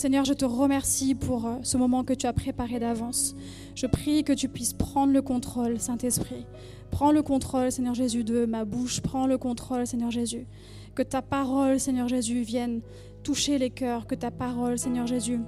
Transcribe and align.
Seigneur, 0.00 0.24
je 0.24 0.32
te 0.32 0.46
remercie 0.46 1.14
pour 1.14 1.44
euh, 1.44 1.56
ce 1.62 1.76
moment 1.76 2.04
que 2.04 2.14
tu 2.14 2.26
as 2.26 2.32
préparé 2.32 2.78
d'avance. 2.78 3.36
Je 3.74 3.86
prie 3.86 4.24
que 4.24 4.32
tu 4.32 4.48
puisses 4.48 4.72
prendre 4.72 5.12
le 5.12 5.20
contrôle, 5.20 5.78
Saint-Esprit. 5.78 6.46
Prends 6.90 7.12
le 7.12 7.20
contrôle, 7.20 7.70
Seigneur 7.70 7.92
Jésus, 7.92 8.24
de 8.24 8.46
ma 8.46 8.64
bouche. 8.64 9.02
Prends 9.02 9.26
le 9.26 9.36
contrôle, 9.36 9.86
Seigneur 9.86 10.10
Jésus. 10.10 10.46
Que 10.94 11.02
ta 11.02 11.20
parole, 11.20 11.78
Seigneur 11.78 12.08
Jésus, 12.08 12.40
vienne 12.40 12.80
toucher 13.22 13.58
les 13.58 13.68
cœurs. 13.68 14.06
Que 14.06 14.14
ta 14.14 14.30
parole, 14.30 14.78
Seigneur 14.78 15.06
Jésus, 15.06 15.40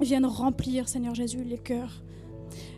vienne 0.00 0.24
remplir, 0.24 0.88
Seigneur 0.88 1.14
Jésus, 1.14 1.44
les 1.44 1.58
cœurs. 1.58 2.02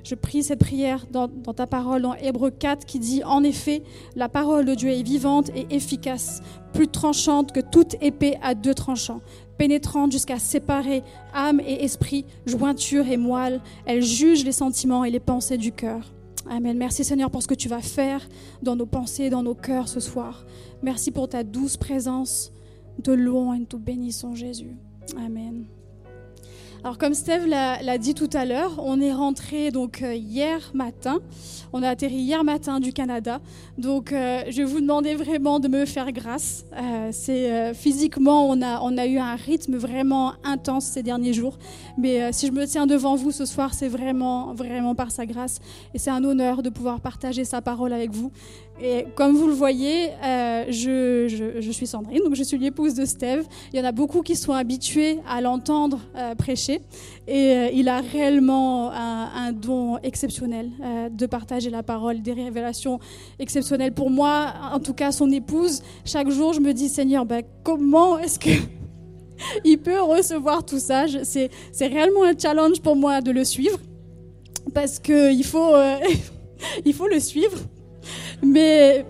Je 0.03 0.17
prie 0.17 0.43
cette 0.43 0.59
prière 0.61 1.07
dans, 1.11 1.29
dans, 1.29 1.55
ta 1.55 1.69
parole, 1.69 2.03
dans 2.03 2.15
Hébreu 2.15 2.51
4, 2.51 2.85
qui 2.85 2.99
dit 2.99 3.23
En 3.25 3.45
effet, 3.45 3.85
la 4.17 4.29
parole 4.29 4.65
de 4.65 4.75
Dieu 4.75 4.91
est 4.91 5.03
vivante 5.03 5.51
et 5.55 5.67
efficace, 5.71 6.43
plus 6.73 6.89
tranchante 6.89 7.53
que 7.53 7.61
toute 7.61 7.95
épée 8.03 8.37
à 8.43 8.55
deux 8.55 8.75
tranchants, 8.75 9.21
pénétrante 9.59 10.12
jusqu'à 10.12 10.39
séparer 10.39 11.02
âme 11.32 11.61
et 11.61 11.84
esprit, 11.84 12.25
jointure 12.46 13.07
et 13.08 13.17
moelle. 13.17 13.61
Elle 13.86 14.03
juge 14.03 14.44
les 14.44 14.53
sentiments 14.53 15.04
et 15.04 15.11
les 15.11 15.21
pensées 15.21 15.58
du 15.58 15.72
cœur. 15.72 16.13
Amen. 16.49 16.77
Merci 16.77 17.04
Seigneur 17.04 17.30
pour 17.30 17.43
ce 17.43 17.49
que 17.49 17.54
tu 17.54 17.68
vas 17.68 17.80
faire 17.80 18.27
dans 18.63 18.77
nos 18.77 18.86
pensées, 18.86 19.30
dans 19.30 19.43
nos 19.43 19.54
cœurs 19.54 19.89
ce 19.89 20.00
soir. 20.00 20.44
Merci 20.82 21.11
pour 21.11 21.29
ta 21.29 21.43
douce 21.43 21.77
présence. 21.77 22.53
De 23.03 23.13
loin, 23.13 23.58
nous 23.58 23.79
bénissons 23.79 24.35
Jésus. 24.35 24.77
Amen. 25.17 25.64
Alors 26.84 26.98
comme 26.98 27.14
Steve 27.14 27.46
l'a 27.46 27.96
dit 27.96 28.12
tout 28.12 28.29
à 28.34 28.44
l'heure, 28.44 28.72
on 28.76 29.00
est 29.00 29.14
rentré 29.14 29.70
donc 29.70 30.02
euh, 30.02 30.12
hier 30.12 30.70
matin. 30.74 31.20
On 31.72 31.82
a 31.82 31.88
atterri 31.88 32.16
hier 32.16 32.44
matin 32.44 32.78
du 32.78 32.92
Canada. 32.92 33.41
Donc 33.78 34.12
euh, 34.12 34.42
je 34.50 34.58
vais 34.58 34.64
vous 34.64 34.83
demander 34.83 35.14
vraiment 35.14 35.60
de 35.60 35.69
me 35.69 35.86
faire 35.86 36.12
grâce. 36.12 36.66
Euh, 36.77 37.08
c'est 37.10 37.72
physiquement 37.72 38.50
on 38.50 38.60
a 38.60 38.83
on 38.83 38.98
a 38.98 39.06
eu 39.06 39.16
un 39.16 39.34
rythme 39.34 39.77
vraiment 39.77 40.34
intense 40.44 40.84
ces 40.84 41.02
derniers 41.02 41.33
jours. 41.33 41.56
Mais 41.97 42.30
si 42.34 42.48
je 42.48 42.52
me 42.52 42.66
tiens 42.66 42.86
devant 42.86 43.16
vous 43.16 43.32
ce 43.32 43.46
soir, 43.46 43.72
c'est 43.72 43.88
vraiment 43.88 44.52
vraiment 44.52 44.94
par 44.94 45.10
sa 45.10 45.24
grâce 45.24 45.60
et 45.94 45.98
c'est 45.98 46.10
un 46.10 46.22
honneur 46.22 46.62
de 46.62 46.69
pouvoir 46.69 47.00
partager 47.00 47.46
sa 47.46 47.62
parole 47.62 47.94
avec 47.94 48.10
vous. 48.10 48.30
Et 48.83 49.06
comme 49.14 49.36
vous 49.36 49.47
le 49.47 49.53
voyez, 49.53 50.11
euh, 50.25 50.64
je, 50.69 51.61
je, 51.61 51.70
suis 51.70 51.86
Sandrine, 51.86 52.19
donc 52.25 52.34
je 52.34 52.42
suis 52.42 52.58
l'épouse 52.58 52.94
de 52.94 53.05
Steve. 53.05 53.44
Il 53.72 53.78
y 53.78 53.83
en 53.83 53.84
a 53.84 53.92
beaucoup 53.92 54.22
qui 54.22 54.34
sont 54.34 54.53
habitués 54.53 55.20
à 55.28 55.41
l'entendre 55.41 56.00
euh, 56.16 56.34
prêcher. 56.34 56.81
Et 57.28 57.53
euh, 57.53 57.70
il 57.72 57.89
a 57.89 58.00
réellement 58.00 58.91
un, 58.91 59.53
don 59.53 59.98
exceptionnel 59.98 60.70
de 61.11 61.27
partager 61.27 61.70
la 61.70 61.83
parole, 61.83 62.22
des 62.22 62.33
révélations 62.33 62.98
exceptionnelles. 63.39 63.92
Pour 63.92 64.11
moi, 64.11 64.53
en 64.72 64.81
tout 64.81 64.94
cas 64.94 65.12
son 65.12 65.31
épouse, 65.31 65.83
chaque 66.05 66.28
jour 66.31 66.53
je 66.53 66.61
me 66.61 66.72
dis, 66.72 66.88
Seigneur, 66.88 67.25
ben, 67.25 67.42
comment 67.62 68.19
est-ce 68.19 68.38
que... 68.38 68.50
il 69.64 69.78
peut 69.78 70.00
recevoir 70.00 70.64
tout 70.64 70.78
ça? 70.78 71.05
C'est 71.22 71.50
réellement 71.81 72.25
un 72.25 72.36
challenge 72.36 72.81
pour 72.81 72.97
moi 72.97 73.20
de 73.20 73.31
le 73.31 73.44
suivre 73.44 73.78
parce 74.72 74.98
qu'il 74.98 75.44
faut, 75.44 75.75
il 76.84 76.94
faut 76.94 77.09
le 77.09 77.20
suivre. 77.20 77.59
Mais 78.42 79.04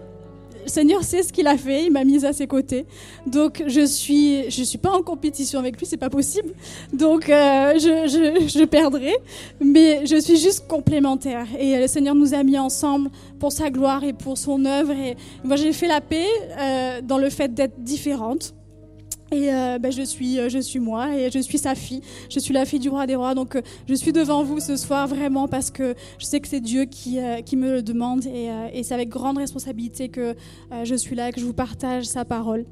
Seigneur 0.67 1.03
sait 1.03 1.23
ce 1.23 1.33
qu'il 1.33 1.47
a 1.47 1.57
fait, 1.57 1.85
il 1.85 1.93
m'a 1.93 2.05
mise 2.05 2.25
à 2.25 2.33
ses 2.33 2.47
côtés. 2.47 2.87
Donc 3.27 3.63
je 3.67 3.85
suis, 3.85 4.51
je 4.51 4.63
suis 4.63 4.79
pas 4.79 4.91
en 4.91 5.03
compétition 5.03 5.59
avec 5.59 5.79
lui, 5.79 5.87
c'est 5.87 5.97
pas 5.97 6.11
possible. 6.11 6.51
Donc 6.93 7.29
euh, 7.29 7.75
je, 7.75 8.09
je, 8.09 8.49
je, 8.49 8.65
perdrai, 8.65 9.15
mais 9.61 10.07
je 10.07 10.17
suis 10.17 10.37
juste 10.37 10.67
complémentaire. 10.67 11.47
Et 11.59 11.79
le 11.79 11.87
Seigneur 11.87 12.15
nous 12.15 12.35
a 12.35 12.43
mis 12.43 12.59
ensemble 12.59 13.11
pour 13.39 13.53
sa 13.53 13.71
gloire 13.71 14.05
et 14.05 14.13
pour 14.13 14.39
son 14.39 14.65
œuvre. 14.65 14.93
Et 14.93 15.17
moi 15.43 15.57
j'ai 15.57 15.73
fait 15.73 15.89
la 15.89 16.01
paix 16.01 16.27
euh, 16.59 17.01
dans 17.03 17.19
le 17.19 17.31
fait 17.31 17.53
d'être 17.53 17.81
différente. 17.81 18.55
Et 19.33 19.53
euh, 19.53 19.79
ben, 19.79 19.91
je, 19.91 20.03
suis, 20.03 20.39
je 20.49 20.59
suis 20.59 20.79
moi 20.79 21.17
et 21.17 21.31
je 21.31 21.39
suis 21.39 21.59
sa 21.59 21.75
fille. 21.75 22.03
Je 22.31 22.39
suis 22.39 22.55
la 22.55 22.65
fille 22.65 22.79
du 22.79 22.89
roi 22.89 23.07
des 23.07 23.17
rois. 23.17 23.35
Donc 23.35 23.57
euh, 23.57 23.63
je 23.89 23.95
suis 23.95 24.13
devant 24.13 24.45
vous 24.45 24.61
ce 24.61 24.77
soir 24.77 25.09
vraiment 25.09 25.49
parce 25.49 25.71
que 25.71 25.95
je 26.19 26.27
sais 26.27 26.41
que 26.41 26.49
c'est 26.49 26.61
Dieu 26.61 26.85
qui, 26.85 27.19
euh, 27.19 27.41
qui 27.41 27.57
me 27.57 27.71
le 27.73 27.83
demande 27.83 28.27
et, 28.27 28.51
euh, 28.51 28.69
et 28.73 28.83
c'est 28.83 28.95
avec 28.95 29.09
grande 29.09 29.39
responsabilité 29.39 30.09
que 30.09 30.35
euh, 30.73 30.85
je 30.85 30.95
suis 30.95 31.17
là, 31.17 31.33
que 31.33 31.41
je 31.41 31.47
vous 31.47 31.55
partage 31.55 32.05
sa 32.05 32.25
parole. 32.25 32.65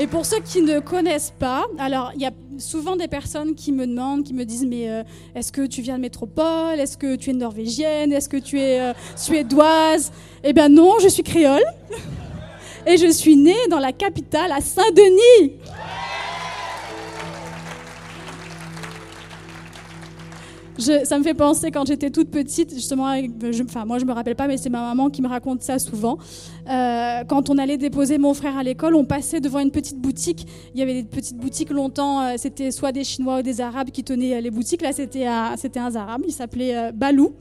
Et 0.00 0.06
pour 0.06 0.24
ceux 0.24 0.40
qui 0.40 0.62
ne 0.62 0.78
connaissent 0.78 1.32
pas, 1.38 1.66
alors 1.78 2.12
il 2.14 2.22
y 2.22 2.26
a 2.26 2.30
souvent 2.58 2.94
des 2.94 3.08
personnes 3.08 3.56
qui 3.56 3.72
me 3.72 3.84
demandent, 3.84 4.22
qui 4.22 4.32
me 4.32 4.44
disent 4.44 4.64
mais 4.64 4.88
euh, 4.88 5.02
est-ce 5.34 5.50
que 5.50 5.66
tu 5.66 5.82
viens 5.82 5.96
de 5.96 6.02
métropole? 6.02 6.78
Est-ce 6.78 6.96
que 6.96 7.16
tu 7.16 7.30
es 7.30 7.32
norvégienne? 7.32 8.12
Est-ce 8.12 8.28
que 8.28 8.36
tu 8.36 8.60
es 8.60 8.80
euh, 8.80 8.92
suédoise? 9.16 10.12
Eh 10.44 10.52
bien 10.52 10.68
non, 10.68 10.94
je 11.02 11.08
suis 11.08 11.24
créole. 11.24 11.64
Et 12.86 12.96
je 12.96 13.10
suis 13.10 13.36
née 13.36 13.66
dans 13.70 13.80
la 13.80 13.92
capitale, 13.92 14.52
à 14.52 14.60
Saint-Denis. 14.60 15.54
Ça 20.78 21.18
me 21.18 21.24
fait 21.24 21.34
penser 21.34 21.70
quand 21.70 21.86
j'étais 21.86 22.10
toute 22.10 22.30
petite, 22.30 22.72
justement, 22.72 23.14
je, 23.16 23.62
enfin 23.64 23.84
moi 23.84 23.98
je 23.98 24.04
me 24.04 24.12
rappelle 24.12 24.36
pas, 24.36 24.46
mais 24.46 24.56
c'est 24.56 24.70
ma 24.70 24.80
maman 24.80 25.10
qui 25.10 25.22
me 25.22 25.28
raconte 25.28 25.62
ça 25.62 25.78
souvent. 25.78 26.18
Euh, 26.70 27.24
quand 27.28 27.50
on 27.50 27.58
allait 27.58 27.76
déposer 27.76 28.16
mon 28.18 28.32
frère 28.32 28.56
à 28.56 28.62
l'école, 28.62 28.94
on 28.94 29.04
passait 29.04 29.40
devant 29.40 29.58
une 29.58 29.72
petite 29.72 29.98
boutique. 29.98 30.46
Il 30.74 30.80
y 30.80 30.82
avait 30.82 31.02
des 31.02 31.08
petites 31.08 31.36
boutiques 31.36 31.70
longtemps, 31.70 32.20
euh, 32.20 32.34
c'était 32.36 32.70
soit 32.70 32.92
des 32.92 33.04
Chinois 33.04 33.38
ou 33.38 33.42
des 33.42 33.60
Arabes 33.60 33.90
qui 33.90 34.04
tenaient 34.04 34.40
les 34.40 34.50
boutiques. 34.50 34.82
Là, 34.82 34.92
c'était 34.92 35.26
un, 35.26 35.56
Arabe, 35.96 36.22
il 36.26 36.32
s'appelait 36.32 36.76
euh, 36.76 36.92
Balou. 36.92 37.34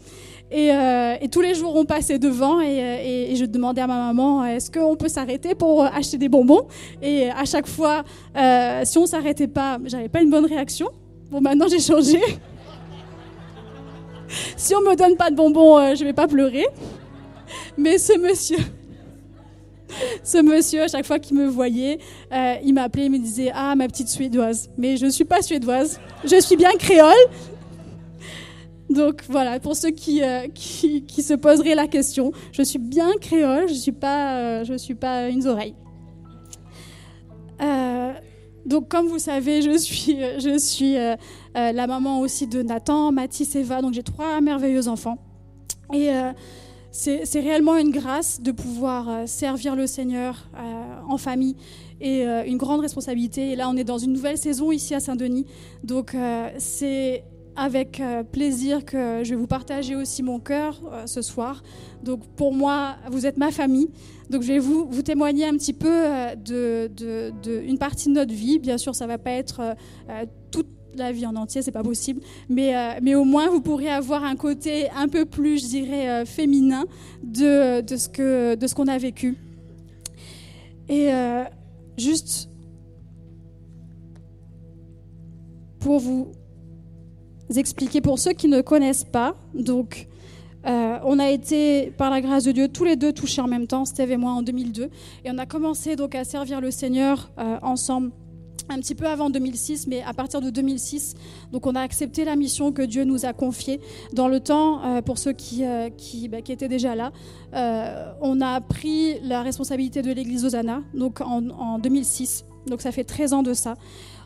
Et, 0.49 0.71
euh, 0.71 1.15
tous 1.31 1.41
les 1.41 1.55
jours, 1.55 1.75
on 1.75 1.85
passait 1.85 2.19
devant 2.19 2.61
et, 2.61 3.33
je 3.35 3.45
demandais 3.45 3.81
à 3.81 3.87
ma 3.87 3.97
maman 3.97 4.45
est-ce 4.45 4.71
qu'on 4.71 4.95
peut 4.95 5.09
s'arrêter 5.09 5.55
pour 5.55 5.83
acheter 5.83 6.17
des 6.17 6.29
bonbons? 6.29 6.67
Et 7.01 7.29
à 7.29 7.45
chaque 7.45 7.67
fois, 7.67 8.03
euh, 8.35 8.81
si 8.83 8.97
on 8.97 9.05
s'arrêtait 9.05 9.47
pas, 9.47 9.77
j'avais 9.85 10.09
pas 10.09 10.21
une 10.21 10.29
bonne 10.29 10.45
réaction. 10.45 10.87
Bon, 11.29 11.41
maintenant 11.41 11.67
j'ai 11.69 11.79
changé. 11.79 12.19
si 14.57 14.75
on 14.75 14.81
me 14.81 14.95
donne 14.95 15.15
pas 15.15 15.29
de 15.29 15.35
bonbons, 15.35 15.77
euh, 15.77 15.95
je 15.95 16.03
vais 16.03 16.13
pas 16.13 16.27
pleurer. 16.27 16.65
Mais 17.77 17.97
ce 17.97 18.17
monsieur, 18.17 18.57
ce 20.23 20.41
monsieur, 20.41 20.83
à 20.83 20.87
chaque 20.87 21.05
fois 21.05 21.19
qu'il 21.19 21.37
me 21.37 21.47
voyait, 21.47 21.99
euh, 22.33 22.55
il 22.63 22.73
m'appelait, 22.73 23.05
il 23.05 23.11
me 23.11 23.19
disait 23.19 23.51
ah 23.53 23.75
ma 23.75 23.87
petite 23.87 24.09
suédoise. 24.09 24.69
Mais 24.77 24.97
je 24.97 25.07
suis 25.07 25.25
pas 25.25 25.41
suédoise, 25.41 25.99
je 26.23 26.39
suis 26.39 26.55
bien 26.55 26.71
créole. 26.77 27.13
Donc 28.89 29.23
voilà, 29.27 29.59
pour 29.59 29.75
ceux 29.75 29.91
qui, 29.91 30.23
euh, 30.23 30.47
qui, 30.53 31.03
se 31.21 31.33
poseraient 31.33 31.75
la 31.75 31.87
question, 31.87 32.31
je 32.53 32.61
suis 32.61 32.79
bien 32.79 33.11
créole, 33.19 33.67
je 33.67 33.73
ne 33.73 33.77
suis, 33.77 33.91
pas, 33.91 34.63
je 34.63 34.75
suis 34.75 34.95
pas 34.95 35.27
une 35.27 35.45
oreille. 35.45 35.75
Euh, 38.67 38.69
donc 38.69 38.89
comme 38.89 39.07
vous 39.07 39.19
savez, 39.19 39.61
je 39.61 39.77
suis, 39.77 40.17
je 40.39 40.57
suis 40.57 40.97
euh, 40.97 41.15
la 41.53 41.87
maman 41.87 42.21
aussi 42.21 42.47
de 42.47 42.61
Nathan, 42.61 43.11
Mathis, 43.11 43.55
Eva, 43.55 43.81
donc 43.81 43.93
j'ai 43.93 44.03
trois 44.03 44.41
merveilleux 44.41 44.87
enfants. 44.87 45.17
Et 45.93 46.09
euh, 46.11 46.31
c'est 46.91 47.39
réellement 47.39 47.77
une 47.77 47.91
grâce 47.91 48.41
de 48.41 48.51
pouvoir 48.51 49.09
euh, 49.09 49.25
servir 49.25 49.75
le 49.75 49.87
Seigneur 49.87 50.49
en 51.07 51.17
famille 51.17 51.55
et 51.99 52.23
une 52.45 52.57
grande 52.57 52.81
responsabilité. 52.81 53.51
Et 53.51 53.55
là, 53.55 53.69
on 53.69 53.75
est 53.75 53.83
dans 53.83 53.97
une 53.97 54.13
nouvelle 54.13 54.37
saison 54.37 54.71
ici 54.71 54.93
à 54.93 54.99
Saint-Denis. 54.99 55.47
Donc 55.83 56.15
c'est 56.59 57.23
avec 57.57 57.99
euh, 57.99 58.23
plaisir 58.23 58.85
que 58.85 59.23
je 59.23 59.31
vais 59.31 59.35
vous 59.35 59.47
partager 59.47 59.95
aussi 59.95 60.21
mon 60.21 60.39
cœur 60.39 60.79
euh, 60.85 61.07
ce 61.07 61.23
soir. 61.23 61.63
Donc 62.03 62.25
pour 62.35 62.53
moi, 62.53 62.95
vous 63.11 63.25
êtes 63.25 63.37
ma 63.37 63.51
famille. 63.51 63.89
Donc 64.29 64.43
je 64.43 64.53
vais 64.53 64.59
vous, 64.59 64.87
vous 64.89 65.01
témoigner 65.01 65.45
un 65.45 65.53
petit 65.53 65.73
peu 65.73 65.91
euh, 65.91 66.35
de, 66.35 66.89
de, 66.95 67.33
de, 67.41 67.59
une 67.61 67.79
partie 67.79 68.09
de 68.09 68.13
notre 68.13 68.33
vie. 68.33 68.59
Bien 68.59 68.77
sûr, 68.77 68.93
ça 68.93 69.07
va 69.07 69.17
pas 69.17 69.31
être 69.31 69.75
toute 70.51 70.67
la 70.95 71.11
vie 71.11 71.25
en 71.25 71.35
entier, 71.35 71.63
c'est 71.63 71.71
pas 71.71 71.83
possible. 71.83 72.21
Mais, 72.47 72.99
mais 73.01 73.15
au 73.15 73.23
moins, 73.23 73.49
vous 73.49 73.61
pourrez 73.61 73.89
avoir 73.89 74.23
un 74.23 74.35
côté 74.35 74.89
un 74.95 75.07
peu 75.07 75.25
plus, 75.25 75.63
je 75.63 75.67
dirais, 75.67 76.25
féminin 76.25 76.85
de, 77.23 77.81
de 77.81 77.95
ce 77.95 78.09
que 78.09 78.55
de 78.55 78.67
ce 78.67 78.75
qu'on 78.75 78.87
a 78.87 78.97
vécu. 78.97 79.35
Et 80.89 81.09
juste 81.97 82.49
pour 85.79 85.99
vous 85.99 86.31
expliquer 87.55 88.01
pour 88.01 88.19
ceux 88.19 88.33
qui 88.33 88.47
ne 88.47 88.61
connaissent 88.61 89.05
pas. 89.05 89.35
Donc, 89.53 90.07
euh, 90.65 90.97
on 91.03 91.19
a 91.19 91.29
été, 91.29 91.91
par 91.97 92.09
la 92.09 92.21
grâce 92.21 92.43
de 92.43 92.51
Dieu, 92.51 92.67
tous 92.67 92.83
les 92.83 92.95
deux 92.95 93.13
touchés 93.13 93.41
en 93.41 93.47
même 93.47 93.67
temps, 93.67 93.85
Steve 93.85 94.11
et 94.11 94.17
moi, 94.17 94.31
en 94.31 94.41
2002. 94.41 94.89
Et 95.23 95.31
on 95.31 95.37
a 95.37 95.45
commencé 95.45 95.95
donc 95.95 96.15
à 96.15 96.23
servir 96.23 96.59
le 96.61 96.71
Seigneur 96.71 97.31
euh, 97.39 97.57
ensemble 97.61 98.11
un 98.69 98.79
petit 98.79 98.95
peu 98.95 99.07
avant 99.07 99.29
2006, 99.29 99.87
mais 99.87 100.01
à 100.01 100.13
partir 100.13 100.41
de 100.41 100.49
2006, 100.49 101.13
donc 101.53 101.65
on 101.65 101.75
a 101.75 101.79
accepté 101.79 102.25
la 102.25 102.35
mission 102.35 102.73
que 102.73 102.81
Dieu 102.81 103.05
nous 103.05 103.25
a 103.25 103.31
confiée. 103.31 103.79
Dans 104.11 104.27
le 104.27 104.41
temps, 104.41 104.83
euh, 104.83 105.01
pour 105.01 105.17
ceux 105.19 105.31
qui, 105.31 105.63
bah, 105.63 106.41
qui, 106.41 106.51
étaient 106.51 106.67
déjà 106.67 106.93
là, 106.93 107.13
on 108.19 108.41
a 108.41 108.59
pris 108.59 109.21
la 109.21 109.41
responsabilité 109.41 110.01
de 110.01 110.11
l'église 110.11 110.43
Hosanna, 110.43 110.81
donc 110.93 111.21
en 111.21 111.79
2006 111.79 112.43
Donc 112.67 112.81
ça 112.81 112.91
fait 112.91 113.05
13 113.05 113.33
ans 113.33 113.43
de 113.43 113.53
ça. 113.53 113.75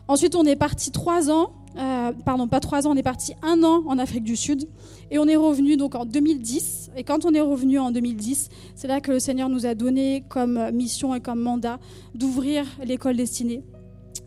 Ensuite, 0.08 0.34
on 0.34 0.44
est 0.44 0.56
parti 0.56 0.90
trois 0.90 1.30
ans, 1.30 1.52
euh, 1.78 2.12
pardon, 2.24 2.48
pas 2.48 2.60
trois 2.60 2.86
ans, 2.86 2.90
on 2.92 2.96
est 2.96 3.02
parti 3.02 3.34
un 3.42 3.62
an 3.62 3.82
en 3.86 3.98
Afrique 3.98 4.24
du 4.24 4.36
Sud. 4.36 4.68
Et 5.10 5.18
on 5.18 5.26
est 5.26 5.36
revenu 5.36 5.76
donc 5.76 5.94
en 5.94 6.04
2010. 6.04 6.90
Et 6.96 7.04
quand 7.04 7.24
on 7.24 7.32
est 7.32 7.40
revenu 7.40 7.78
en 7.78 7.90
2010, 7.90 8.48
c'est 8.74 8.88
là 8.88 9.00
que 9.00 9.12
le 9.12 9.18
Seigneur 9.18 9.48
nous 9.48 9.64
a 9.64 9.74
donné 9.74 10.24
comme 10.28 10.70
mission 10.72 11.14
et 11.14 11.20
comme 11.20 11.40
mandat 11.40 11.78
d'ouvrir 12.14 12.66
l'école 12.84 13.16
destinée. 13.16 13.62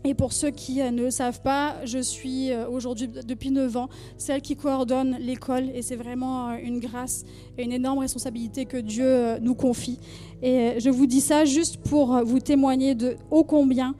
Et 0.04 0.14
pour 0.14 0.32
ceux 0.32 0.50
qui 0.50 0.80
euh, 0.80 0.90
ne 0.90 1.10
savent 1.10 1.42
pas, 1.42 1.76
je 1.84 1.98
suis 1.98 2.52
euh, 2.52 2.68
aujourd'hui, 2.68 3.08
depuis 3.08 3.50
9 3.50 3.76
ans, 3.76 3.88
celle 4.18 4.40
qui 4.40 4.56
coordonne 4.56 5.16
l'école. 5.20 5.70
Et 5.74 5.82
c'est 5.82 5.96
vraiment 5.96 6.54
une 6.56 6.80
grâce 6.80 7.24
et 7.58 7.64
une 7.64 7.72
énorme 7.72 7.98
responsabilité 7.98 8.66
que 8.66 8.76
Dieu 8.76 9.38
nous 9.40 9.54
confie. 9.54 9.98
Et 10.42 10.74
je 10.78 10.90
vous 10.90 11.06
dis 11.06 11.20
ça 11.20 11.44
juste 11.44 11.76
pour 11.78 12.24
vous 12.24 12.40
témoigner 12.40 12.94
de 12.94 13.16
ô 13.30 13.44
combien 13.44 13.94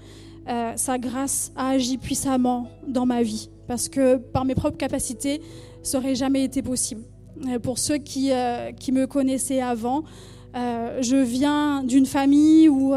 euh, 0.49 0.73
sa 0.77 0.99
grâce 0.99 1.53
a 1.57 1.71
agi 1.71 1.99
puissamment 1.99 2.69
dans 2.87 3.07
ma 3.07 3.23
vie. 3.23 3.51
Parce 3.67 3.89
que 3.89 4.17
par 4.17 4.45
mes 4.45 4.55
propres 4.55 4.77
capacités, 4.77 5.41
ça 5.83 5.99
n'aurait 5.99 6.15
jamais 6.15 6.45
été 6.45 6.63
possible. 6.63 7.03
Euh, 7.49 7.59
pour 7.59 7.79
ceux 7.79 7.99
qui, 7.99 8.31
euh, 8.33 8.73
qui 8.73 8.93
me 8.93 9.07
connaissaient 9.07 9.61
avant, 9.61 10.05
je 10.55 11.23
viens 11.23 11.83
d'une 11.83 12.07
famille 12.07 12.67
où, 12.71 12.95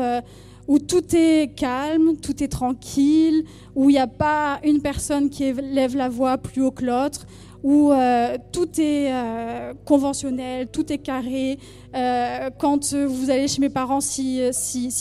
où 0.70 0.80
tout 0.80 1.04
est 1.14 1.54
calme, 1.58 2.16
tout 2.16 2.42
est 2.42 2.48
tranquille, 2.48 3.44
où 3.76 3.90
il 3.90 3.94
n'y 3.94 4.00
a 4.00 4.08
pas 4.08 4.62
une 4.64 4.82
personne 4.82 5.30
qui 5.30 5.52
lève 5.52 5.98
la 5.98 6.08
voix 6.08 6.38
plus 6.38 6.62
haut 6.62 6.72
que 6.72 6.86
l'autre, 6.86 7.28
où 7.64 7.92
euh, 7.92 8.38
tout 8.52 8.70
est 8.80 9.12
euh, 9.12 9.74
conventionnel, 9.86 10.68
tout 10.68 10.92
est 10.92 10.98
carré. 10.98 11.60
Euh, 11.96 12.50
quand 12.58 12.94
vous 12.94 13.30
allez 13.30 13.48
chez 13.48 13.62
mes 13.62 13.70
parents, 13.70 14.02
si, 14.02 14.42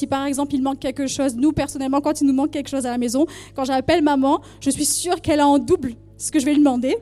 par 0.08 0.26
exemple 0.26 0.54
il 0.54 0.62
manque 0.62 0.80
quelque 0.80 1.06
chose, 1.06 1.36
nous 1.36 1.52
personnellement, 1.52 2.00
quand 2.00 2.20
il 2.20 2.26
nous 2.26 2.34
manque 2.34 2.50
quelque 2.50 2.68
chose 2.68 2.86
à 2.86 2.90
la 2.90 2.98
maison, 2.98 3.26
quand 3.54 3.64
j'appelle 3.64 4.02
maman, 4.02 4.40
je 4.60 4.70
suis 4.70 4.86
sûre 4.86 5.20
qu'elle 5.20 5.40
a 5.40 5.46
en 5.46 5.58
double 5.58 5.94
ce 6.16 6.32
que 6.32 6.40
je 6.40 6.44
vais 6.44 6.52
lui 6.52 6.58
demander. 6.58 6.96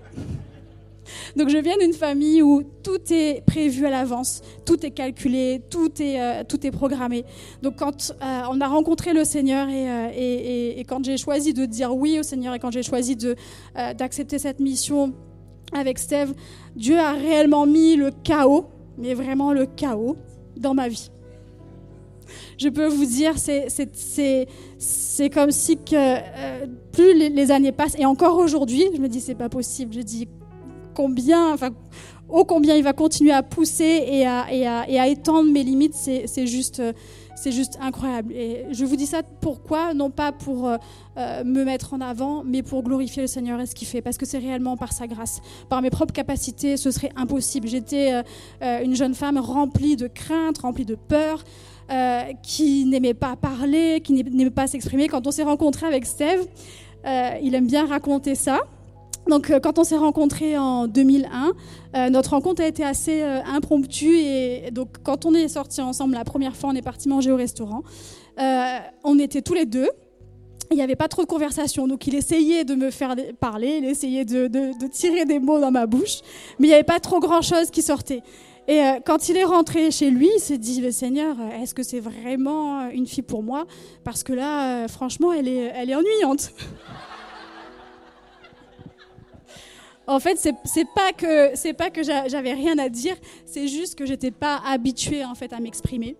Donc 1.37 1.51
je 1.51 1.59
viens 1.59 1.77
d'une 1.79 1.93
famille 1.93 2.43
où 2.43 2.65
tout 2.83 3.01
est 3.11 3.45
prévu 3.47 3.87
à 3.87 3.91
l'avance, 3.91 4.43
tout 4.65 4.85
est 4.85 4.91
calculé, 4.91 5.63
tout 5.71 5.91
est, 6.03 6.45
tout 6.49 6.67
est 6.67 6.73
programmé. 6.73 7.25
Donc 7.63 7.77
quand 7.77 8.13
on 8.21 8.61
a 8.61 8.67
rencontré 8.67 9.13
le 9.13 9.25
Seigneur 9.25 9.69
et 9.71 10.85
quand 10.89 11.05
j'ai 11.05 11.17
choisi 11.17 11.55
de 11.55 11.65
dire 11.65 11.95
oui 11.95 12.19
au 12.19 12.25
Seigneur 12.25 12.55
et 12.55 12.59
quand 12.59 12.73
j'ai 12.73 12.83
choisi 12.83 13.17
d'accepter 13.95 14.41
cette 14.41 14.59
mission, 14.59 15.15
avec 15.73 15.99
Steve, 15.99 16.35
Dieu 16.75 16.99
a 16.99 17.13
réellement 17.13 17.67
mis 17.67 17.97
le 17.97 18.11
chaos, 18.23 18.67
mais 18.99 19.15
vraiment 19.15 19.53
le 19.53 19.67
chaos, 19.67 20.17
dans 20.57 20.75
ma 20.75 20.89
vie. 20.89 21.11
Je 22.59 22.69
peux 22.69 22.87
vous 22.87 23.05
dire, 23.05 23.35
c'est 23.39 25.31
comme 25.33 25.51
si 25.51 25.77
que, 25.77 25.95
euh, 25.95 26.67
plus 26.93 27.15
les, 27.15 27.51
années 27.51 27.73
passent, 27.73 27.97
et 27.99 28.07
encore 28.07 28.39
aujourd'hui, 28.39 28.85
je 28.95 29.01
me 29.01 29.09
dis, 29.09 29.21
c'est 29.21 29.35
pas 29.35 29.49
possible. 29.49 29.95
Je 29.95 30.01
dis, 30.01 30.29
combien, 30.95 31.53
enfin, 31.53 31.71
ô 32.29 32.45
combien 32.45 32.75
il 32.77 32.83
va 32.83 32.93
continuer 32.93 33.33
à 33.33 33.43
pousser 33.43 34.05
et 34.07 34.27
à, 34.27 34.53
et 34.53 34.67
à, 34.67 34.89
et 34.89 34.99
à 34.99 35.07
étendre 35.07 35.51
mes 35.53 35.63
limites, 35.63 35.95
c'est 35.95 36.47
juste. 36.47 36.81
Euh, 36.81 36.93
c'est 37.37 37.53
juste 37.53 37.79
incroyable. 37.81 38.33
Et 38.33 38.65
je 38.73 38.85
vous 38.85 38.97
dis 38.97 39.07
ça 39.07 39.23
pourquoi? 39.23 39.95
Non 39.95 40.11
pas 40.11 40.33
pour 40.33 40.67
euh, 40.67 40.77
euh, 41.17 41.45
me 41.45 41.65
mettre 41.65 41.95
en 41.95 42.01
avant, 42.01 42.43
mais 42.45 42.63
pour 42.63 42.83
glorifier 42.83 43.23
le 43.23 43.29
Seigneur 43.29 43.61
et 43.61 43.67
ce 43.67 43.75
qu'il 43.75 43.87
fait. 43.87 44.03
Parce 44.03 44.17
que 44.17 44.27
c'est 44.27 44.39
réellement 44.39 44.77
par 44.77 44.93
sa 44.93 45.07
grâce. 45.07 45.41
Par 45.69 45.83
mes 45.83 45.91
propres 45.91 46.13
capacités, 46.13 46.77
ce 46.77 46.91
serait 46.91 47.11
impossible. 47.15 47.69
J'étais 47.69 48.23
euh, 48.63 48.83
une 48.83 48.97
jeune 48.97 49.15
femme 49.15 49.39
remplie 49.39 49.97
de 49.97 50.09
crainte, 50.09 50.59
remplie 50.59 50.87
de 50.87 50.97
peur. 50.97 51.45
qui 52.43 52.85
n'aimait 52.87 53.15
pas 53.15 53.37
parler, 53.37 54.01
qui 54.03 54.13
n'aimait 54.13 54.51
pas 54.51 54.67
s'exprimer. 54.67 55.07
Quand 55.07 55.25
on 55.27 55.31
s'est 55.31 55.45
rencontré 55.45 55.87
avec 55.87 56.05
Steve, 56.05 56.45
il 57.43 57.55
aime 57.55 57.69
bien 57.69 57.87
raconter 57.87 58.35
ça. 58.35 58.59
Donc, 59.29 59.51
euh, 59.51 59.59
quand 59.61 59.79
on 59.79 59.85
s'est 59.85 59.97
rencontrés 59.97 60.57
en 60.57 60.87
2001, 60.87 61.53
euh, 61.97 62.11
notre 62.11 62.31
rencontre 62.31 62.63
a 62.63 62.67
été 62.67 62.85
assez 62.85 63.23
euh, 63.23 63.43
impromptue. 63.45 64.17
Et 64.19 64.71
donc, 64.71 64.89
quand 65.03 65.27
on 65.27 65.35
est 65.35 65.49
sortis 65.49 65.81
ensemble 65.81 66.15
la 66.15 66.25
première 66.25 66.57
fois, 66.57 66.71
on 66.71 66.75
est 66.75 66.83
parti 66.83 67.09
manger 67.09 67.33
au 67.33 67.37
restaurant. 67.37 67.83
on 68.39 69.19
était 69.19 69.43
tous 69.43 69.55
les 69.55 69.67
deux. 69.67 69.89
Il 70.73 70.77
n'y 70.77 70.83
avait 70.83 70.97
pas 70.97 71.09
trop 71.09 71.23
de 71.23 71.29
conversation. 71.29 71.87
Donc, 71.87 72.07
il 72.07 72.15
essayait 72.15 72.65
de 72.65 72.75
me 72.75 72.91
faire 72.91 73.15
parler, 73.41 73.79
il 73.83 73.85
essayait 73.85 74.25
de, 74.25 74.49
tirer 74.89 75.25
des 75.25 75.39
mots 75.39 75.61
dans 75.61 75.71
ma 75.71 75.87
bouche. 75.87 76.21
Mais 76.59 76.67
il 76.67 76.71
n'y 76.71 76.75
avait 76.75 76.83
pas 76.83 77.01
trop 77.01 77.21
grand-chose 77.21 77.71
qui 77.71 77.83
sortait. 77.83 78.23
Et 78.69 78.81
quand 79.05 79.29
il 79.29 79.37
est 79.37 79.45
rentré 79.45 79.93
chez 79.93 80.11
lui, 80.11 80.29
il 80.37 80.41
s'est 80.41 80.59
dit, 80.59 80.93
Seigneur, 80.93 81.37
est-ce 81.63 81.73
que 81.73 81.85
c'est 81.85 82.01
vraiment 82.01 82.89
une 82.91 83.07
fille 83.07 83.23
pour 83.23 83.45
moi? 83.45 83.65
Parce 84.03 84.25
que 84.25 84.33
là, 84.33 84.89
franchement, 84.89 85.33
elle 85.33 85.47
est 85.49 85.95
ennuyante. 85.95 86.51
En 90.07 90.21
fait, 90.21 90.39
c'est 90.65 90.87
pas 90.95 91.13
que 91.13 91.73
pas 91.73 91.91
que 91.91 92.03
j'avais 92.03 92.53
rien 92.53 92.79
à 92.79 92.89
dire, 92.89 93.17
c'est 93.45 93.67
juste 93.67 93.97
que 93.97 94.07
j'étais 94.07 94.31
pas 94.31 94.61
habituée 94.65 95.25
en 95.25 95.35
fait 95.35 95.53
à 95.53 95.61
m'exprimer 95.61 96.17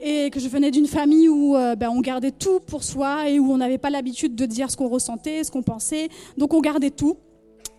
et 0.00 0.30
que 0.30 0.40
je 0.40 0.48
venais 0.48 0.70
d'une 0.70 0.86
famille 0.86 1.28
où 1.28 1.56
euh, 1.56 1.76
ben, 1.76 1.88
on 1.88 2.00
gardait 2.00 2.32
tout 2.32 2.60
pour 2.60 2.82
soi 2.82 3.28
et 3.28 3.38
où 3.38 3.52
on 3.52 3.56
n'avait 3.56 3.78
pas 3.78 3.90
l'habitude 3.90 4.34
de 4.34 4.46
dire 4.46 4.70
ce 4.70 4.76
qu'on 4.76 4.88
ressentait, 4.88 5.44
ce 5.44 5.50
qu'on 5.50 5.62
pensait, 5.62 6.08
donc 6.36 6.52
on 6.52 6.60
gardait 6.60 6.90
tout. 6.90 7.16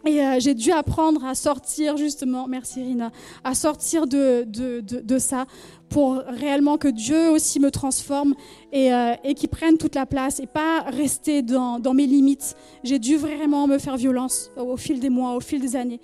Et 0.05 0.21
euh, 0.21 0.39
j'ai 0.39 0.53
dû 0.53 0.71
apprendre 0.71 1.25
à 1.25 1.33
sortir 1.33 1.97
justement, 1.97 2.47
merci 2.47 2.81
Rina, 2.83 3.11
à 3.43 3.55
sortir 3.55 4.05
de, 4.05 4.43
de, 4.47 4.81
de, 4.81 4.99
de 4.99 5.17
ça 5.17 5.45
pour 5.89 6.17
réellement 6.27 6.77
que 6.77 6.87
Dieu 6.87 7.29
aussi 7.31 7.59
me 7.59 7.71
transforme 7.71 8.35
et, 8.71 8.93
euh, 8.93 9.15
et 9.23 9.33
qu'il 9.33 9.49
prenne 9.49 9.77
toute 9.77 9.95
la 9.95 10.05
place 10.05 10.39
et 10.39 10.45
pas 10.45 10.81
rester 10.81 11.41
dans, 11.41 11.79
dans 11.79 11.95
mes 11.95 12.05
limites. 12.05 12.55
J'ai 12.83 12.99
dû 12.99 13.17
vraiment 13.17 13.65
me 13.65 13.79
faire 13.79 13.97
violence 13.97 14.51
au 14.57 14.77
fil 14.77 14.99
des 14.99 15.09
mois, 15.09 15.35
au 15.35 15.39
fil 15.39 15.59
des 15.59 15.75
années 15.75 16.01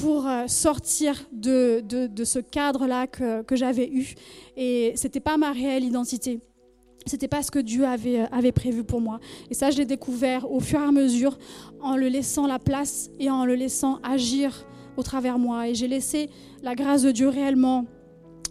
pour 0.00 0.28
euh, 0.28 0.46
sortir 0.46 1.26
de, 1.32 1.82
de, 1.88 2.06
de 2.06 2.24
ce 2.24 2.38
cadre-là 2.38 3.08
que, 3.08 3.42
que 3.42 3.56
j'avais 3.56 3.88
eu. 3.88 4.14
Et 4.56 4.92
c'était 4.94 5.18
pas 5.18 5.36
ma 5.36 5.50
réelle 5.50 5.82
identité. 5.82 6.38
C'était 7.06 7.28
pas 7.28 7.42
ce 7.42 7.50
que 7.50 7.58
Dieu 7.58 7.86
avait, 7.86 8.20
euh, 8.20 8.26
avait 8.32 8.52
prévu 8.52 8.84
pour 8.84 9.00
moi. 9.00 9.20
Et 9.50 9.54
ça, 9.54 9.70
je 9.70 9.78
l'ai 9.78 9.86
découvert 9.86 10.50
au 10.50 10.60
fur 10.60 10.80
et 10.80 10.84
à 10.84 10.92
mesure 10.92 11.38
en 11.80 11.96
le 11.96 12.08
laissant 12.08 12.46
la 12.46 12.58
place 12.58 13.10
et 13.18 13.30
en 13.30 13.44
le 13.44 13.54
laissant 13.54 13.98
agir 14.02 14.66
au 14.96 15.02
travers 15.02 15.38
moi. 15.38 15.68
Et 15.68 15.74
j'ai 15.74 15.88
laissé 15.88 16.28
la 16.62 16.74
grâce 16.74 17.02
de 17.02 17.10
Dieu 17.10 17.28
réellement 17.28 17.86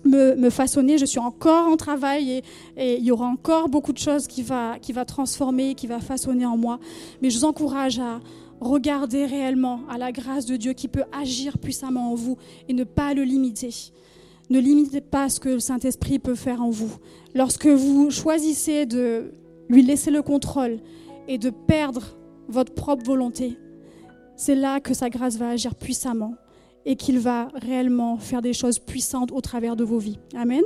me, 0.04 0.36
me, 0.36 0.50
façonner. 0.50 0.98
Je 0.98 1.06
suis 1.06 1.20
encore 1.20 1.68
en 1.68 1.78
travail 1.78 2.42
et, 2.78 2.98
il 2.98 3.04
y 3.04 3.12
aura 3.12 3.28
encore 3.28 3.70
beaucoup 3.70 3.94
de 3.94 3.98
choses 3.98 4.28
qui 4.28 4.42
va, 4.42 4.80
qui 4.80 4.94
va 4.94 5.06
transformer, 5.06 5.76
qui 5.76 5.88
va 5.88 6.00
façonner 6.00 6.46
en 6.46 6.58
moi. 6.58 6.80
Mais 7.22 7.30
je 7.30 7.38
vous 7.38 7.46
encourage 7.46 8.00
à 8.00 8.20
regarder 8.60 9.26
réellement 9.26 9.82
à 9.90 9.98
la 9.98 10.12
grâce 10.12 10.46
de 10.46 10.58
Dieu 10.58 10.74
qui 10.74 10.88
peut 10.88 11.06
agir 11.12 11.58
puissamment 11.58 12.12
en 12.12 12.16
vous 12.16 12.38
et 12.68 12.74
ne 12.74 12.84
pas 12.84 13.14
le 13.14 13.24
limiter. 13.24 13.74
Ne 14.50 14.60
limitez 14.60 15.02
pas 15.02 15.30
ce 15.30 15.40
que 15.40 15.50
le 15.50 15.60
Saint-Esprit 15.60 16.18
peut 16.18 16.36
faire 16.36 16.62
en 16.62 16.72
vous. 16.72 16.92
Lorsque 17.36 17.68
vous 17.68 18.10
choisissez 18.10 18.88
de 18.88 19.32
lui 19.70 19.84
laisser 19.84 20.10
le 20.10 20.24
contrôle 20.24 20.80
et 21.28 21.38
de 21.38 21.52
perdre 21.52 22.18
votre 22.48 22.74
propre 22.74 23.06
volonté, 23.06 23.58
c'est 24.36 24.56
là 24.56 24.80
que 24.80 24.96
sa 24.96 25.10
grâce 25.10 25.38
va 25.38 25.50
agir 25.50 25.76
puissamment 25.76 26.34
et 26.86 26.96
qu'il 26.96 27.20
va 27.20 27.50
réellement 27.54 28.18
faire 28.18 28.42
des 28.42 28.54
choses 28.54 28.80
puissantes 28.80 29.32
au 29.32 29.42
travers 29.42 29.76
de 29.76 29.84
vos 29.84 30.00
vies. 30.00 30.18
Amen. 30.36 30.64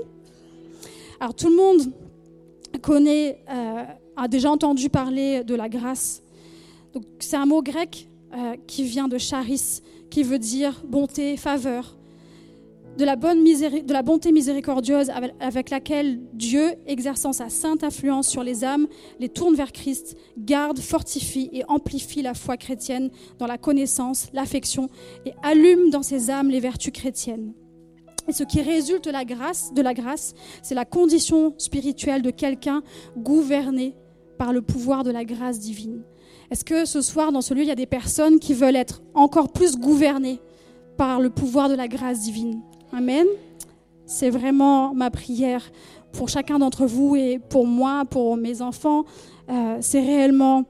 Alors 1.20 1.34
tout 1.34 1.50
le 1.50 1.56
monde 1.56 1.92
connaît, 2.82 3.44
euh, 3.50 3.84
a 4.16 4.28
déjà 4.30 4.50
entendu 4.50 4.90
parler 4.90 5.44
de 5.44 5.56
la 5.56 5.68
grâce. 5.68 6.24
c'est 7.20 7.36
un 7.36 7.46
mot 7.46 7.62
grec 7.62 8.08
euh, 8.34 8.56
qui 8.66 8.84
vient 8.84 9.10
de 9.10 9.18
charis, 9.18 9.82
qui 10.10 10.24
veut 10.24 10.40
dire 10.40 10.82
bonté, 10.88 11.36
faveur 11.36 11.98
de 12.98 13.06
la, 13.06 13.16
bonne 13.16 13.44
de 13.44 13.94
la 13.94 14.04
bonté 14.04 14.32
miséricordieuse 14.32 15.12
avec 15.40 15.70
laquelle 15.70 16.22
Dieu, 16.34 16.74
exerçant 16.86 17.34
sa 17.34 17.50
sainte 17.50 17.84
influence 17.84 18.28
sur 18.28 18.44
les 18.44 18.64
âmes, 18.64 18.88
les 19.20 19.30
tourne 19.30 19.56
vers 19.56 19.72
Christ, 19.72 20.16
garde, 20.38 20.80
fortifie 20.80 21.50
et 21.54 21.64
amplifie 21.68 22.22
la 22.22 22.34
foi 22.34 22.58
chrétienne 22.58 23.10
dans 23.40 23.48
la 23.48 23.58
connaissance, 23.58 24.28
l'affection 24.34 24.90
et 25.26 25.34
allume 25.42 25.90
dans 25.90 26.04
ces 26.04 26.30
âmes 26.30 26.50
les 26.50 26.60
vertus 26.60 26.94
chrétiennes. 26.94 27.54
Et 28.28 28.32
ce 28.32 28.44
qui 28.44 28.62
résulte 28.62 29.06
de 29.06 29.12
la 29.12 29.26
grâce, 29.26 29.74
de 29.74 29.82
la 29.82 29.94
grâce, 29.94 30.34
c'est 30.62 30.76
la 30.76 30.86
condition 30.86 31.56
spirituelle 31.58 32.22
de 32.22 32.30
quelqu'un 32.30 32.82
gouverné 33.18 33.96
par 34.38 34.54
le 34.54 34.62
pouvoir 34.62 35.04
de 35.04 35.12
la 35.12 35.26
grâce 35.26 35.60
divine. 35.60 36.04
Est-ce 36.52 36.64
que 36.64 36.86
ce 36.86 37.02
soir, 37.02 37.32
dans 37.32 37.42
ce 37.42 37.54
lieu, 37.54 37.64
il 37.64 37.68
y 37.68 37.72
a 37.72 37.76
des 37.76 37.86
personnes 37.86 38.40
qui 38.40 38.54
veulent 38.54 38.76
être 38.76 39.02
encore 39.14 39.52
plus 39.52 39.78
gouvernées 39.78 40.40
par 40.98 41.20
le 41.20 41.30
pouvoir 41.30 41.68
de 41.68 41.76
la 41.76 41.88
grâce 41.88 42.22
divine? 42.22 42.62
Amen. 42.94 43.26
C'est 44.06 44.30
vraiment 44.30 44.94
ma 44.94 45.10
prière 45.10 45.72
pour 46.12 46.30
chacun 46.30 46.60
d'entre 46.60 46.86
vous 46.86 47.16
et 47.16 47.40
pour 47.40 47.66
moi, 47.66 48.06
pour 48.06 48.38
mes 48.38 48.62
enfants. 48.62 49.06
Euh, 49.50 49.78
c'est 49.82 50.00
réellement 50.00 50.66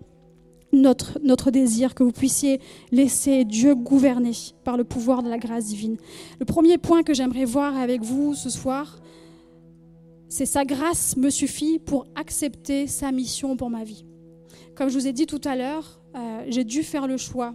notre, 0.71 1.19
notre 1.21 1.51
désir 1.51 1.93
que 1.93 2.01
vous 2.01 2.13
puissiez 2.13 2.61
laisser 2.93 3.43
Dieu 3.43 3.75
gouverner 3.75 4.31
par 4.63 4.77
le 4.77 4.85
pouvoir 4.85 5.21
de 5.21 5.29
la 5.29 5.37
grâce 5.37 5.65
divine. 5.65 5.97
Le 6.39 6.45
premier 6.45 6.77
point 6.77 7.03
que 7.03 7.13
j'aimerais 7.13 7.43
voir 7.43 7.77
avec 7.77 8.01
vous 8.01 8.33
ce 8.33 8.49
soir, 8.49 9.01
C'est 10.29 10.47
sa 10.47 10.63
grâce 10.65 11.15
me 11.17 11.29
suffit 11.29 11.77
pour 11.77 12.07
accepter 12.15 12.87
sa 12.87 13.11
mission 13.11 13.57
pour 13.57 13.69
ma 13.69 13.83
vie. 13.83 14.05
Comme 14.75 14.89
je 14.89 14.97
vous 14.97 15.07
ai 15.07 15.13
dit 15.13 15.27
tout 15.27 15.41
à 15.43 15.55
l'heure, 15.55 15.99
euh, 16.15 16.45
j'ai 16.47 16.63
dû 16.63 16.83
faire 16.83 17.05
le 17.05 17.17
choix 17.17 17.53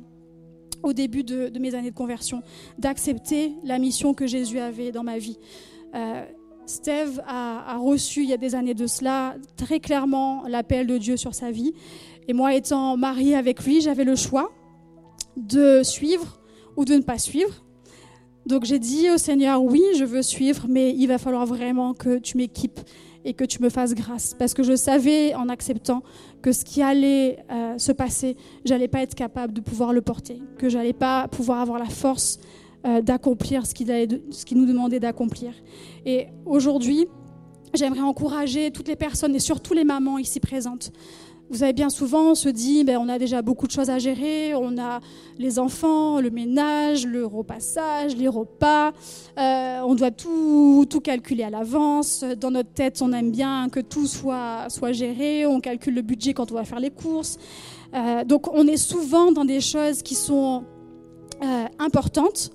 au 0.82 0.92
début 0.92 1.24
de, 1.24 1.56
mes 1.58 1.74
années 1.74 1.90
de 1.90 1.96
conversion 1.96 2.42
d'accepter 2.78 3.52
la 3.64 3.78
mission 3.78 4.14
que 4.14 4.26
Jésus 4.26 4.58
avait 4.58 4.92
dans 4.92 5.04
ma 5.04 5.18
vie. 5.18 5.38
Euh, 5.94 6.24
Steve 6.66 7.22
a, 7.26 7.78
reçu 7.78 8.22
il 8.22 8.28
y 8.28 8.34
a 8.34 8.36
des 8.36 8.54
années 8.54 8.74
de 8.74 8.86
cela 8.86 9.36
très 9.56 9.80
clairement 9.80 10.44
l'appel 10.46 10.86
de 10.86 10.98
Dieu 10.98 11.16
sur 11.16 11.34
sa 11.34 11.50
vie. 11.50 11.72
Et 12.28 12.34
moi, 12.34 12.54
étant 12.54 12.96
mariée 12.98 13.34
avec 13.34 13.64
lui, 13.64 13.80
j'avais 13.80 14.04
le 14.04 14.16
choix 14.16 14.52
de 15.36 15.82
suivre 15.82 16.40
ou 16.76 16.84
de 16.84 16.94
ne 16.94 17.00
pas 17.00 17.18
suivre. 17.18 17.64
Donc 18.44 18.64
j'ai 18.64 18.78
dit 18.78 19.10
au 19.10 19.16
Seigneur, 19.16 19.62
oui, 19.62 19.82
je 19.96 20.04
veux 20.04 20.22
suivre, 20.22 20.66
mais 20.68 20.94
il 20.94 21.06
va 21.06 21.18
falloir 21.18 21.46
vraiment 21.46 21.94
que 21.94 22.18
tu 22.18 22.36
m'équipes 22.36 22.80
et 23.28 23.34
que 23.34 23.44
tu 23.44 23.62
me 23.62 23.68
fasses 23.68 23.94
grâce. 23.94 24.34
Parce 24.34 24.54
que 24.54 24.62
je 24.62 24.74
savais 24.74 25.34
en 25.34 25.50
acceptant 25.50 26.02
que 26.40 26.50
ce 26.50 26.64
qui 26.64 26.80
allait 26.80 27.44
euh, 27.50 27.76
se 27.76 27.92
passer, 27.92 28.38
j'allais 28.64 28.88
pas 28.88 29.02
être 29.02 29.14
capable 29.14 29.52
de 29.52 29.60
pouvoir 29.60 29.92
le 29.92 30.00
porter, 30.00 30.40
que 30.56 30.70
j'allais 30.70 30.94
pas 30.94 31.28
pouvoir 31.28 31.60
avoir 31.60 31.78
la 31.78 31.90
force 31.90 32.38
euh, 32.86 33.02
d'accomplir 33.02 33.66
ce 33.66 33.74
qu'il 33.74 34.56
nous 34.56 34.66
demandait 34.66 34.98
d'accomplir. 34.98 35.52
Et 36.06 36.28
aujourd'hui, 36.46 37.06
j'aimerais 37.74 38.00
encourager 38.00 38.70
toutes 38.70 38.88
les 38.88 38.96
personnes 38.96 39.34
et 39.34 39.40
surtout 39.40 39.74
les 39.74 39.84
mamans 39.84 40.16
ici 40.16 40.40
présentes 40.40 40.90
vous 41.50 41.58
savez, 41.58 41.72
bien 41.72 41.88
souvent, 41.88 42.32
on 42.32 42.34
se 42.34 42.50
dit, 42.50 42.84
ben, 42.84 42.98
on 42.98 43.08
a 43.08 43.18
déjà 43.18 43.40
beaucoup 43.40 43.66
de 43.66 43.72
choses 43.72 43.88
à 43.88 43.98
gérer, 43.98 44.54
on 44.54 44.76
a 44.76 45.00
les 45.38 45.58
enfants, 45.58 46.20
le 46.20 46.28
ménage, 46.28 47.06
le 47.06 47.24
repassage, 47.24 48.14
les 48.16 48.28
repas, 48.28 48.92
euh, 49.38 49.80
on 49.86 49.94
doit 49.94 50.10
tout, 50.10 50.84
tout 50.90 51.00
calculer 51.00 51.44
à 51.44 51.50
l'avance. 51.50 52.22
Dans 52.38 52.50
notre 52.50 52.72
tête, 52.72 53.00
on 53.00 53.12
aime 53.12 53.30
bien 53.30 53.70
que 53.70 53.80
tout 53.80 54.06
soit, 54.06 54.66
soit 54.68 54.92
géré, 54.92 55.46
on 55.46 55.60
calcule 55.60 55.94
le 55.94 56.02
budget 56.02 56.34
quand 56.34 56.52
on 56.52 56.54
va 56.54 56.64
faire 56.64 56.80
les 56.80 56.90
courses. 56.90 57.38
Euh, 57.94 58.24
donc, 58.24 58.52
on 58.52 58.66
est 58.66 58.76
souvent 58.76 59.32
dans 59.32 59.46
des 59.46 59.62
choses 59.62 60.02
qui 60.02 60.14
sont 60.14 60.64
euh, 61.42 61.64
importantes, 61.78 62.50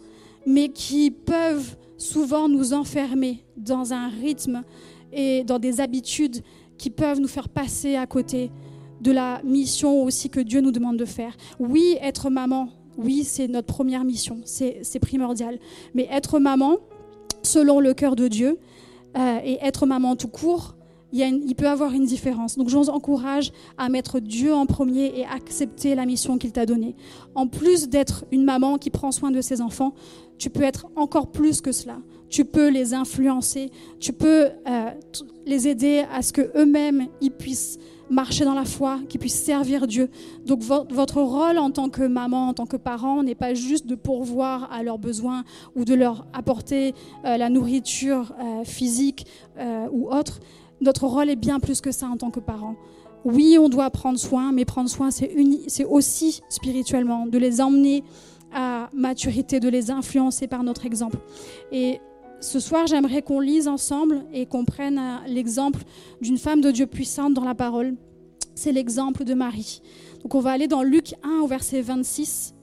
mais 0.45 0.69
qui 0.69 1.09
peuvent 1.09 1.77
souvent 1.97 2.47
nous 2.47 2.73
enfermer 2.73 3.43
dans 3.57 3.91
un 3.91 4.09
rythme 4.09 4.63
et 5.11 5.43
dans 5.43 5.57
des 5.57 5.81
habitudes 5.81 6.43
qui 6.77 6.91
peuvent 6.91 7.19
nous 7.19 7.27
faire 7.27 7.49
passer 7.49 7.95
à 7.95 8.05
côté 8.05 8.51
de 9.03 9.11
la 9.11 9.41
mission 9.43 10.01
aussi 10.01 10.29
que 10.29 10.39
Dieu 10.39 10.61
nous 10.61 10.71
demande 10.71 10.97
de 10.97 11.05
faire. 11.05 11.35
Oui, 11.59 11.97
être 12.01 12.29
maman, 12.29 12.69
oui, 12.97 13.23
c'est 13.25 13.47
notre 13.47 13.67
première 13.67 14.05
mission, 14.05 14.39
c'est 14.45 14.99
primordial. 15.01 15.59
Mais 15.93 16.07
être 16.09 16.39
maman, 16.39 16.77
selon 17.43 17.79
le 17.81 17.93
cœur 17.93 18.15
de 18.15 18.27
Dieu, 18.29 18.59
euh, 19.17 19.39
et 19.43 19.59
être 19.61 19.85
maman 19.85 20.15
tout 20.15 20.29
court, 20.29 20.75
il, 21.13 21.49
y 21.49 21.53
peut 21.53 21.67
avoir 21.67 21.93
une 21.93 22.05
différence. 22.05 22.57
Donc 22.57 22.69
je 22.69 22.77
vous 22.77 22.89
encourage 22.89 23.51
à 23.77 23.87
mettre 23.89 24.19
Dieu 24.19 24.53
en 24.53 24.65
premier 24.65 25.19
et 25.19 25.25
accepter 25.25 25.95
la 25.95 26.05
mission 26.05 26.37
qu'il 26.37 26.51
t'a 26.51 26.65
donnée. 26.65 26.95
En 27.35 27.47
plus 27.47 27.87
d'être 27.87 28.25
une 28.31 28.43
maman 28.43 28.77
qui 28.77 28.89
prend 28.89 29.11
soin 29.11 29.29
de 29.31 29.39
ses 29.39 29.61
enfants, 29.61 29.93
tu 30.39 30.49
peux 30.49 30.63
être 30.63 30.87
encore 30.95 31.31
plus 31.31 31.61
que 31.61 31.71
cela. 31.71 31.97
Tu 32.29 32.45
peux 32.45 32.69
les 32.69 32.95
influencer, 32.95 33.69
tu 33.99 34.11
peux 34.11 34.49
euh, 34.67 34.89
les 35.45 35.67
aider 35.67 36.03
à 36.11 36.23
ce 36.23 36.33
que 36.33 36.51
eux-mêmes 36.57 37.07
ils 37.21 37.31
puissent 37.31 37.77
marcher 38.09 38.43
dans 38.43 38.53
la 38.53 38.65
foi, 38.65 38.99
qui 39.07 39.17
puissent 39.17 39.41
servir 39.41 39.87
Dieu. 39.87 40.09
Donc 40.45 40.61
votre 40.61 41.21
rôle 41.21 41.57
en 41.57 41.71
tant 41.71 41.89
que 41.89 42.03
maman, 42.03 42.49
en 42.49 42.53
tant 42.53 42.65
que 42.65 42.75
parent, 42.75 43.23
n'est 43.23 43.35
pas 43.35 43.53
juste 43.53 43.85
de 43.87 43.95
pourvoir 43.95 44.71
à 44.71 44.83
leurs 44.83 44.97
besoins 44.97 45.43
ou 45.75 45.85
de 45.85 45.93
leur 45.93 46.27
apporter 46.33 46.93
euh, 47.25 47.37
la 47.37 47.49
nourriture 47.49 48.33
euh, 48.39 48.63
physique 48.63 49.25
ou 49.91 50.09
autre. 50.11 50.39
Notre 50.83 51.07
rôle 51.07 51.29
est 51.29 51.37
bien 51.37 51.59
plus 51.59 51.81
que 51.81 51.91
ça 51.91 52.07
en 52.07 52.17
tant 52.17 52.29
que 52.29 52.41
parent. 52.41 52.75
Oui, 53.23 53.57
on 53.57 53.69
doit 53.69 53.89
prendre 53.89 54.19
soin, 54.19 54.51
mais 54.51 54.65
prendre 54.65 54.89
soin, 54.89 55.09
c'est 55.11 55.85
aussi 55.85 56.41
spirituellement, 56.49 57.25
de 57.25 57.37
les 57.37 57.61
emmener 57.61 58.03
à 58.53 58.89
maturité, 58.93 59.61
de 59.61 59.69
les 59.69 59.91
influencer 59.91 60.47
par 60.47 60.61
notre 60.63 60.85
exemple. 60.85 61.17
Et 61.71 62.01
ce 62.41 62.59
soir, 62.59 62.85
j'aimerais 62.85 63.21
qu'on 63.21 63.39
lise 63.39 63.69
ensemble 63.69 64.25
et 64.33 64.45
qu'on 64.45 64.65
prenne 64.65 65.01
l'exemple 65.25 65.83
d'une 66.21 66.37
femme 66.37 66.59
de 66.59 66.69
Dieu 66.69 66.85
puissante 66.85 67.33
dans 67.33 67.45
la 67.45 67.55
parole. 67.55 67.95
C'est 68.53 68.73
l'exemple 68.73 69.23
de 69.23 69.33
Marie. 69.33 69.81
Donc 70.21 70.35
on 70.35 70.41
va 70.41 70.51
aller 70.51 70.67
dans 70.67 70.83
Luc 70.83 71.15
1 71.23 71.39
au 71.39 71.47
verset 71.47 71.81
26 71.81 72.53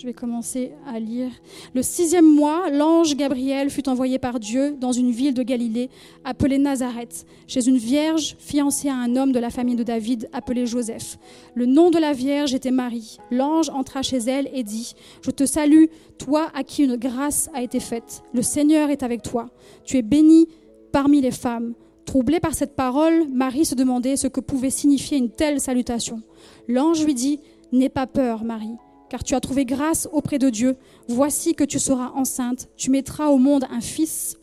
Je 0.00 0.06
vais 0.06 0.14
commencer 0.14 0.72
à 0.86 0.98
lire. 0.98 1.30
Le 1.74 1.82
sixième 1.82 2.24
mois, 2.24 2.70
l'ange 2.70 3.16
Gabriel 3.16 3.68
fut 3.68 3.86
envoyé 3.86 4.18
par 4.18 4.40
Dieu 4.40 4.74
dans 4.80 4.92
une 4.92 5.10
ville 5.10 5.34
de 5.34 5.42
Galilée 5.42 5.90
appelée 6.24 6.56
Nazareth, 6.56 7.26
chez 7.46 7.68
une 7.68 7.76
vierge 7.76 8.34
fiancée 8.38 8.88
à 8.88 8.94
un 8.94 9.14
homme 9.16 9.32
de 9.32 9.38
la 9.38 9.50
famille 9.50 9.76
de 9.76 9.82
David 9.82 10.30
appelé 10.32 10.64
Joseph. 10.64 11.18
Le 11.54 11.66
nom 11.66 11.90
de 11.90 11.98
la 11.98 12.14
vierge 12.14 12.54
était 12.54 12.70
Marie. 12.70 13.18
L'ange 13.30 13.68
entra 13.68 14.00
chez 14.00 14.16
elle 14.16 14.48
et 14.54 14.62
dit, 14.62 14.94
Je 15.20 15.30
te 15.32 15.44
salue, 15.44 15.84
toi 16.16 16.50
à 16.54 16.64
qui 16.64 16.84
une 16.84 16.96
grâce 16.96 17.50
a 17.52 17.60
été 17.60 17.78
faite. 17.78 18.22
Le 18.32 18.40
Seigneur 18.40 18.88
est 18.88 19.02
avec 19.02 19.20
toi. 19.20 19.50
Tu 19.84 19.98
es 19.98 20.02
bénie 20.02 20.48
parmi 20.92 21.20
les 21.20 21.30
femmes. 21.30 21.74
Troublée 22.06 22.40
par 22.40 22.54
cette 22.54 22.74
parole, 22.74 23.28
Marie 23.30 23.66
se 23.66 23.74
demandait 23.74 24.16
ce 24.16 24.28
que 24.28 24.40
pouvait 24.40 24.70
signifier 24.70 25.18
une 25.18 25.30
telle 25.30 25.60
salutation. 25.60 26.22
L'ange 26.68 27.04
lui 27.04 27.12
dit, 27.12 27.38
N'aie 27.70 27.90
pas 27.90 28.06
peur, 28.06 28.44
Marie 28.44 28.78
car 29.10 29.22
tu 29.22 29.34
as 29.34 29.40
trouvé 29.40 29.66
grâce 29.66 30.08
auprès 30.12 30.38
de 30.38 30.48
Dieu. 30.48 30.76
Voici 31.08 31.54
que 31.54 31.64
tu 31.64 31.78
seras 31.78 32.12
enceinte, 32.14 32.68
tu 32.76 32.90
mettras 32.90 33.26
au 33.26 33.36
monde 33.36 33.66
un 33.70 33.82
fils, 33.82 34.38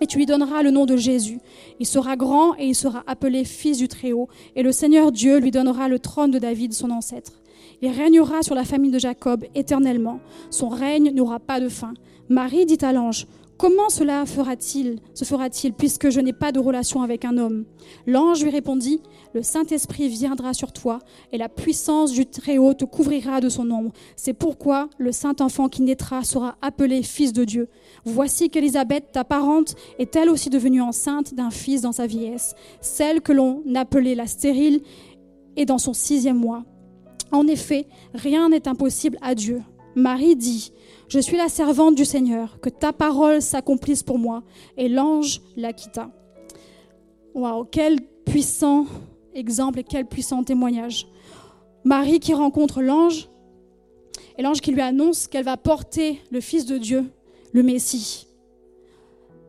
et 0.00 0.06
tu 0.06 0.18
lui 0.18 0.26
donneras 0.26 0.62
le 0.62 0.70
nom 0.70 0.86
de 0.86 0.96
Jésus. 0.96 1.40
Il 1.80 1.86
sera 1.86 2.16
grand 2.16 2.54
et 2.56 2.66
il 2.66 2.74
sera 2.74 3.02
appelé 3.06 3.44
fils 3.44 3.78
du 3.78 3.88
Très-Haut, 3.88 4.28
et 4.54 4.62
le 4.62 4.72
Seigneur 4.72 5.10
Dieu 5.10 5.38
lui 5.38 5.50
donnera 5.50 5.88
le 5.88 5.98
trône 5.98 6.30
de 6.30 6.38
David, 6.38 6.72
son 6.72 6.90
ancêtre. 6.90 7.40
Il 7.82 7.90
régnera 7.90 8.42
sur 8.42 8.54
la 8.54 8.64
famille 8.64 8.90
de 8.90 8.98
Jacob 8.98 9.44
éternellement. 9.54 10.20
Son 10.50 10.68
règne 10.68 11.10
n'aura 11.12 11.40
pas 11.40 11.60
de 11.60 11.68
fin. 11.68 11.94
Marie 12.28 12.66
dit 12.66 12.78
à 12.82 12.92
l'ange, 12.92 13.26
Comment 13.56 13.88
cela 13.88 14.26
fera-t-il, 14.26 14.98
se 15.14 15.24
fera-t-il, 15.24 15.74
puisque 15.74 16.10
je 16.10 16.18
n'ai 16.18 16.32
pas 16.32 16.50
de 16.50 16.58
relation 16.58 17.02
avec 17.02 17.24
un 17.24 17.38
homme? 17.38 17.64
L'ange 18.04 18.42
lui 18.42 18.50
répondit, 18.50 19.00
Le 19.32 19.42
Saint-Esprit 19.42 20.08
viendra 20.08 20.54
sur 20.54 20.72
toi, 20.72 20.98
et 21.30 21.38
la 21.38 21.48
puissance 21.48 22.10
du 22.10 22.26
Très-Haut 22.26 22.74
te 22.74 22.84
couvrira 22.84 23.40
de 23.40 23.48
son 23.48 23.70
ombre. 23.70 23.92
C'est 24.16 24.32
pourquoi 24.32 24.90
le 24.98 25.12
Saint-Enfant 25.12 25.68
qui 25.68 25.82
naîtra 25.82 26.24
sera 26.24 26.56
appelé 26.62 27.04
Fils 27.04 27.32
de 27.32 27.44
Dieu. 27.44 27.68
Voici 28.04 28.50
qu'Élisabeth, 28.50 29.12
ta 29.12 29.22
parente, 29.22 29.76
est 30.00 30.16
elle 30.16 30.30
aussi 30.30 30.50
devenue 30.50 30.82
enceinte 30.82 31.34
d'un 31.34 31.50
fils 31.50 31.80
dans 31.80 31.92
sa 31.92 32.08
vieillesse. 32.08 32.54
Celle 32.80 33.20
que 33.20 33.32
l'on 33.32 33.62
appelait 33.76 34.16
la 34.16 34.26
stérile 34.26 34.82
est 35.56 35.64
dans 35.64 35.78
son 35.78 35.92
sixième 35.92 36.38
mois. 36.38 36.64
En 37.30 37.46
effet, 37.46 37.86
rien 38.14 38.48
n'est 38.48 38.66
impossible 38.66 39.18
à 39.22 39.36
Dieu. 39.36 39.62
Marie 39.96 40.34
dit, 40.34 40.72
je 41.14 41.20
suis 41.20 41.36
la 41.36 41.48
servante 41.48 41.94
du 41.94 42.04
Seigneur, 42.04 42.58
que 42.60 42.68
ta 42.68 42.92
parole 42.92 43.40
s'accomplisse 43.40 44.02
pour 44.02 44.18
moi. 44.18 44.42
Et 44.76 44.88
l'ange 44.88 45.42
la 45.56 45.72
quitta. 45.72 46.10
Waouh, 47.34 47.66
quel 47.70 48.00
puissant 48.24 48.86
exemple 49.32 49.78
et 49.78 49.84
quel 49.84 50.06
puissant 50.06 50.42
témoignage. 50.42 51.06
Marie 51.84 52.18
qui 52.18 52.34
rencontre 52.34 52.82
l'ange, 52.82 53.28
et 54.36 54.42
l'ange 54.42 54.60
qui 54.60 54.72
lui 54.72 54.80
annonce 54.80 55.28
qu'elle 55.28 55.44
va 55.44 55.56
porter 55.56 56.20
le 56.32 56.40
Fils 56.40 56.66
de 56.66 56.78
Dieu, 56.78 57.04
le 57.52 57.62
Messie. 57.62 58.26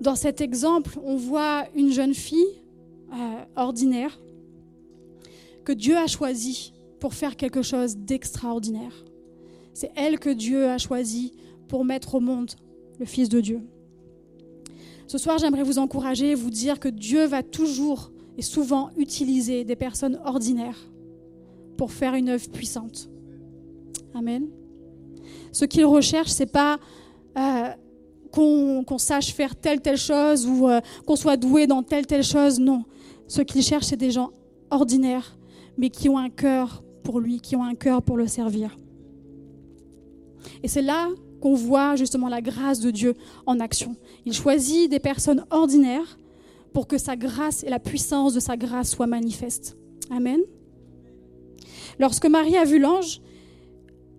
Dans 0.01 0.15
cet 0.15 0.41
exemple, 0.41 1.00
on 1.03 1.15
voit 1.15 1.63
une 1.74 1.91
jeune 1.91 2.13
fille 2.13 2.62
euh, 3.12 3.15
ordinaire 3.55 4.19
que 5.63 5.72
Dieu 5.72 5.98
a 5.98 6.05
choisie 6.05 6.74
pour 7.00 7.15
faire 7.15 7.36
quelque 7.36 7.63
chose 7.63 7.98
d'extraordinaire. 7.98 8.93
C'est 9.74 9.91
elle 9.95 10.19
que 10.19 10.29
Dieu 10.29 10.67
a 10.67 10.77
choisie 10.77 11.34
pour 11.67 11.86
mettre 11.86 12.15
au 12.15 12.19
monde 12.19 12.51
le 13.00 13.05
Fils 13.05 13.29
de 13.29 13.41
Dieu. 13.41 13.62
Ce 15.07 15.17
soir, 15.17 15.38
j'aimerais 15.38 15.63
vous 15.63 15.77
encourager 15.77 16.31
et 16.31 16.36
vous 16.36 16.50
dire 16.50 16.79
que 16.79 16.89
Dieu 16.89 17.25
va 17.25 17.43
toujours 17.43 18.12
et 18.38 18.41
souvent 18.41 18.89
utiliser 18.98 19.63
des 19.63 19.75
personnes 19.75 20.19
ordinaires 20.25 20.79
pour 21.77 21.91
faire 21.91 22.15
une 22.15 22.29
œuvre 22.29 22.50
puissante. 22.50 23.10
Amen. 24.13 24.48
Ce 25.51 25.65
qu'il 25.65 25.86
recherche, 25.86 26.29
c'est 26.29 26.51
pas 26.51 26.79
euh, 27.38 27.69
qu'on 28.31 28.98
sache 28.98 29.34
faire 29.34 29.55
telle 29.55 29.81
telle 29.81 29.98
chose 29.98 30.48
ou 30.48 30.67
euh, 30.67 30.81
qu'on 31.05 31.15
soit 31.15 31.38
doué 31.38 31.67
dans 31.67 31.84
telle 31.84 32.05
telle 32.05 32.24
chose. 32.24 32.60
Non. 32.60 32.84
Ce 33.27 33.41
qu'il 33.41 33.62
cherche, 33.62 33.86
c'est 33.86 33.98
des 33.98 34.12
gens 34.12 34.31
ordinaires, 34.69 35.38
mais 35.77 35.89
qui 35.89 36.10
ont 36.10 36.17
un 36.17 36.29
cœur 36.29 36.84
pour 37.03 37.19
lui, 37.19 37.39
qui 37.39 37.55
ont 37.55 37.63
un 37.63 37.75
cœur 37.75 38.01
pour 38.01 38.17
le 38.17 38.27
servir. 38.27 38.77
Et 40.63 40.67
c'est 40.67 40.81
là 40.81 41.10
qu'on 41.45 41.53
voit 41.53 41.95
justement 41.95 42.27
la 42.27 42.41
grâce 42.41 42.79
de 42.79 42.89
Dieu 42.89 43.13
en 43.45 43.59
action. 43.59 43.95
Il 44.25 44.33
choisit 44.33 44.89
des 44.89 44.97
personnes 44.97 45.45
ordinaires 45.51 46.17
pour 46.73 46.87
que 46.87 46.97
sa 46.97 47.15
grâce 47.15 47.63
et 47.63 47.69
la 47.69 47.77
puissance 47.77 48.33
de 48.33 48.39
sa 48.39 48.57
grâce 48.57 48.89
soient 48.89 49.05
manifestes. 49.05 49.77
Amen. 50.09 50.39
Lorsque 51.99 52.25
Marie 52.25 52.57
a 52.57 52.63
vu 52.63 52.79
l'ange, 52.79 53.21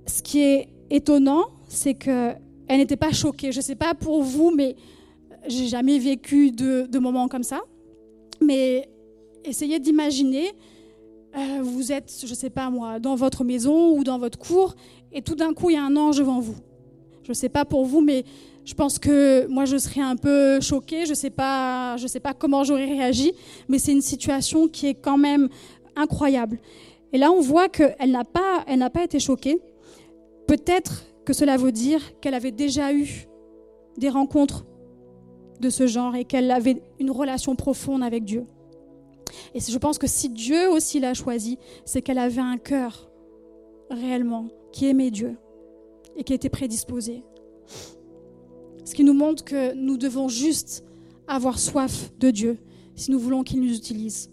ce 0.07 0.23
qui 0.23 0.39
est 0.39 0.69
étonnant, 0.89 1.47
c'est 1.67 1.95
que 1.95 2.31
elle 2.69 2.79
n'était 2.79 2.97
pas 2.97 3.11
choquée. 3.11 3.51
Je 3.51 3.59
ne 3.59 3.65
sais 3.65 3.75
pas 3.75 3.95
pour 3.95 4.23
vous, 4.23 4.53
mais 4.55 4.77
j'ai 5.49 5.67
jamais 5.67 5.99
vécu 5.99 6.53
de, 6.53 6.87
de, 6.89 6.99
moments 7.01 7.27
comme 7.27 7.43
ça. 7.43 7.63
Mais 8.41 8.89
essayez 9.45 9.81
d'imaginer, 9.81 10.53
euh, 11.37 11.59
vous 11.61 11.91
êtes, 11.91 12.23
je 12.25 12.31
ne 12.31 12.37
sais 12.37 12.51
pas 12.51 12.71
moi, 12.71 13.01
dans 13.01 13.17
votre 13.17 13.43
maison 13.43 13.99
ou 13.99 14.05
dans 14.05 14.21
votre 14.21 14.39
cour, 14.39 14.77
et 15.11 15.23
tout 15.23 15.35
d'un 15.35 15.55
coup, 15.55 15.71
il 15.71 15.75
y 15.75 15.77
a 15.77 15.83
un 15.83 15.97
ange 15.97 16.19
devant 16.19 16.39
vous. 16.39 16.57
Je 17.27 17.33
ne 17.33 17.35
sais 17.35 17.49
pas 17.49 17.65
pour 17.65 17.85
vous, 17.85 18.01
mais 18.01 18.25
je 18.65 18.73
pense 18.73 19.01
que 19.01 19.49
moi, 19.49 19.65
je 19.65 19.77
serais 19.79 20.01
un 20.01 20.15
peu 20.15 20.61
choquée. 20.61 21.07
Je 21.07 21.11
ne 21.11 21.15
sais, 21.17 21.29
pas, 21.29 21.97
comment 22.39 22.63
j'aurais 22.63 22.85
réagi, 22.85 23.33
mais 23.69 23.81
c'est 23.81 23.91
une 23.91 24.01
situation 24.01 24.69
qui 24.69 24.87
est 24.87 24.95
quand 24.95 25.19
même 25.19 25.49
incroyable. 25.97 26.61
Et 27.13 27.19
là, 27.19 27.33
on 27.33 27.41
voit 27.41 27.69
qu'elle 27.69 28.13
n'a 28.13 28.23
pas, 28.23 28.65
n'a 28.77 28.91
pas 28.91 29.03
été 29.03 29.19
choquée. 29.19 29.59
Peut-être 30.47 31.03
que 31.25 31.33
cela 31.33 31.57
veut 31.57 31.73
dire 31.73 32.01
qu'elle 32.21 32.35
avait 32.35 32.53
déjà 32.53 32.93
eu 32.93 33.27
des 33.97 34.09
rencontres 34.09 34.65
de 35.59 35.69
ce 35.69 35.89
genre 35.89 36.15
et 36.15 36.25
qu'elle 36.25 36.49
avait 36.53 36.81
une 37.01 37.11
relation 37.11 37.57
profonde 37.57 38.05
avec 38.05 38.23
Dieu. 38.23 38.45
Et 39.53 39.59
je 39.59 39.79
pense 39.79 39.99
que 39.99 40.07
si 40.07 40.29
Dieu 40.29 40.71
aussi 40.71 41.01
l'a 41.01 41.13
choisie, 41.13 41.59
c'est 41.85 42.03
qu'elle 42.03 42.19
avait 42.19 42.41
un 42.41 42.57
cœur 42.57 43.11
réellement 43.91 44.47
qui 44.71 44.87
aimait 44.87 45.11
Dieu 45.11 45.37
et 46.17 46.25
qui 46.25 46.35
était 46.35 46.49
prédisposé. 46.49 47.23
Ce 48.85 48.95
qui 48.95 49.05
nous 49.05 49.15
montre 49.15 49.45
que 49.45 49.75
nous 49.75 49.97
devons 49.97 50.29
juste 50.29 50.85
avoir 51.29 51.59
soif 51.59 52.13
de 52.19 52.31
Dieu 52.31 52.59
si 52.95 53.11
nous 53.11 53.19
voulons 53.19 53.43
qu'il 53.43 53.61
nous 53.61 53.75
utilise. 53.75 54.31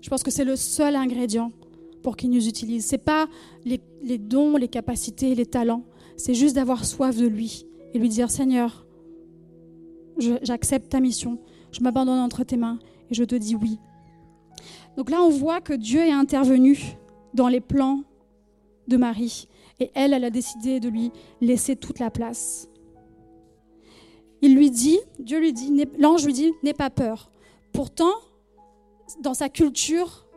Je 0.00 0.08
pense 0.08 0.22
que 0.22 0.30
c'est 0.30 0.44
le 0.44 0.56
seul 0.56 0.96
ingrédient 0.96 1.52
pour 2.02 2.16
qu'il 2.16 2.30
nous 2.30 2.48
utilise. 2.48 2.86
Ce 2.86 2.92
n'est 2.92 2.98
pas 2.98 3.28
les, 3.64 3.80
les 4.02 4.18
dons, 4.18 4.56
les 4.56 4.68
capacités, 4.68 5.34
les 5.34 5.46
talents. 5.46 5.84
C'est 6.16 6.34
juste 6.34 6.56
d'avoir 6.56 6.84
soif 6.84 7.16
de 7.16 7.26
lui 7.26 7.66
et 7.94 7.98
lui 7.98 8.08
dire 8.08 8.30
Seigneur, 8.30 8.86
j'accepte 10.42 10.90
ta 10.90 11.00
mission, 11.00 11.38
je 11.70 11.80
m'abandonne 11.80 12.18
entre 12.18 12.44
tes 12.44 12.56
mains 12.56 12.78
et 13.10 13.14
je 13.14 13.24
te 13.24 13.34
dis 13.34 13.54
oui. 13.54 13.78
Donc 14.96 15.10
là, 15.10 15.22
on 15.22 15.30
voit 15.30 15.60
que 15.60 15.72
Dieu 15.72 16.00
est 16.00 16.12
intervenu 16.12 16.96
dans 17.34 17.48
les 17.48 17.60
plans 17.60 18.02
de 18.88 18.96
Marie 18.96 19.48
et 19.82 19.90
elle, 19.94 20.12
elle 20.12 20.24
a 20.24 20.30
décidé 20.30 20.78
de 20.78 20.88
lui 20.88 21.10
laisser 21.40 21.74
toute 21.74 21.98
la 21.98 22.10
place. 22.10 22.68
Il 24.40 24.54
lui 24.54 24.70
dit, 24.70 25.00
Dieu 25.18 25.40
lui 25.40 25.52
dit, 25.52 25.84
l'ange 25.98 26.24
lui 26.24 26.32
dit, 26.32 26.52
n'aie 26.62 26.72
pas 26.72 26.90
peur. 26.90 27.32
Pourtant, 27.72 28.12
dans 29.22 29.34
sa 29.34 29.48
culture, 29.48 30.28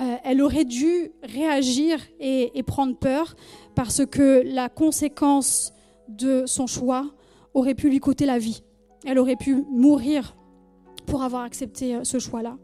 euh, 0.00 0.16
elle 0.24 0.40
aurait 0.40 0.64
dû 0.64 1.12
réagir 1.22 1.98
et, 2.18 2.62
prendre 2.62 2.96
peur 2.96 3.36
parce 3.74 4.06
que 4.06 4.42
la 4.46 4.70
conséquence 4.70 5.74
de 6.08 6.44
son 6.46 6.66
choix 6.66 7.10
aurait 7.52 7.74
pu 7.74 7.90
lui 7.90 8.00
coûter 8.00 8.24
la 8.24 8.38
vie. 8.38 8.62
Elle 9.04 9.18
aurait 9.18 9.36
pu 9.36 9.64
mourir 9.70 10.34
pour 11.04 11.22
avoir 11.22 11.42
accepté 11.42 11.94
euh, 11.94 12.04
ce 12.04 12.18
choix-là. 12.18 12.56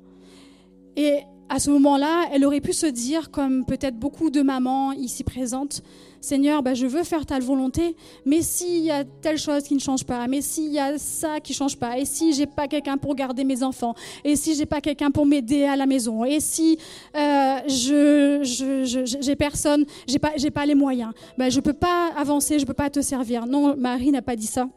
Et 0.97 1.21
à 1.53 1.59
ce 1.59 1.71
moment-là, 1.71 2.31
elle 2.33 2.47
aurait 2.47 2.63
pu 2.63 2.73
se 2.73 2.87
dire, 2.87 3.31
comme 3.31 3.67
peut-être 3.67 3.99
beaucoup 3.99 4.31
de 4.31 4.41
mamans 4.41 4.93
ici 4.93 5.23
présentes, 5.23 5.83
Seigneur, 6.23 6.63
bah, 6.63 6.73
je 6.73 6.87
veux 6.87 7.05
faire 7.05 7.27
ta 7.27 7.39
volonté, 7.41 7.95
mais 8.25 8.41
s'il 8.41 8.83
y 8.83 8.91
a 8.91 9.05
telle 9.05 9.37
chose 9.37 9.65
qui 9.65 9.75
ne 9.75 9.81
change 9.81 10.05
pas, 10.05 10.27
mais 10.29 10.41
s'il 10.41 10.73
y 10.73 10.79
a 10.79 10.97
ça 10.97 11.41
qui 11.41 11.53
ne 11.53 11.57
change 11.57 11.77
pas, 11.77 11.99
et 11.99 12.07
si 12.07 12.33
j'ai 12.33 12.47
pas 12.47 12.69
quelqu'un 12.69 12.97
pour 12.97 13.15
garder 13.15 13.45
mes 13.45 13.63
enfants, 13.63 13.95
et 14.25 14.35
si 14.35 14.55
j'ai 14.55 14.65
pas 14.65 14.81
quelqu'un 14.81 15.11
pour 15.11 15.27
m'aider 15.27 15.65
à 15.65 15.77
la 15.77 15.85
maison, 15.85 16.25
et 16.25 16.41
si 16.41 16.79
euh, 17.15 17.59
je, 17.67 19.13
j'ai 19.21 19.37
personne, 19.37 19.85
j'ai 20.07 20.19
pas, 20.19 20.33
pas 20.55 20.65
les 20.65 20.75
moyens, 20.75 21.13
bah, 21.37 21.51
je 21.51 21.61
peux 21.61 21.75
pas 21.75 22.13
avancer, 22.17 22.61
je 22.61 22.65
peux 22.65 22.73
pas 22.73 22.89
te 22.89 23.03
servir. 23.03 23.45
Non, 23.45 23.77
Marie 23.77 24.11
n'a 24.11 24.23
pas 24.23 24.37
dit 24.37 24.47
ça. 24.47 24.71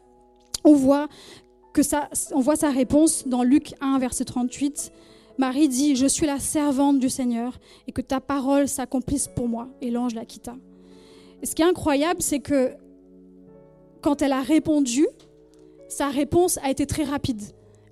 On 0.62 0.74
voit 0.74 1.08
que 1.72 1.82
ça, 1.82 2.10
on 2.32 2.40
voit 2.40 2.56
sa 2.56 2.68
réponse 2.68 3.26
dans 3.26 3.42
Luc 3.42 3.72
1, 3.80 3.98
verset 3.98 4.26
38. 4.26 4.92
Marie 5.38 5.68
dit, 5.68 5.96
je 5.96 6.06
suis 6.06 6.26
la 6.26 6.38
servante 6.38 6.98
du 6.98 7.10
Seigneur 7.10 7.58
et 7.86 7.92
que 7.92 8.00
ta 8.00 8.20
parole 8.20 8.68
s'accomplisse 8.68 9.28
pour 9.28 9.48
moi. 9.48 9.68
Et 9.80 9.90
l'ange 9.90 10.14
la 10.14 10.24
quitta 10.24 10.54
ce 11.42 11.54
qui 11.54 11.62
est 11.62 11.66
incroyable, 11.66 12.22
c'est 12.22 12.40
que 12.40 12.72
quand 14.00 14.22
elle 14.22 14.32
a 14.32 14.42
répondu, 14.42 15.06
sa 15.88 16.08
réponse 16.08 16.58
a 16.62 16.70
été 16.70 16.86
très 16.86 17.04
rapide. 17.04 17.42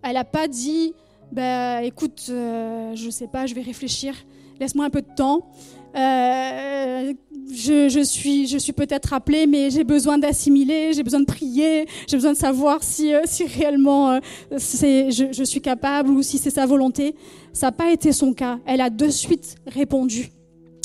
Elle 0.02 0.14
n'a 0.14 0.24
pas 0.24 0.48
dit, 0.48 0.94
bah, 1.32 1.82
écoute, 1.82 2.26
euh, 2.30 2.94
je 2.94 3.06
ne 3.06 3.10
sais 3.10 3.28
pas, 3.28 3.46
je 3.46 3.54
vais 3.54 3.62
réfléchir, 3.62 4.14
laisse-moi 4.60 4.84
un 4.84 4.90
peu 4.90 5.02
de 5.02 5.14
temps. 5.14 5.48
Euh, 5.94 7.12
je, 7.52 8.02
suis, 8.02 8.46
je 8.46 8.58
suis 8.58 8.72
peut-être 8.72 9.12
appelée, 9.12 9.46
mais 9.46 9.70
j'ai 9.70 9.84
besoin 9.84 10.18
d'assimiler, 10.18 10.92
j'ai 10.92 11.02
besoin 11.02 11.20
de 11.20 11.26
prier, 11.26 11.86
j'ai 12.08 12.16
besoin 12.16 12.32
de 12.32 12.36
savoir 12.36 12.82
si, 12.82 13.14
euh, 13.14 13.22
si 13.24 13.44
réellement 13.44 14.18
je, 14.50 15.28
je 15.32 15.44
suis 15.44 15.60
capable 15.60 16.10
ou 16.10 16.22
si 16.22 16.38
c'est 16.38 16.50
sa 16.50 16.66
volonté. 16.66 17.14
Ça 17.52 17.68
n'a 17.68 17.72
pas 17.72 17.92
été 17.92 18.12
son 18.12 18.32
cas. 18.32 18.58
Elle 18.66 18.80
a 18.80 18.90
de 18.90 19.08
suite 19.08 19.56
répondu. 19.66 20.30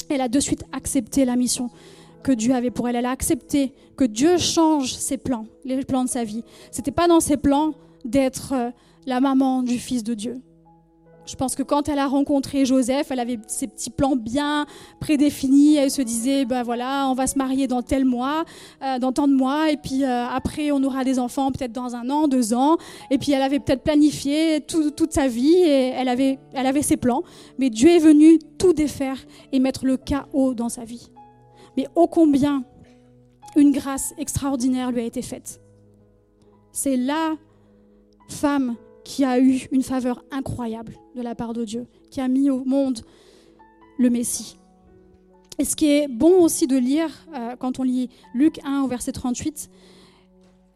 Elle 0.10 0.22
a 0.22 0.28
de 0.28 0.40
suite 0.40 0.64
accepté 0.72 1.26
la 1.26 1.36
mission 1.36 1.70
que 2.24 2.32
Dieu 2.32 2.54
avait 2.54 2.72
pour 2.72 2.88
elle. 2.90 2.96
Elle 2.96 3.06
a 3.06 3.12
accepté 3.12 3.74
que 3.96 4.04
Dieu 4.04 4.38
change 4.38 4.94
ses 4.94 5.18
plans, 5.18 5.46
les 5.66 5.84
plans 5.84 6.04
de 6.04 6.10
sa 6.10 6.24
vie. 6.24 6.44
C'était 6.72 6.92
pas 6.92 7.08
dans 7.08 7.20
ses 7.20 7.38
plans 7.38 7.74
d'être 8.06 8.54
euh, 8.54 8.70
la 9.06 9.20
maman 9.20 9.64
du 9.64 9.78
fils 9.78 10.04
de 10.04 10.14
Dieu. 10.14 10.42
Je 11.30 11.36
pense 11.36 11.56
que 11.56 11.64
quand 11.64 11.88
elle 11.90 12.00
a 12.00 12.08
rencontré 12.08 12.66
Joseph, 12.66 13.12
elle 13.12 13.20
avait 13.20 13.40
ses 13.48 13.68
petits 13.68 13.90
plans 13.90 14.16
bien 14.16 14.66
prédéfinis. 15.00 15.76
Elle 15.76 15.92
se 15.92 16.02
disait, 16.02 16.46
ben 16.46 16.64
voilà, 16.64 17.08
on 17.10 17.14
va 17.14 17.28
se 17.28 17.38
marier 17.38 17.68
dans 17.68 17.82
tel 17.82 18.04
mois, 18.06 18.46
euh, 18.84 18.98
dans 19.00 19.12
tant 19.12 19.28
de 19.28 19.34
mois, 19.34 19.72
et 19.72 19.78
puis 19.78 20.04
euh, 20.04 20.26
après 20.26 20.72
on 20.72 20.84
aura 20.84 21.04
des 21.04 21.20
enfants 21.20 21.52
peut-être 21.52 21.72
dans 21.72 21.96
un 21.96 22.10
an, 22.10 22.28
deux 22.28 22.54
ans. 22.54 22.78
Et 23.12 23.18
puis 23.18 23.32
elle 23.32 23.42
avait 23.44 23.60
peut-être 23.60 23.84
planifié 23.84 24.62
toute 24.62 25.14
sa 25.14 25.28
vie 25.28 25.54
et 25.54 25.94
elle 25.96 26.10
avait, 26.10 26.40
elle 26.54 26.66
avait 26.66 26.82
ses 26.82 26.98
plans. 26.98 27.24
Mais 27.60 27.70
Dieu 27.70 27.90
est 27.90 28.00
venu 28.00 28.40
tout 28.58 28.74
défaire 28.74 29.18
et 29.52 29.60
mettre 29.60 29.86
le 29.86 29.98
chaos 29.98 30.54
dans 30.54 30.70
sa 30.70 30.84
vie 30.84 31.10
mais 31.80 31.88
ô 31.96 32.08
combien 32.08 32.66
une 33.56 33.72
grâce 33.72 34.14
extraordinaire 34.18 34.92
lui 34.92 35.00
a 35.00 35.06
été 35.06 35.22
faite. 35.22 35.62
C'est 36.74 36.98
la 36.98 37.36
femme 38.28 38.76
qui 39.10 39.26
a 39.26 39.40
eu 39.40 39.68
une 39.72 39.82
faveur 39.82 40.24
incroyable 40.30 40.94
de 41.16 41.24
la 41.24 41.34
part 41.34 41.54
de 41.54 41.66
Dieu, 41.66 41.88
qui 42.12 42.22
a 42.22 42.28
mis 42.28 42.52
au 42.52 42.64
monde 42.64 43.00
le 43.98 44.12
Messie. 44.12 44.60
Et 45.58 45.66
ce 45.66 45.76
qui 45.76 45.88
est 45.88 46.08
bon 46.08 46.44
aussi 46.44 46.68
de 46.68 46.78
lire, 46.78 47.10
euh, 47.34 47.56
quand 47.56 47.80
on 47.80 47.84
lit 47.84 48.12
Luc 48.36 48.60
1 48.64 48.84
au 48.84 48.88
verset 48.88 49.12
38, 49.12 49.72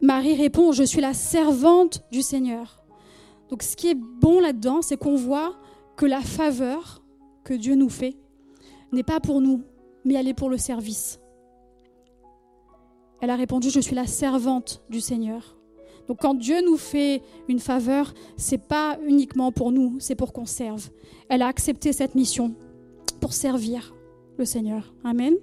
Marie 0.01 0.33
répond, 0.33 0.71
je 0.71 0.81
suis 0.81 0.99
la 0.99 1.13
servante 1.13 2.03
du 2.11 2.23
Seigneur. 2.23 2.83
Donc 3.49 3.61
ce 3.61 3.75
qui 3.75 3.89
est 3.89 3.95
bon 3.95 4.39
là-dedans, 4.39 4.81
c'est 4.81 4.97
qu'on 4.97 5.15
voit 5.15 5.55
que 5.95 6.07
la 6.07 6.21
faveur 6.21 7.03
que 7.43 7.53
Dieu 7.53 7.75
nous 7.75 7.89
fait 7.89 8.17
n'est 8.91 9.03
pas 9.03 9.19
pour 9.19 9.41
nous, 9.41 9.61
mais 10.05 10.15
elle 10.15 10.27
est 10.27 10.33
pour 10.33 10.49
le 10.49 10.57
service. 10.57 11.19
Elle 13.21 13.29
a 13.29 13.35
répondu, 13.35 13.69
je 13.69 13.79
suis 13.79 13.95
la 13.95 14.07
servante 14.07 14.81
du 14.89 15.01
Seigneur. 15.01 15.55
Donc 16.07 16.19
quand 16.21 16.33
Dieu 16.33 16.57
nous 16.65 16.77
fait 16.77 17.21
une 17.47 17.59
faveur, 17.59 18.13
c'est 18.37 18.57
pas 18.67 18.97
uniquement 19.07 19.51
pour 19.51 19.71
nous, 19.71 19.95
c'est 19.99 20.15
pour 20.15 20.33
qu'on 20.33 20.45
serve. 20.45 20.89
Elle 21.29 21.41
a 21.41 21.47
accepté 21.47 21.93
cette 21.93 22.15
mission 22.15 22.53
pour 23.21 23.33
servir 23.33 23.93
le 24.37 24.45
Seigneur. 24.45 24.93
Amen. 25.03 25.33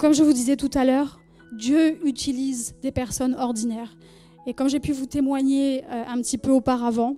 Comme 0.00 0.14
je 0.14 0.22
vous 0.22 0.32
disais 0.32 0.56
tout 0.56 0.70
à 0.72 0.86
l'heure, 0.86 1.20
Dieu 1.52 1.98
utilise 2.06 2.74
des 2.80 2.90
personnes 2.90 3.34
ordinaires. 3.34 3.98
Et 4.46 4.54
comme 4.54 4.70
j'ai 4.70 4.80
pu 4.80 4.92
vous 4.92 5.04
témoigner 5.04 5.84
euh, 5.84 6.04
un 6.08 6.22
petit 6.22 6.38
peu 6.38 6.50
auparavant, 6.50 7.16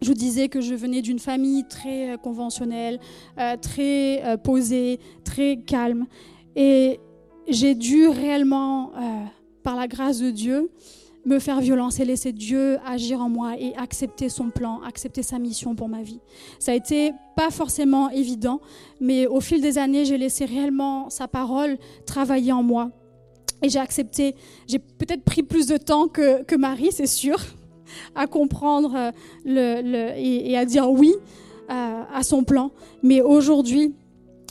je 0.00 0.08
vous 0.08 0.14
disais 0.14 0.48
que 0.48 0.62
je 0.62 0.74
venais 0.74 1.02
d'une 1.02 1.18
famille 1.18 1.64
très 1.68 2.12
euh, 2.12 2.16
conventionnelle, 2.16 2.98
euh, 3.38 3.58
très 3.58 4.38
posée, 4.42 5.00
très 5.22 5.58
calme. 5.58 6.06
Et 6.56 7.00
j'ai 7.48 7.74
dû 7.74 8.08
réellement, 8.08 8.92
par 9.62 9.76
la 9.76 9.88
grâce 9.88 10.18
de 10.18 10.30
Dieu, 10.30 10.70
me 11.28 11.38
faire 11.38 11.60
violence 11.60 12.00
et 12.00 12.04
laisser 12.04 12.32
Dieu 12.32 12.78
agir 12.86 13.20
en 13.20 13.28
moi 13.28 13.52
et 13.58 13.74
accepter 13.76 14.28
son 14.28 14.50
plan, 14.50 14.80
accepter 14.82 15.22
sa 15.22 15.38
mission 15.38 15.74
pour 15.74 15.88
ma 15.88 16.02
vie. 16.02 16.20
Ça 16.58 16.72
a 16.72 16.74
été 16.74 17.12
pas 17.36 17.50
forcément 17.50 18.08
évident, 18.10 18.60
mais 19.00 19.26
au 19.26 19.40
fil 19.40 19.60
des 19.60 19.78
années, 19.78 20.04
j'ai 20.04 20.18
laissé 20.18 20.44
réellement 20.44 21.10
sa 21.10 21.28
parole 21.28 21.76
travailler 22.06 22.52
en 22.52 22.62
moi. 22.62 22.90
Et 23.62 23.68
j'ai 23.68 23.78
accepté, 23.78 24.36
j'ai 24.66 24.78
peut-être 24.78 25.22
pris 25.22 25.42
plus 25.42 25.66
de 25.66 25.76
temps 25.76 26.08
que, 26.08 26.44
que 26.44 26.54
Marie, 26.54 26.92
c'est 26.92 27.06
sûr, 27.06 27.38
à 28.14 28.26
comprendre 28.26 28.94
euh, 28.96 29.10
le, 29.44 30.12
et, 30.16 30.56
à 30.56 30.64
dire 30.64 30.90
oui 30.90 31.14
euh, 31.70 32.02
à, 32.12 32.22
son 32.22 32.44
plan. 32.44 32.70
Mais 33.02 33.20
aujourd'hui, 33.20 33.94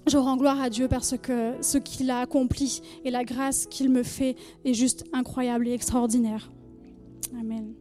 je 0.08 0.18
rends 0.18 0.38
gloire 0.38 0.62
à 0.62 0.70
Dieu 0.70 0.88
parce 0.88 1.16
que 1.18 1.54
ce 1.62 1.78
qu'il 1.78 2.10
a 2.12 2.20
accompli 2.20 2.82
et 3.04 3.12
la 3.12 3.24
grâce 3.24 3.66
qu'il 3.68 3.90
me 3.90 4.04
fait 4.04 4.36
est 4.66 4.74
juste 4.74 5.06
incroyable 5.14 5.68
et 5.68 5.74
extraordinaire. 5.74 6.52
Amen. 7.40 7.74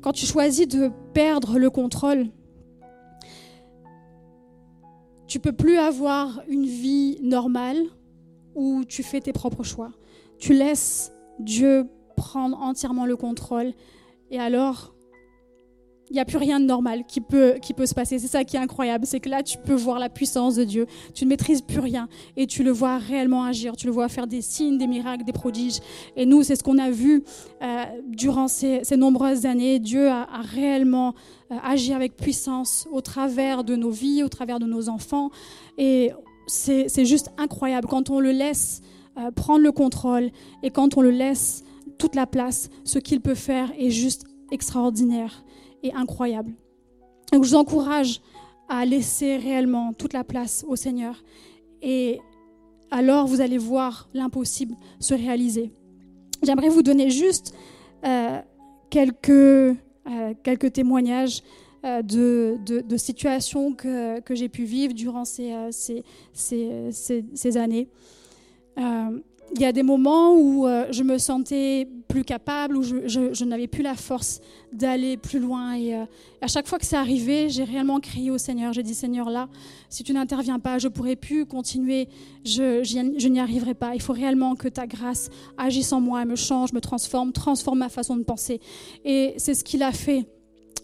Quand 0.00 0.12
tu 0.12 0.26
choisis 0.26 0.68
de 0.68 0.90
perdre 1.14 1.58
le 1.58 1.70
contrôle, 1.70 2.28
tu 5.26 5.40
peux 5.40 5.52
plus 5.52 5.78
avoir 5.78 6.42
une 6.48 6.66
vie 6.66 7.18
normale 7.22 7.82
où 8.54 8.84
tu 8.84 9.02
fais 9.02 9.20
tes 9.20 9.32
propres 9.32 9.62
choix. 9.62 9.92
Tu 10.38 10.52
laisses 10.52 11.12
Dieu 11.38 11.88
prendre 12.16 12.60
entièrement 12.60 13.06
le 13.06 13.16
contrôle 13.16 13.72
et 14.30 14.38
alors 14.38 14.93
il 16.10 16.14
n'y 16.14 16.20
a 16.20 16.24
plus 16.24 16.36
rien 16.36 16.60
de 16.60 16.66
normal 16.66 17.04
qui 17.06 17.20
peut, 17.20 17.56
se 17.62 17.94
passer. 17.94 18.18
C'est 18.18 18.28
ça 18.28 18.44
qui 18.44 18.56
est 18.56 18.60
incroyable, 18.60 19.06
c'est 19.06 19.20
que 19.20 19.28
là, 19.28 19.42
tu 19.42 19.58
peux 19.58 19.74
voir 19.74 19.98
la 19.98 20.08
puissance 20.08 20.54
de 20.56 20.64
Dieu. 20.64 20.86
Tu 21.14 21.24
ne 21.24 21.30
maîtrises 21.30 21.62
plus 21.62 21.80
rien 21.80 22.08
et 22.36 22.46
tu 22.46 22.62
le 22.62 22.70
vois 22.70 22.98
réellement 22.98 23.44
agir. 23.44 23.76
Tu 23.76 23.86
le 23.86 23.92
vois 23.92 24.08
faire 24.08 24.26
des 24.26 24.42
signes, 24.42 24.78
des 24.78 24.86
miracles, 24.86 25.24
des 25.24 25.32
prodiges. 25.32 25.80
Et 26.16 26.26
nous, 26.26 26.42
c'est 26.42 26.56
ce 26.56 26.62
qu'on 26.62 26.78
a 26.78 26.90
vu 26.90 27.24
euh, 27.62 27.84
durant 28.08 28.48
ces, 28.48 28.82
nombreuses 28.96 29.46
années. 29.46 29.78
Dieu 29.78 30.08
a, 30.08 30.26
réellement 30.42 31.14
euh, 31.50 31.56
agi 31.64 31.92
avec 31.92 32.16
puissance 32.16 32.86
au 32.92 33.00
travers 33.00 33.64
de 33.64 33.74
nos 33.74 33.90
vies, 33.90 34.22
au 34.22 34.28
travers 34.28 34.58
de 34.58 34.66
nos 34.66 34.88
enfants. 34.88 35.30
Et 35.78 36.12
c'est 36.46 37.04
juste 37.06 37.30
incroyable 37.38 37.88
quand 37.88 38.10
on 38.10 38.20
le 38.20 38.30
laisse 38.30 38.82
euh, 39.16 39.30
prendre 39.30 39.62
le 39.62 39.72
contrôle 39.72 40.30
et 40.62 40.70
quand 40.70 40.98
on 40.98 41.00
le 41.00 41.10
laisse 41.10 41.64
toute 41.98 42.14
la 42.14 42.26
place, 42.26 42.68
ce 42.84 42.98
qu'il 42.98 43.20
peut 43.20 43.34
faire 43.34 43.72
est 43.78 43.90
juste 43.90 44.24
extraordinaire 44.50 45.43
incroyable. 45.92 46.52
Donc 47.32 47.44
je 47.44 47.50
vous 47.50 47.56
encourage 47.56 48.20
à 48.68 48.84
laisser 48.84 49.36
réellement 49.36 49.92
toute 49.92 50.12
la 50.12 50.24
place 50.24 50.64
au 50.68 50.76
Seigneur 50.76 51.22
et 51.82 52.20
alors 52.90 53.26
vous 53.26 53.40
allez 53.40 53.58
voir 53.58 54.08
l'impossible 54.14 54.74
se 55.00 55.14
réaliser. 55.14 55.70
J'aimerais 56.42 56.68
vous 56.68 56.82
donner 56.82 57.10
juste 57.10 57.54
euh, 58.04 58.40
quelques, 58.90 59.28
euh, 59.30 59.74
quelques 60.42 60.72
témoignages 60.72 61.42
euh, 61.84 62.02
de, 62.02 62.58
de, 62.64 62.96
situations 62.96 63.72
que, 63.72 64.20
que 64.20 64.34
j'ai 64.34 64.48
pu 64.48 64.64
vivre 64.64 64.94
durant 64.94 65.24
ces, 65.24 65.52
ces, 65.70 66.04
ces, 66.32 67.24
ces 67.34 67.56
années 67.56 67.88
il 69.54 69.60
y 69.60 69.64
a 69.64 69.72
des 69.72 69.82
moments 69.82 70.34
où 70.34 70.66
euh, 70.66 70.86
je 70.90 71.02
me 71.02 71.18
sentais 71.18 71.88
plus 72.08 72.24
capable, 72.24 72.76
où 72.76 72.82
je, 72.82 73.44
n'avais 73.44 73.66
plus 73.66 73.82
la 73.82 73.94
force 73.94 74.40
d'aller 74.72 75.16
plus 75.16 75.38
loin. 75.38 75.74
Et 75.74 75.94
euh, 75.94 76.04
à 76.40 76.48
chaque 76.48 76.66
fois 76.66 76.78
que 76.78 76.86
c'est 76.86 76.96
arrivé, 76.96 77.48
j'ai 77.50 77.64
réellement 77.64 78.00
crié 78.00 78.30
au 78.30 78.38
Seigneur. 78.38 78.72
J'ai 78.72 78.82
dit, 78.82 78.94
Seigneur, 78.94 79.30
là, 79.30 79.48
si 79.88 80.02
tu 80.02 80.12
n'interviens 80.12 80.58
pas, 80.58 80.78
je 80.78 80.88
ne 80.88 80.92
pourrai 80.92 81.14
plus 81.14 81.46
continuer, 81.46 82.08
je, 82.44 82.82
je 82.82 83.28
n'y 83.28 83.40
arriverai 83.40 83.74
pas. 83.74 83.94
Il 83.94 84.02
faut 84.02 84.12
réellement 84.12 84.56
que 84.56 84.68
ta 84.68 84.86
grâce 84.86 85.30
agisse 85.56 85.92
en 85.92 86.00
moi, 86.00 86.24
me 86.24 86.36
change, 86.36 86.72
me 86.72 86.80
transforme, 86.80 87.32
transforme 87.32 87.78
ma 87.78 87.88
façon 87.88 88.16
de 88.16 88.24
penser. 88.24 88.60
Et 89.04 89.34
c'est 89.36 89.54
ce 89.54 89.62
qu'il 89.62 89.82
a 89.82 89.92
fait. 89.92 90.26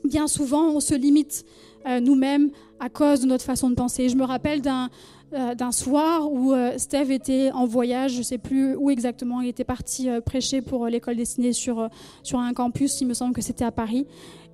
Bien 0.05 0.29
souvent, 0.29 0.71
on 0.71 0.81
se 0.81 0.95
limite 0.95 1.45
euh, 1.87 2.01
nous-mêmes 2.01 2.51
à 2.79 2.89
cause 2.89 3.21
de 3.21 3.27
notre 3.27 3.45
façon 3.45 3.71
de 3.71 3.75
penser. 3.75 4.09
Je 4.09 4.17
me 4.17 4.25
rappelle 4.25 4.61
d'un 4.63 4.91
euh, 5.33 5.55
d'un 5.55 5.71
soir 5.71 6.31
où 6.33 6.53
euh, 6.53 6.77
Steve 6.77 7.13
était 7.13 7.53
en 7.53 7.65
voyage, 7.65 8.15
je 8.15 8.19
ne 8.19 8.23
sais 8.25 8.39
plus 8.39 8.75
où 8.75 8.91
exactement, 8.91 9.41
il 9.41 9.49
était 9.49 9.63
parti 9.63 10.09
euh, 10.09 10.21
prêcher 10.21 10.61
pour 10.61 10.89
l'école 10.89 11.15
destinée 11.15 11.53
sur, 11.53 11.89
sur 12.25 12.41
un 12.41 12.53
campus, 12.53 13.01
il 13.01 13.07
me 13.07 13.15
semble 13.15 13.33
que 13.33 13.41
c'était 13.41 13.65
à 13.65 13.71
Paris. 13.71 14.09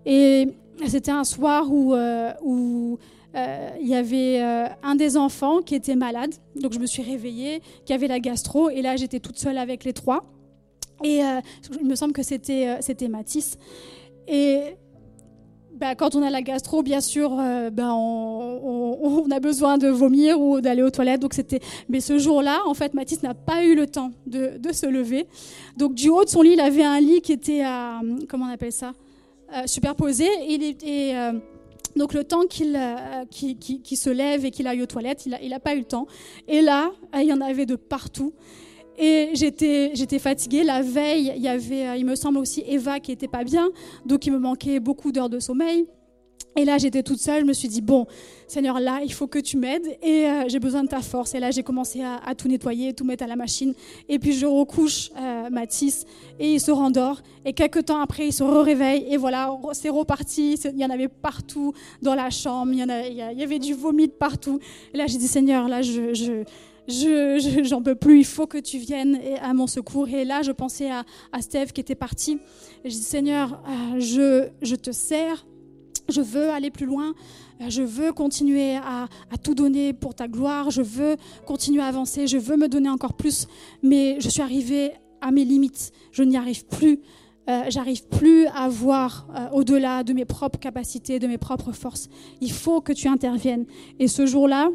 Et 0.04 0.48
c'était 0.86 1.12
un 1.12 1.24
soir 1.24 1.72
où, 1.72 1.94
où 2.42 2.98
il 3.34 3.86
y 3.88 3.94
avait 3.94 4.40
un 4.82 4.94
des 4.94 5.16
enfants 5.16 5.60
qui 5.62 5.74
était 5.74 5.96
malade, 5.96 6.34
donc 6.54 6.72
je 6.72 6.78
me 6.78 6.86
suis 6.86 7.02
réveillée, 7.02 7.60
qui 7.86 7.92
avait 7.92 8.06
la 8.06 8.20
gastro, 8.20 8.70
et 8.70 8.82
là 8.82 8.96
j'étais 8.96 9.18
toute 9.18 9.38
seule 9.38 9.58
avec 9.58 9.84
les 9.84 9.92
trois. 9.92 10.24
Et 11.02 11.22
il 11.80 11.86
me 11.86 11.96
semble 11.96 12.12
que 12.12 12.22
c'était 12.22 13.08
Mathis. 13.08 13.58
Et 14.28 14.76
bah, 15.78 15.94
quand 15.94 16.14
on 16.14 16.22
a 16.22 16.30
la 16.30 16.42
gastro, 16.42 16.82
bien 16.82 17.00
sûr, 17.00 17.36
euh, 17.38 17.70
bah, 17.70 17.92
on, 17.94 19.26
a 19.30 19.40
besoin 19.40 19.76
de 19.76 19.88
vomir 19.88 20.40
ou 20.40 20.60
d'aller 20.60 20.82
aux 20.82 20.90
toilettes. 20.90 21.20
Donc 21.20 21.34
c'était. 21.34 21.60
Mais 21.88 22.00
ce 22.00 22.18
jour-là, 22.18 22.60
en 22.66 22.74
fait, 22.74 22.94
Mathis 22.94 23.22
n'a 23.22 23.34
pas 23.34 23.64
eu 23.64 23.74
le 23.74 23.86
temps 23.86 24.12
de, 24.26 24.58
se 24.72 24.86
lever. 24.86 25.26
Donc 25.76 25.94
du 25.94 26.08
haut 26.08 26.24
de 26.24 26.28
son 26.28 26.42
lit, 26.42 26.52
il 26.52 26.60
avait 26.60 26.84
un 26.84 27.00
lit 27.00 27.20
qui 27.20 27.32
était 27.32 27.62
comment 28.28 28.46
on 28.46 28.52
appelle 28.52 28.72
ça, 28.72 28.92
euh, 29.54 29.62
superposé. 29.66 30.26
Et, 30.48 31.16
euh, 31.16 31.32
donc 31.94 32.12
le 32.12 32.24
temps 32.24 32.46
qu'il 32.46 32.76
se 32.76 34.10
lève 34.10 34.44
et 34.44 34.50
qu'il 34.50 34.66
aille 34.66 34.82
aux 34.82 34.86
toilettes, 34.86 35.26
il 35.26 35.50
n'a 35.50 35.60
pas 35.60 35.74
eu 35.74 35.78
le 35.78 35.84
temps. 35.84 36.06
Et 36.48 36.62
là, 36.62 36.90
il 37.14 37.24
y 37.24 37.32
en 37.32 37.40
avait 37.40 37.66
de 37.66 37.76
partout. 37.76 38.32
Et 38.98 39.30
j'étais, 39.34 39.90
j'étais 39.94 40.18
fatiguée. 40.18 40.64
La 40.64 40.82
veille, 40.82 41.32
il 41.36 41.42
y 41.42 41.48
avait, 41.48 41.86
euh, 41.86 41.96
il 41.96 42.06
me 42.06 42.14
semble 42.14 42.38
aussi 42.38 42.62
Eva 42.66 43.00
qui 43.00 43.12
était 43.12 43.28
pas 43.28 43.44
bien, 43.44 43.68
donc 44.04 44.26
il 44.26 44.32
me 44.32 44.38
manquait 44.38 44.80
beaucoup 44.80 45.12
d'heures 45.12 45.30
de 45.30 45.38
sommeil. 45.38 45.86
Et 46.58 46.64
là, 46.64 46.78
j'étais 46.78 47.02
toute 47.02 47.18
seule. 47.18 47.42
Je 47.42 47.46
me 47.46 47.52
suis 47.52 47.68
dit 47.68 47.82
bon, 47.82 48.06
Seigneur, 48.48 48.80
là, 48.80 49.00
il 49.04 49.12
faut 49.12 49.26
que 49.26 49.38
tu 49.38 49.58
m'aides 49.58 49.86
et 50.02 50.26
euh, 50.26 50.44
j'ai 50.48 50.58
besoin 50.58 50.82
de 50.82 50.88
ta 50.88 51.00
force. 51.00 51.34
Et 51.34 51.40
là, 51.40 51.50
j'ai 51.50 51.62
commencé 51.62 52.02
à, 52.02 52.34
tout 52.34 52.48
nettoyer, 52.48 52.94
tout 52.94 53.04
mettre 53.04 53.24
à 53.24 53.26
la 53.26 53.36
machine. 53.36 53.74
Et 54.08 54.18
puis 54.18 54.32
je 54.32 54.46
recouche 54.46 55.10
euh, 55.18 55.50
Mathis 55.50 56.06
et 56.40 56.54
il 56.54 56.60
se 56.60 56.70
rendort. 56.70 57.20
Et 57.44 57.52
quelques 57.52 57.84
temps 57.84 58.00
après, 58.00 58.28
il 58.28 58.32
se 58.32 58.42
réveille 58.42 59.06
et 59.10 59.18
voilà, 59.18 59.54
c'est 59.72 59.90
reparti. 59.90 60.54
Il 60.54 60.78
y 60.78 60.84
en 60.84 60.90
avait 60.90 61.08
partout 61.08 61.74
dans 62.00 62.14
la 62.14 62.30
chambre. 62.30 62.72
Il 62.72 62.78
y, 62.78 62.84
en 62.84 62.88
il 62.88 63.38
y 63.38 63.42
avait 63.42 63.58
du 63.58 63.74
vomi 63.74 64.08
partout. 64.08 64.58
Et 64.94 64.96
là, 64.96 65.06
j'ai 65.06 65.18
dit 65.18 65.28
Seigneur, 65.28 65.68
là, 65.68 65.82
je, 65.82 66.14
je 66.14 66.44
je, 66.88 67.62
j'en 67.64 67.82
peux 67.82 67.94
plus, 67.94 68.20
il 68.20 68.24
faut 68.24 68.46
que 68.46 68.58
tu 68.58 68.78
viennes 68.78 69.18
à 69.42 69.52
mon 69.54 69.66
secours. 69.66 70.08
Et 70.08 70.24
là, 70.24 70.42
je 70.42 70.52
pensais 70.52 70.90
à, 70.90 71.04
à 71.32 71.42
Steve 71.42 71.72
qui 71.72 71.80
était 71.80 71.94
parti. 71.94 72.38
Je 72.84 72.90
dis, 72.90 72.96
Seigneur, 72.96 73.62
euh, 73.66 74.00
je, 74.00 74.48
je 74.62 74.76
te 74.76 74.92
sers, 74.92 75.46
je 76.08 76.20
veux 76.20 76.50
aller 76.50 76.70
plus 76.70 76.86
loin, 76.86 77.14
euh, 77.60 77.66
je 77.68 77.82
veux 77.82 78.12
continuer 78.12 78.76
à, 78.76 79.08
à, 79.30 79.38
tout 79.42 79.54
donner 79.54 79.92
pour 79.92 80.14
ta 80.14 80.28
gloire, 80.28 80.70
je 80.70 80.82
veux 80.82 81.16
continuer 81.46 81.82
à 81.82 81.86
avancer, 81.86 82.26
je 82.26 82.38
veux 82.38 82.56
me 82.56 82.68
donner 82.68 82.88
encore 82.88 83.14
plus, 83.14 83.48
mais 83.82 84.20
je 84.20 84.28
suis 84.28 84.42
arrivée 84.42 84.92
à 85.20 85.32
mes 85.32 85.44
limites, 85.44 85.92
je 86.12 86.22
n'y 86.22 86.36
arrive 86.36 86.66
plus. 86.66 87.00
Euh, 87.48 87.62
j'arrive 87.68 88.08
plus 88.08 88.48
à 88.48 88.68
voir 88.68 89.28
au-delà 89.52 90.02
de 90.02 90.12
mes 90.12 90.24
propres 90.24 90.58
capacités, 90.58 91.20
de 91.20 91.28
mes 91.28 91.38
propres 91.38 91.70
forces. 91.70 92.08
Il 92.40 92.50
faut 92.50 92.80
que 92.80 92.92
tu 92.92 93.06
interviennes. 93.06 93.66
Et 94.00 94.08
ce 94.08 94.26
jour-là, 94.26 94.68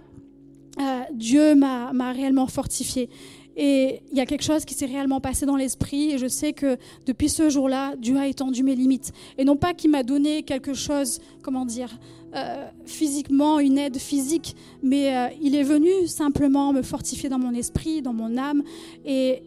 euh, 0.79 1.01
Dieu 1.13 1.55
m'a 1.55 2.11
réellement 2.11 2.47
fortifié. 2.47 3.09
Et 3.57 4.01
il 4.11 4.17
y 4.17 4.21
a 4.21 4.25
quelque 4.25 4.43
chose 4.43 4.63
qui 4.63 4.73
s'est 4.73 4.85
réellement 4.85 5.19
passé 5.19 5.45
dans 5.45 5.57
l'esprit. 5.57 6.11
Et 6.11 6.17
je 6.17 6.27
sais 6.27 6.53
que 6.53 6.77
depuis 7.05 7.29
ce 7.29 7.49
jour-là, 7.49 7.95
Dieu 7.97 8.17
a 8.17 8.27
étendu 8.27 8.63
mes 8.63 8.75
limites. 8.75 9.11
Et 9.37 9.43
non 9.43 9.57
pas 9.57 9.73
qu'il 9.73 9.91
m'a 9.91 10.03
donné 10.03 10.43
quelque 10.43 10.73
chose, 10.73 11.19
comment 11.41 11.65
dire, 11.65 11.99
euh, 12.33 12.65
physiquement, 12.85 13.59
une 13.59 13.77
aide 13.77 13.97
physique, 13.97 14.55
mais 14.81 15.15
euh, 15.15 15.27
il 15.41 15.53
est 15.53 15.63
venu 15.63 16.07
simplement 16.07 16.71
me 16.71 16.81
fortifier 16.81 17.27
dans 17.27 17.39
mon 17.39 17.53
esprit, 17.53 18.01
dans 18.01 18.13
mon 18.13 18.37
âme. 18.37 18.63
Et 19.05 19.43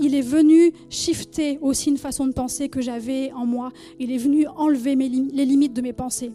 il 0.00 0.16
est 0.16 0.20
venu 0.20 0.72
shifter 0.90 1.58
aussi 1.62 1.90
une 1.90 1.98
façon 1.98 2.26
de 2.26 2.32
penser 2.32 2.68
que 2.68 2.80
j'avais 2.80 3.30
en 3.32 3.46
moi. 3.46 3.70
Il 4.00 4.10
est 4.10 4.18
venu 4.18 4.48
enlever 4.48 4.96
les 4.96 5.44
limites 5.44 5.74
de 5.74 5.80
mes 5.80 5.92
pensées. 5.92 6.32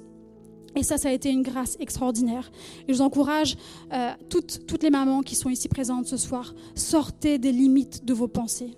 Et 0.75 0.83
ça, 0.83 0.97
ça 0.97 1.09
a 1.09 1.11
été 1.11 1.29
une 1.29 1.41
grâce 1.41 1.77
extraordinaire. 1.79 2.51
Et 2.87 2.93
je 2.93 2.97
vous 2.97 3.01
encourage, 3.01 3.57
euh, 3.91 4.11
toutes, 4.29 4.65
toutes 4.67 4.83
les 4.83 4.89
mamans 4.89 5.21
qui 5.21 5.35
sont 5.35 5.49
ici 5.49 5.67
présentes 5.67 6.05
ce 6.05 6.17
soir, 6.17 6.53
sortez 6.75 7.37
des 7.37 7.51
limites 7.51 8.05
de 8.05 8.13
vos 8.13 8.27
pensées. 8.27 8.71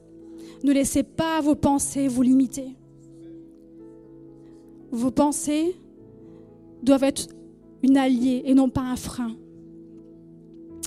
Ne 0.63 0.71
laissez 0.71 1.03
pas 1.03 1.41
vos 1.41 1.55
pensées 1.55 2.07
vous 2.07 2.21
limiter. 2.21 2.75
Vos 4.91 5.11
pensées 5.11 5.75
doivent 6.83 7.03
être 7.03 7.27
une 7.83 7.97
alliée 7.97 8.43
et 8.45 8.53
non 8.53 8.69
pas 8.69 8.81
un 8.81 8.95
frein. 8.95 9.35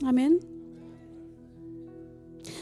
Amen. 0.06 0.38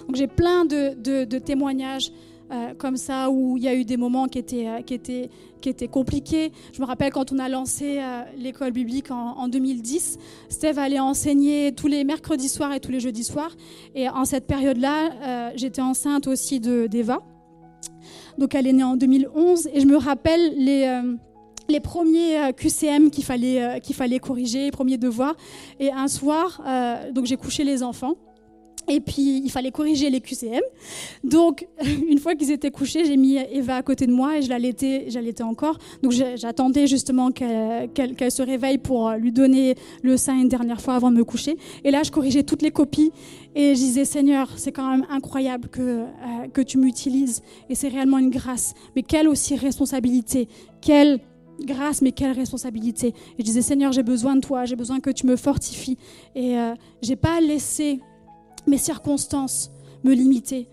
Donc 0.07 0.17
j'ai 0.17 0.27
plein 0.27 0.65
de, 0.65 1.39
témoignages 1.39 2.13
euh, 2.53 2.75
comme 2.77 2.99
ça 2.99 3.31
où 3.31 3.57
il 3.57 3.63
y 3.63 3.69
a 3.69 3.75
eu 3.75 3.87
des 3.87 3.97
moments 3.97 4.27
qui 4.27 4.39
étaient, 4.39 4.69
euh, 4.69 5.87
compliqués. 5.91 6.53
Je 6.75 6.83
me 6.83 6.87
rappelle 6.87 7.11
quand 7.11 7.33
on 7.33 7.39
a 7.39 7.49
lancé 7.49 7.99
euh, 7.99 8.23
l'école 8.37 8.73
biblique 8.73 9.11
en, 9.11 9.49
2010, 9.49 10.19
Steve 10.51 10.79
allait 10.79 10.99
enseigner 10.99 11.73
tous 11.73 11.87
les 11.87 12.05
mercredis 12.05 12.51
soirs 12.51 12.75
et 12.75 12.81
tous 12.81 12.91
les 12.91 13.01
jeudis 13.01 13.25
soirs. 13.25 13.57
Et 13.95 14.07
en 14.09 14.27
cette 14.27 14.47
période-là, 14.47 15.53
j'étais 15.57 15.81
enceinte 15.81 16.27
aussi 16.27 16.61
d'Eva. 16.61 17.21
Donc 18.37 18.55
elle 18.55 18.67
est 18.67 18.73
née 18.73 18.85
en 18.85 18.97
2011 18.97 19.69
et 19.73 19.81
je 19.81 19.87
me 19.87 19.97
rappelle 19.97 20.55
les 20.59 21.81
premiers 21.81 22.53
QCM 22.55 23.11
qu'il 23.11 23.25
fallait, 23.25 23.81
qu'il 23.81 23.95
fallait 23.95 24.19
corriger, 24.19 24.65
les 24.65 24.71
premiers 24.71 24.99
devoirs. 24.99 25.37
Et 25.81 25.91
un 25.91 26.09
soir, 26.09 26.63
donc 27.15 27.25
j'ai 27.27 27.37
couché 27.37 27.65
les 27.65 27.83
enfants. 27.83 28.17
Et 28.89 29.01
puis, 29.01 29.43
il 29.45 29.51
fallait 29.51 29.71
corriger 29.71 30.11
les 30.11 30.21
QCM. 30.21 30.61
Donc, 31.25 31.67
une 32.09 32.19
fois 32.19 32.35
qu'ils 32.35 32.51
étaient 32.51 32.71
couchés, 32.71 33.05
j'ai 33.05 33.17
mis 33.17 33.37
Eva 33.37 33.77
à 33.77 33.83
côté 33.83 34.07
de 34.07 34.13
moi 34.13 34.39
et 34.39 34.43
je 34.43 34.49
l'allaitais, 34.49 35.07
j'allaitais 35.09 35.43
encore. 35.43 35.79
Donc, 36.03 36.13
j'attendais 36.13 36.87
justement 36.87 37.31
qu'elle 37.31 38.31
se 38.31 38.43
réveille 38.43 38.79
pour 38.79 39.11
lui 39.13 39.33
donner 39.33 39.77
le 40.03 40.17
sein 40.17 40.39
une 40.39 40.49
dernière 40.49 40.81
fois 40.81 40.95
avant 40.95 41.11
de 41.11 41.17
me 41.17 41.25
coucher. 41.25 41.57
Et 41.85 41.91
là, 41.91 42.03
je 42.03 42.11
corrigeais 42.11 42.43
toutes 42.43 42.63
les 42.63 42.71
copies 42.71 43.13
et 43.55 43.75
je 43.75 43.81
disais, 43.81 44.05
Seigneur, 44.05 44.49
c'est 44.57 44.73
quand 44.73 44.91
même 44.91 45.07
incroyable 45.11 45.69
que, 45.69 45.81
euh, 45.81 46.07
que 46.53 46.61
tu 46.61 46.79
m'utilises 46.79 47.43
et 47.69 47.75
c'est 47.75 47.89
réellement 47.89 48.19
une 48.19 48.31
grâce. 48.31 48.75
Mais 48.97 49.03
quelle 49.03 49.29
aussi 49.29 49.57
responsabilité, 49.57 50.49
quelle 50.81 51.21
grâce, 51.61 52.03
mais 52.03 52.13
quelle 52.13 52.33
responsabilité. 52.33 53.09
Et 53.09 53.15
je 53.39 53.45
disais, 53.45 53.63
Seigneur, 53.63 53.93
j'ai 53.93 54.03
besoin 54.03 54.37
de 54.37 54.41
toi, 54.41 54.65
j'ai 54.65 54.77
besoin 54.77 55.01
que 55.01 55.11
tu 55.11 55.27
me 55.27 55.37
fortifies. 55.37 55.99
Et 56.35 56.59
euh, 56.59 56.75
j'ai 57.03 57.17
pas 57.17 57.41
laissé 57.41 58.01
mes 58.67 58.79
circonstances 58.79 59.71
me 60.05 60.15
limiter. 60.15 60.69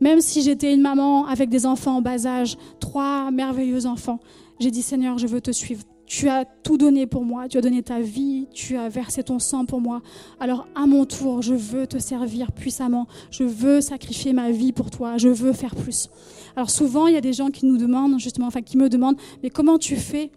Même 0.00 0.20
si 0.20 0.42
j'étais 0.42 0.74
une 0.74 0.82
maman 0.82 1.26
avec 1.26 1.48
des 1.48 1.64
enfants 1.64 1.96
en 1.96 2.02
bas 2.02 2.26
âge, 2.26 2.56
trois 2.80 3.30
merveilleux 3.30 3.86
enfants, 3.86 4.20
j'ai 4.60 4.70
dit, 4.70 4.82
Seigneur, 4.82 5.18
je 5.18 5.26
veux 5.26 5.40
te 5.40 5.50
suivre. 5.50 5.82
Tu 6.06 6.28
as 6.28 6.44
tout 6.44 6.76
donné 6.76 7.06
pour 7.06 7.24
moi, 7.24 7.48
tu 7.48 7.58
as 7.58 7.60
donné 7.60 7.82
ta 7.82 7.98
vie, 7.98 8.46
tu 8.54 8.76
as 8.76 8.88
versé 8.88 9.24
ton 9.24 9.40
sang 9.40 9.64
pour 9.64 9.80
moi. 9.80 10.02
Alors 10.38 10.68
à 10.76 10.86
mon 10.86 11.04
tour, 11.04 11.42
je 11.42 11.54
veux 11.54 11.88
te 11.88 11.98
servir 11.98 12.52
puissamment, 12.52 13.08
je 13.32 13.42
veux 13.42 13.80
sacrifier 13.80 14.32
ma 14.32 14.52
vie 14.52 14.72
pour 14.72 14.92
toi, 14.92 15.16
je 15.16 15.28
veux 15.28 15.52
faire 15.52 15.74
plus. 15.74 16.08
Alors 16.54 16.70
souvent, 16.70 17.08
il 17.08 17.14
y 17.14 17.16
a 17.16 17.20
des 17.20 17.32
gens 17.32 17.50
qui 17.50 17.66
nous 17.66 17.76
demandent, 17.76 18.20
justement, 18.20 18.46
enfin 18.46 18.62
qui 18.62 18.76
me 18.76 18.88
demandent, 18.88 19.16
mais 19.42 19.50
comment 19.50 19.78
tu 19.78 19.96
fais 19.96 20.30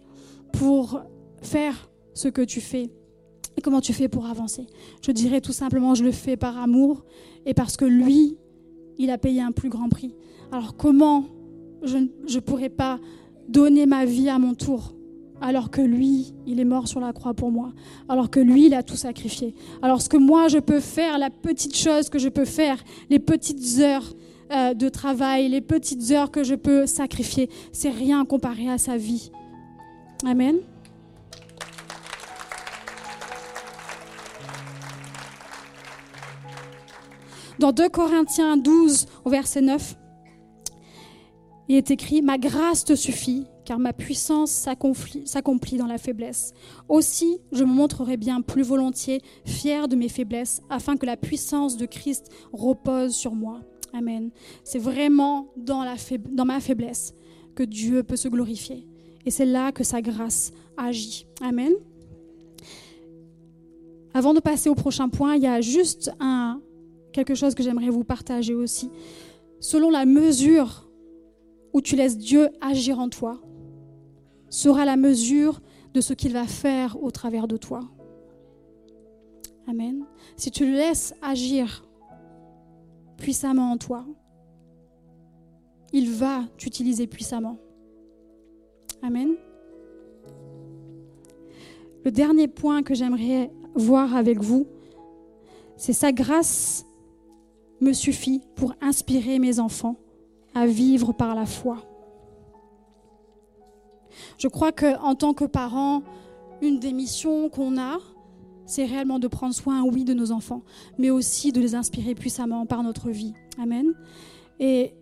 pour 0.52 1.02
faire 1.40 1.88
ce 2.14 2.26
que 2.26 2.42
tu 2.42 2.60
fais? 2.60 2.90
Comment 3.60 3.80
tu 3.80 3.92
fais 3.92 4.08
pour 4.08 4.26
avancer 4.26 4.66
Je 5.04 5.12
dirais 5.12 5.40
tout 5.40 5.52
simplement, 5.52 5.94
je 5.94 6.04
le 6.04 6.12
fais 6.12 6.36
par 6.36 6.58
amour 6.58 7.04
et 7.46 7.54
parce 7.54 7.76
que 7.76 7.84
lui, 7.84 8.36
il 8.98 9.10
a 9.10 9.18
payé 9.18 9.40
un 9.40 9.52
plus 9.52 9.68
grand 9.68 9.88
prix. 9.88 10.14
Alors 10.52 10.76
comment 10.76 11.24
je 11.82 11.96
ne 11.98 12.40
pourrais 12.40 12.68
pas 12.68 12.98
donner 13.48 13.86
ma 13.86 14.04
vie 14.04 14.28
à 14.28 14.38
mon 14.38 14.54
tour 14.54 14.94
alors 15.40 15.70
que 15.70 15.80
lui, 15.80 16.34
il 16.46 16.60
est 16.60 16.64
mort 16.64 16.86
sur 16.86 17.00
la 17.00 17.12
croix 17.12 17.34
pour 17.34 17.50
moi, 17.50 17.72
alors 18.08 18.30
que 18.30 18.40
lui, 18.40 18.66
il 18.66 18.74
a 18.74 18.82
tout 18.82 18.96
sacrifié. 18.96 19.54
Alors 19.80 20.02
ce 20.02 20.08
que 20.08 20.18
moi, 20.18 20.48
je 20.48 20.58
peux 20.58 20.80
faire, 20.80 21.18
la 21.18 21.30
petite 21.30 21.76
chose 21.76 22.10
que 22.10 22.18
je 22.18 22.28
peux 22.28 22.44
faire, 22.44 22.82
les 23.08 23.18
petites 23.18 23.80
heures 23.80 24.14
euh, 24.52 24.74
de 24.74 24.88
travail, 24.88 25.48
les 25.48 25.60
petites 25.60 26.10
heures 26.10 26.30
que 26.30 26.44
je 26.44 26.54
peux 26.54 26.86
sacrifier, 26.86 27.48
c'est 27.72 27.90
rien 27.90 28.24
comparé 28.24 28.68
à 28.68 28.78
sa 28.78 28.96
vie. 28.96 29.30
Amen. 30.26 30.56
Dans 37.60 37.72
2 37.72 37.90
Corinthiens 37.90 38.56
12, 38.56 39.04
au 39.26 39.28
verset 39.28 39.60
9, 39.60 39.94
il 41.68 41.76
est 41.76 41.90
écrit, 41.90 42.22
Ma 42.22 42.38
grâce 42.38 42.86
te 42.86 42.94
suffit, 42.94 43.44
car 43.66 43.78
ma 43.78 43.92
puissance 43.92 44.50
s'accomplit 44.50 45.76
dans 45.76 45.86
la 45.86 45.98
faiblesse. 45.98 46.54
Aussi, 46.88 47.36
je 47.52 47.62
me 47.64 47.70
montrerai 47.70 48.16
bien 48.16 48.40
plus 48.40 48.62
volontiers 48.62 49.20
fier 49.44 49.88
de 49.88 49.94
mes 49.94 50.08
faiblesses, 50.08 50.62
afin 50.70 50.96
que 50.96 51.04
la 51.04 51.18
puissance 51.18 51.76
de 51.76 51.84
Christ 51.84 52.30
repose 52.54 53.14
sur 53.14 53.34
moi. 53.34 53.60
Amen. 53.92 54.30
C'est 54.64 54.78
vraiment 54.78 55.48
dans, 55.58 55.84
la 55.84 55.96
dans 56.30 56.46
ma 56.46 56.60
faiblesse 56.60 57.12
que 57.54 57.62
Dieu 57.62 58.02
peut 58.02 58.16
se 58.16 58.28
glorifier. 58.28 58.86
Et 59.26 59.30
c'est 59.30 59.44
là 59.44 59.70
que 59.70 59.84
sa 59.84 60.00
grâce 60.00 60.52
agit. 60.78 61.26
Amen. 61.42 61.74
Avant 64.14 64.32
de 64.32 64.40
passer 64.40 64.70
au 64.70 64.74
prochain 64.74 65.10
point, 65.10 65.36
il 65.36 65.42
y 65.42 65.46
a 65.46 65.60
juste 65.60 66.10
un, 66.20 66.62
quelque 67.12 67.34
chose 67.34 67.54
que 67.54 67.62
j'aimerais 67.62 67.90
vous 67.90 68.04
partager 68.04 68.54
aussi. 68.54 68.90
Selon 69.58 69.90
la 69.90 70.06
mesure 70.06 70.90
où 71.72 71.80
tu 71.80 71.96
laisses 71.96 72.18
Dieu 72.18 72.48
agir 72.60 72.98
en 72.98 73.08
toi, 73.08 73.40
sera 74.48 74.84
la 74.84 74.96
mesure 74.96 75.60
de 75.94 76.00
ce 76.00 76.12
qu'il 76.12 76.32
va 76.32 76.46
faire 76.46 77.02
au 77.02 77.10
travers 77.10 77.46
de 77.46 77.56
toi. 77.56 77.80
Amen. 79.68 80.04
Si 80.36 80.50
tu 80.50 80.66
le 80.66 80.72
laisses 80.72 81.14
agir 81.22 81.84
puissamment 83.16 83.70
en 83.72 83.76
toi, 83.76 84.04
il 85.92 86.10
va 86.10 86.44
t'utiliser 86.56 87.06
puissamment. 87.06 87.58
Amen. 89.02 89.36
Le 92.04 92.10
dernier 92.10 92.48
point 92.48 92.82
que 92.82 92.94
j'aimerais 92.94 93.50
voir 93.74 94.16
avec 94.16 94.40
vous, 94.40 94.66
c'est 95.76 95.92
sa 95.92 96.12
grâce 96.12 96.84
me 97.80 97.92
suffit 97.92 98.42
pour 98.56 98.74
inspirer 98.80 99.38
mes 99.38 99.58
enfants 99.58 99.96
à 100.54 100.66
vivre 100.66 101.12
par 101.12 101.34
la 101.34 101.46
foi. 101.46 101.78
Je 104.38 104.48
crois 104.48 104.72
qu'en 104.72 105.14
tant 105.14 105.34
que 105.34 105.44
parents, 105.44 106.02
une 106.62 106.78
des 106.78 106.92
missions 106.92 107.48
qu'on 107.48 107.78
a, 107.78 107.98
c'est 108.66 108.84
réellement 108.84 109.18
de 109.18 109.28
prendre 109.28 109.54
soin, 109.54 109.82
oui, 109.82 110.04
de 110.04 110.14
nos 110.14 110.30
enfants, 110.30 110.62
mais 110.98 111.10
aussi 111.10 111.52
de 111.52 111.60
les 111.60 111.74
inspirer 111.74 112.14
puissamment 112.14 112.66
par 112.66 112.82
notre 112.82 113.10
vie. 113.10 113.34
Amen. 113.58 113.92
Et 114.58 114.94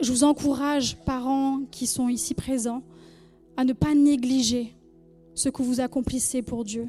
je 0.00 0.10
vous 0.10 0.24
encourage, 0.24 0.96
parents 1.04 1.60
qui 1.70 1.86
sont 1.86 2.08
ici 2.08 2.34
présents, 2.34 2.82
à 3.56 3.64
ne 3.64 3.72
pas 3.72 3.94
négliger 3.94 4.74
ce 5.34 5.48
que 5.48 5.62
vous 5.62 5.80
accomplissez 5.80 6.42
pour 6.42 6.64
Dieu, 6.64 6.88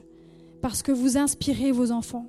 parce 0.62 0.82
que 0.82 0.92
vous 0.92 1.18
inspirez 1.18 1.72
vos 1.72 1.92
enfants. 1.92 2.26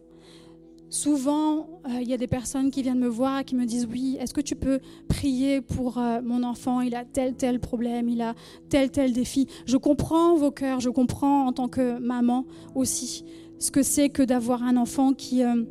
Souvent, 0.89 1.81
euh, 1.87 2.01
il 2.01 2.09
y 2.09 2.15
a 2.15 2.17
des 2.17 2.29
personnes 2.29 2.71
qui 2.71 2.83
viennent 2.83 3.01
me 3.01 3.09
voir, 3.09 3.45
qui 3.45 3.57
me 3.57 3.65
disent 3.65 3.89
oui, 3.91 4.17
est-ce 4.21 4.33
que 4.33 4.41
tu 4.41 4.55
peux 4.55 4.79
prier 5.09 5.61
pour 5.61 5.99
euh, 5.99 6.21
mon 6.23 6.45
enfant? 6.45 6.81
Il 6.81 6.95
a 6.95 7.05
tel 7.05 7.35
tel 7.35 7.59
problème, 7.59 8.09
il 8.09 8.23
a 8.23 8.35
tel 8.69 8.91
tel 8.91 9.13
défi. 9.13 9.49
Je 9.67 9.77
comprends 9.77 10.37
vos 10.37 10.53
cœurs, 10.53 10.79
je 10.79 10.91
comprends 10.91 11.47
en 11.47 11.53
tant 11.53 11.67
que 11.67 11.99
maman 11.99 12.45
aussi 12.77 13.25
ce 13.59 13.73
que 13.73 13.83
c'est 13.83 14.11
que 14.11 14.23
d'avoir 14.23 14.63
un 14.63 14.77
enfant 14.77 15.13
qui 15.13 15.43
euh, 15.43 15.65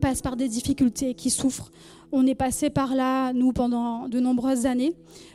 passe 0.00 0.22
par 0.22 0.34
des 0.34 0.48
difficultés, 0.48 1.14
qui 1.14 1.30
souffre. 1.30 1.70
On 2.10 2.26
est 2.26 2.34
passé 2.34 2.68
par 2.68 2.96
là, 2.96 3.32
nous, 3.32 3.52
pendant 3.52 4.08
de 4.08 4.18
nombreuses 4.18 4.66
années, 4.66 4.94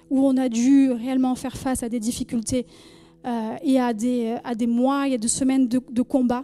où 0.09 0.19
on 0.25 0.35
a 0.35 0.49
dû 0.49 0.91
réellement 0.91 1.35
faire 1.35 1.55
face 1.55 1.81
à 1.81 1.87
des 1.89 1.99
difficultés 1.99 2.65
et 3.63 3.79
à 3.79 3.93
des, 3.93 4.35
à 4.43 4.53
des 4.53 4.67
mois, 4.67 5.07
et 5.07 5.13
à 5.13 5.17
des 5.17 5.29
semaines 5.29 5.67
de, 5.69 5.79
de 5.91 6.01
combat 6.01 6.43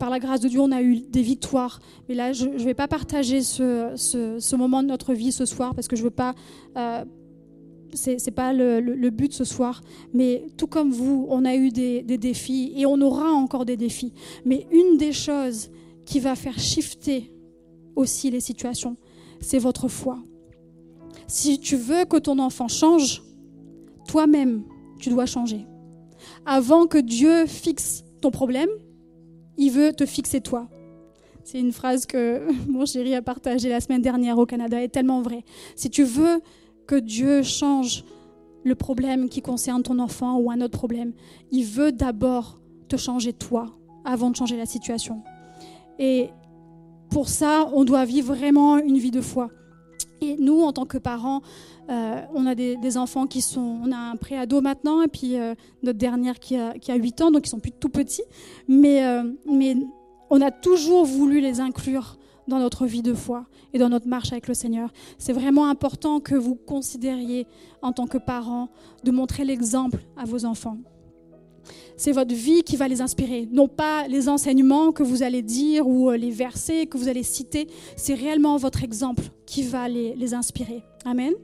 par 0.00 0.08
la 0.08 0.18
grâce 0.18 0.40
de 0.40 0.48
Dieu, 0.48 0.60
on 0.60 0.72
a 0.72 0.80
eu 0.80 0.96
des 0.96 1.20
victoires. 1.20 1.78
Mais 2.08 2.14
là, 2.14 2.32
je 2.32 2.46
ne 2.46 2.58
vais 2.58 2.74
pas 2.74 2.88
partager 2.88 3.42
ce, 3.42 4.56
moment 4.56 4.82
de 4.82 4.88
notre 4.88 5.12
vie 5.12 5.30
ce 5.30 5.44
soir 5.44 5.74
parce 5.74 5.86
que 5.86 5.94
je 5.94 6.02
veux 6.02 6.10
pas. 6.10 6.34
Euh, 6.76 7.04
c'est 7.92 8.30
pas 8.30 8.52
le, 8.52 9.10
but 9.10 9.32
ce 9.34 9.44
soir. 9.44 9.82
Mais 10.14 10.46
tout 10.56 10.68
comme 10.68 10.90
vous, 10.90 11.26
on 11.28 11.44
a 11.44 11.54
eu 11.54 11.68
des, 11.68 12.02
des, 12.02 12.18
défis 12.18 12.72
et 12.76 12.86
on 12.86 13.00
aura 13.00 13.30
encore 13.32 13.66
des 13.66 13.76
défis. 13.76 14.12
Mais 14.44 14.66
une 14.70 14.96
des 14.96 15.12
choses 15.12 15.70
qui 16.06 16.18
va 16.18 16.34
faire 16.34 16.58
shifter 16.58 17.30
aussi 17.94 18.30
les 18.30 18.40
situations, 18.40 18.96
c'est 19.40 19.58
votre 19.58 19.88
foi. 19.88 20.18
Si 21.26 21.58
tu 21.58 21.76
veux 21.76 22.06
que 22.06 22.16
ton 22.16 22.38
enfant 22.38 22.68
change, 22.68 23.22
toi-même, 24.08 24.62
tu 24.98 25.10
dois 25.10 25.26
changer. 25.26 25.66
Avant 26.46 26.86
que 26.86 26.98
Dieu 26.98 27.44
fixe 27.46 28.04
ton 28.20 28.30
problème, 28.30 28.70
il 29.60 29.70
veut 29.70 29.92
te 29.92 30.06
fixer 30.06 30.40
toi. 30.40 30.68
C'est 31.44 31.60
une 31.60 31.70
phrase 31.70 32.06
que 32.06 32.40
mon 32.68 32.86
chéri 32.86 33.14
a 33.14 33.22
partagée 33.22 33.68
la 33.68 33.80
semaine 33.80 34.02
dernière 34.02 34.38
au 34.38 34.46
Canada, 34.46 34.82
est 34.82 34.88
tellement 34.88 35.20
vraie. 35.20 35.44
Si 35.76 35.90
tu 35.90 36.02
veux 36.02 36.40
que 36.86 36.96
Dieu 36.96 37.42
change 37.42 38.04
le 38.64 38.74
problème 38.74 39.28
qui 39.28 39.42
concerne 39.42 39.82
ton 39.82 39.98
enfant 39.98 40.38
ou 40.38 40.50
un 40.50 40.60
autre 40.60 40.76
problème, 40.76 41.12
il 41.52 41.64
veut 41.64 41.92
d'abord 41.92 42.58
te 42.88 42.96
changer 42.96 43.32
toi 43.32 43.66
avant 44.04 44.30
de 44.30 44.36
changer 44.36 44.56
la 44.56 44.66
situation. 44.66 45.22
Et 45.98 46.30
pour 47.10 47.28
ça, 47.28 47.68
on 47.74 47.84
doit 47.84 48.04
vivre 48.06 48.34
vraiment 48.34 48.78
une 48.78 48.98
vie 48.98 49.10
de 49.10 49.20
foi. 49.20 49.50
Et 50.20 50.36
nous, 50.38 50.62
en 50.62 50.72
tant 50.72 50.86
que 50.86 50.98
parents, 50.98 51.42
euh, 51.88 52.20
on 52.34 52.46
a 52.46 52.54
des, 52.54 52.96
enfants 52.96 53.26
qui 53.26 53.40
sont, 53.40 53.80
on 53.84 53.92
a 53.92 53.96
un 53.96 54.16
préado 54.16 54.60
maintenant, 54.60 55.02
et 55.02 55.08
puis 55.08 55.36
euh, 55.36 55.54
notre 55.82 55.98
dernière 55.98 56.38
qui 56.38 56.56
a, 56.56 56.74
qui 56.74 56.92
a 56.92 56.96
8 56.96 57.20
ans, 57.22 57.30
donc 57.30 57.46
ils 57.46 57.50
sont 57.50 57.60
plus 57.60 57.72
tout 57.72 57.88
petits. 57.88 58.22
Euh, 58.68 59.32
mais 59.50 59.76
on 60.30 60.40
a 60.40 60.50
toujours 60.50 61.04
voulu 61.04 61.40
les 61.40 61.60
inclure 61.60 62.16
dans 62.48 62.58
notre 62.58 62.86
vie 62.86 63.02
de 63.02 63.14
foi 63.14 63.46
et 63.72 63.78
dans 63.78 63.88
notre 63.88 64.08
marche 64.08 64.32
avec 64.32 64.48
le 64.48 64.54
Seigneur. 64.54 64.92
C'est 65.18 65.32
vraiment 65.32 65.68
important 65.68 66.20
que 66.20 66.34
vous 66.34 66.54
considériez 66.54 67.46
en 67.82 67.92
tant 67.92 68.06
que 68.06 68.18
parents 68.18 68.68
de 69.04 69.10
montrer 69.10 69.44
l'exemple 69.44 70.00
à 70.16 70.24
vos 70.24 70.44
enfants. 70.44 70.78
C'est 72.00 72.12
votre 72.12 72.34
vie 72.34 72.62
qui 72.62 72.76
va 72.76 72.88
les 72.88 73.02
inspirer, 73.02 73.46
non 73.52 73.68
pas 73.68 74.08
les 74.08 74.30
enseignements 74.30 74.90
que 74.90 75.02
vous 75.02 75.22
allez 75.22 75.42
dire 75.42 75.86
ou 75.86 76.10
les 76.12 76.30
versets 76.30 76.86
que 76.86 76.96
vous 76.96 77.08
allez 77.08 77.22
citer, 77.22 77.66
c'est 77.94 78.14
réellement 78.14 78.56
votre 78.56 78.82
exemple 78.82 79.24
qui 79.44 79.64
va 79.64 79.86
les, 79.86 80.14
les 80.16 80.32
inspirer. 80.32 80.82
Amen. 81.04 81.34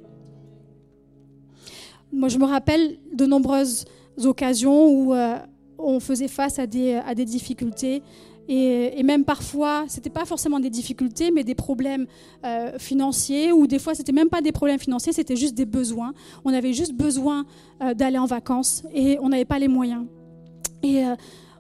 Moi, 2.10 2.30
je 2.30 2.38
me 2.38 2.46
rappelle 2.46 2.96
de 3.12 3.26
nombreuses 3.26 3.84
occasions 4.24 4.88
où 4.88 5.12
euh, 5.12 5.36
on 5.76 6.00
faisait 6.00 6.26
face 6.26 6.58
à 6.58 6.66
des, 6.66 6.94
à 6.94 7.14
des 7.14 7.26
difficultés. 7.26 8.02
Et, 8.48 9.02
même 9.02 9.26
parfois, 9.26 9.84
ce 9.88 9.96
n'était 9.96 10.08
pas 10.08 10.24
forcément 10.24 10.58
des 10.58 10.70
difficultés, 10.70 11.32
mais 11.32 11.44
des 11.44 11.54
problèmes 11.54 12.06
euh, 12.46 12.78
financiers, 12.78 13.52
ou 13.52 13.66
des 13.66 13.78
fois, 13.78 13.94
ce 13.94 14.00
n'était 14.00 14.12
même 14.12 14.30
pas 14.30 14.40
des 14.40 14.52
problèmes 14.52 14.78
financiers, 14.78 15.12
c'était 15.12 15.36
juste 15.36 15.54
des 15.54 15.66
besoins. 15.66 16.14
On 16.46 16.54
avait 16.54 16.72
juste 16.72 16.94
besoin 16.94 17.44
euh, 17.82 17.92
d'aller 17.92 18.16
en 18.16 18.24
vacances 18.24 18.84
et 18.94 19.18
on 19.20 19.28
n'avait 19.28 19.44
pas 19.44 19.58
les 19.58 19.68
moyens. 19.68 20.06
Et 20.82 21.04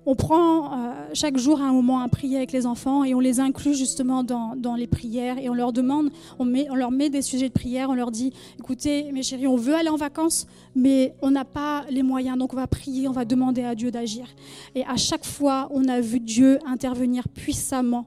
on 0.08 0.14
prend 0.14 0.72
euh, 0.72 0.92
chaque 1.14 1.36
jour 1.36 1.60
un 1.60 1.72
moment 1.72 1.98
à 1.98 2.08
prier 2.08 2.36
avec 2.36 2.52
les 2.52 2.64
enfants 2.64 3.02
et 3.02 3.12
on 3.12 3.20
les 3.20 3.40
inclut 3.40 3.74
justement 3.74 4.22
dans, 4.22 4.54
les 4.76 4.86
prières 4.86 5.36
et 5.36 5.50
on 5.50 5.54
leur 5.54 5.72
demande, 5.72 6.10
on 6.38 6.46
leur 6.46 6.92
met 6.92 7.10
des 7.10 7.22
sujets 7.22 7.48
de 7.48 7.52
prière, 7.52 7.90
on 7.90 7.94
leur 7.94 8.12
dit, 8.12 8.32
écoutez 8.58 9.10
mes 9.10 9.24
chéris, 9.24 9.48
on 9.48 9.56
veut 9.56 9.74
aller 9.74 9.88
en 9.88 9.96
vacances, 9.96 10.46
mais 10.76 11.16
on 11.22 11.32
n'a 11.32 11.44
pas 11.44 11.84
les 11.90 12.04
moyens, 12.04 12.38
donc 12.38 12.52
on 12.52 12.56
va 12.56 12.68
prier, 12.68 13.08
on 13.08 13.12
va 13.12 13.24
demander 13.24 13.64
à 13.64 13.74
Dieu 13.74 13.90
d'agir. 13.90 14.28
Et 14.76 14.84
à 14.84 14.96
chaque 14.96 15.24
fois, 15.24 15.68
on 15.72 15.88
a 15.88 16.00
vu 16.00 16.20
Dieu 16.20 16.60
intervenir 16.64 17.28
puissamment 17.28 18.06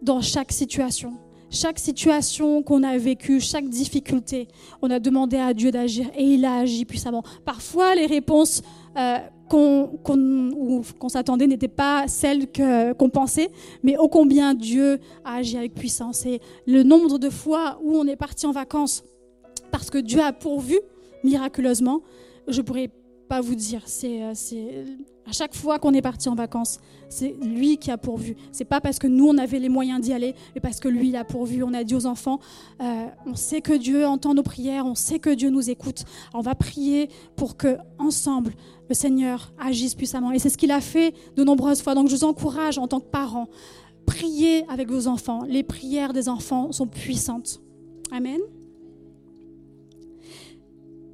dans 0.00 0.22
chaque 0.22 0.52
situation. 0.52 1.12
Chaque 1.50 1.78
situation 1.78 2.62
qu'on 2.62 2.82
a 2.82 2.96
vécue, 2.96 3.40
chaque 3.40 3.68
difficulté, 3.68 4.48
on 4.80 4.90
a 4.90 4.98
demandé 4.98 5.36
à 5.36 5.52
Dieu 5.52 5.70
d'agir 5.70 6.06
et 6.16 6.24
il 6.24 6.46
a 6.46 6.60
agi 6.60 6.86
puissamment. 6.86 7.22
Parfois, 7.44 7.94
les 7.94 8.06
réponses 8.06 8.62
euh, 8.96 9.18
qu'on 9.48 11.08
s'attendait 11.08 11.46
n'étaient 11.46 11.68
pas 11.68 12.08
celles 12.08 12.46
qu'on 12.50 13.08
pensait, 13.10 13.50
mais 13.82 13.96
ô 13.96 14.08
combien 14.08 14.54
Dieu 14.54 14.98
a 15.24 15.36
agi 15.36 15.56
avec 15.56 15.74
puissance. 15.74 16.26
Et 16.26 16.40
le 16.66 16.82
nombre 16.82 17.18
de 17.18 17.30
fois 17.30 17.78
où 17.82 17.96
on 17.96 18.06
est 18.06 18.16
parti 18.16 18.46
en 18.46 18.52
vacances 18.52 19.04
parce 19.70 19.90
que 19.90 19.98
Dieu 19.98 20.20
a 20.20 20.32
pourvu 20.32 20.78
miraculeusement, 21.24 22.02
je 22.48 22.62
pourrais 22.62 22.90
pas 23.28 23.40
vous 23.40 23.54
dire. 23.54 23.82
C'est 23.86 24.22
euh, 24.22 24.84
à 25.26 25.32
chaque 25.32 25.54
fois 25.54 25.78
qu'on 25.78 25.94
est 25.94 26.02
parti 26.02 26.28
en 26.28 26.34
vacances, 26.34 26.78
c'est 27.08 27.34
lui 27.42 27.78
qui 27.78 27.90
a 27.90 27.96
pourvu. 27.98 28.36
C'est 28.52 28.64
pas 28.64 28.80
parce 28.80 28.98
que 28.98 29.06
nous 29.06 29.28
on 29.28 29.38
avait 29.38 29.58
les 29.58 29.68
moyens 29.68 30.00
d'y 30.00 30.12
aller, 30.12 30.34
mais 30.54 30.60
parce 30.60 30.80
que 30.80 30.88
lui 30.88 31.08
il 31.08 31.16
a 31.16 31.24
pourvu. 31.24 31.62
On 31.62 31.72
a 31.72 31.84
dit 31.84 31.94
aux 31.94 32.06
enfants, 32.06 32.40
euh, 32.80 33.06
on 33.26 33.34
sait 33.34 33.60
que 33.60 33.72
Dieu 33.72 34.06
entend 34.06 34.34
nos 34.34 34.42
prières, 34.42 34.86
on 34.86 34.94
sait 34.94 35.18
que 35.18 35.30
Dieu 35.30 35.50
nous 35.50 35.70
écoute. 35.70 36.04
on 36.34 36.40
va 36.40 36.54
prier 36.54 37.08
pour 37.36 37.56
que 37.56 37.78
ensemble 37.98 38.52
le 38.88 38.94
Seigneur 38.94 39.52
agisse 39.58 39.94
puissamment. 39.94 40.32
Et 40.32 40.38
c'est 40.38 40.50
ce 40.50 40.58
qu'il 40.58 40.70
a 40.70 40.80
fait 40.80 41.14
de 41.36 41.44
nombreuses 41.44 41.82
fois. 41.82 41.94
Donc 41.94 42.08
je 42.08 42.16
vous 42.16 42.24
encourage 42.24 42.78
en 42.78 42.88
tant 42.88 43.00
que 43.00 43.06
parents, 43.06 43.48
priez 44.06 44.68
avec 44.68 44.90
vos 44.90 45.06
enfants. 45.06 45.42
Les 45.48 45.62
prières 45.62 46.12
des 46.12 46.28
enfants 46.28 46.72
sont 46.72 46.86
puissantes. 46.86 47.60
Amen. 48.10 48.40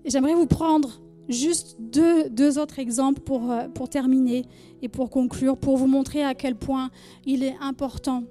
Et 0.04 0.10
j'aimerais 0.10 0.34
vous 0.34 0.46
prendre 0.46 1.00
juste 1.30 1.76
deux, 1.78 2.28
deux 2.28 2.58
autres 2.58 2.78
exemples 2.78 3.20
pour, 3.20 3.50
euh, 3.50 3.68
pour 3.68 3.88
terminer 3.88 4.44
et 4.82 4.88
pour 4.88 5.10
conclure, 5.10 5.56
pour 5.56 5.76
vous 5.76 5.86
montrer 5.86 6.22
à 6.24 6.34
quel 6.34 6.54
point 6.54 6.90
il 7.24 7.42
est 7.42 7.56
important 7.60 8.24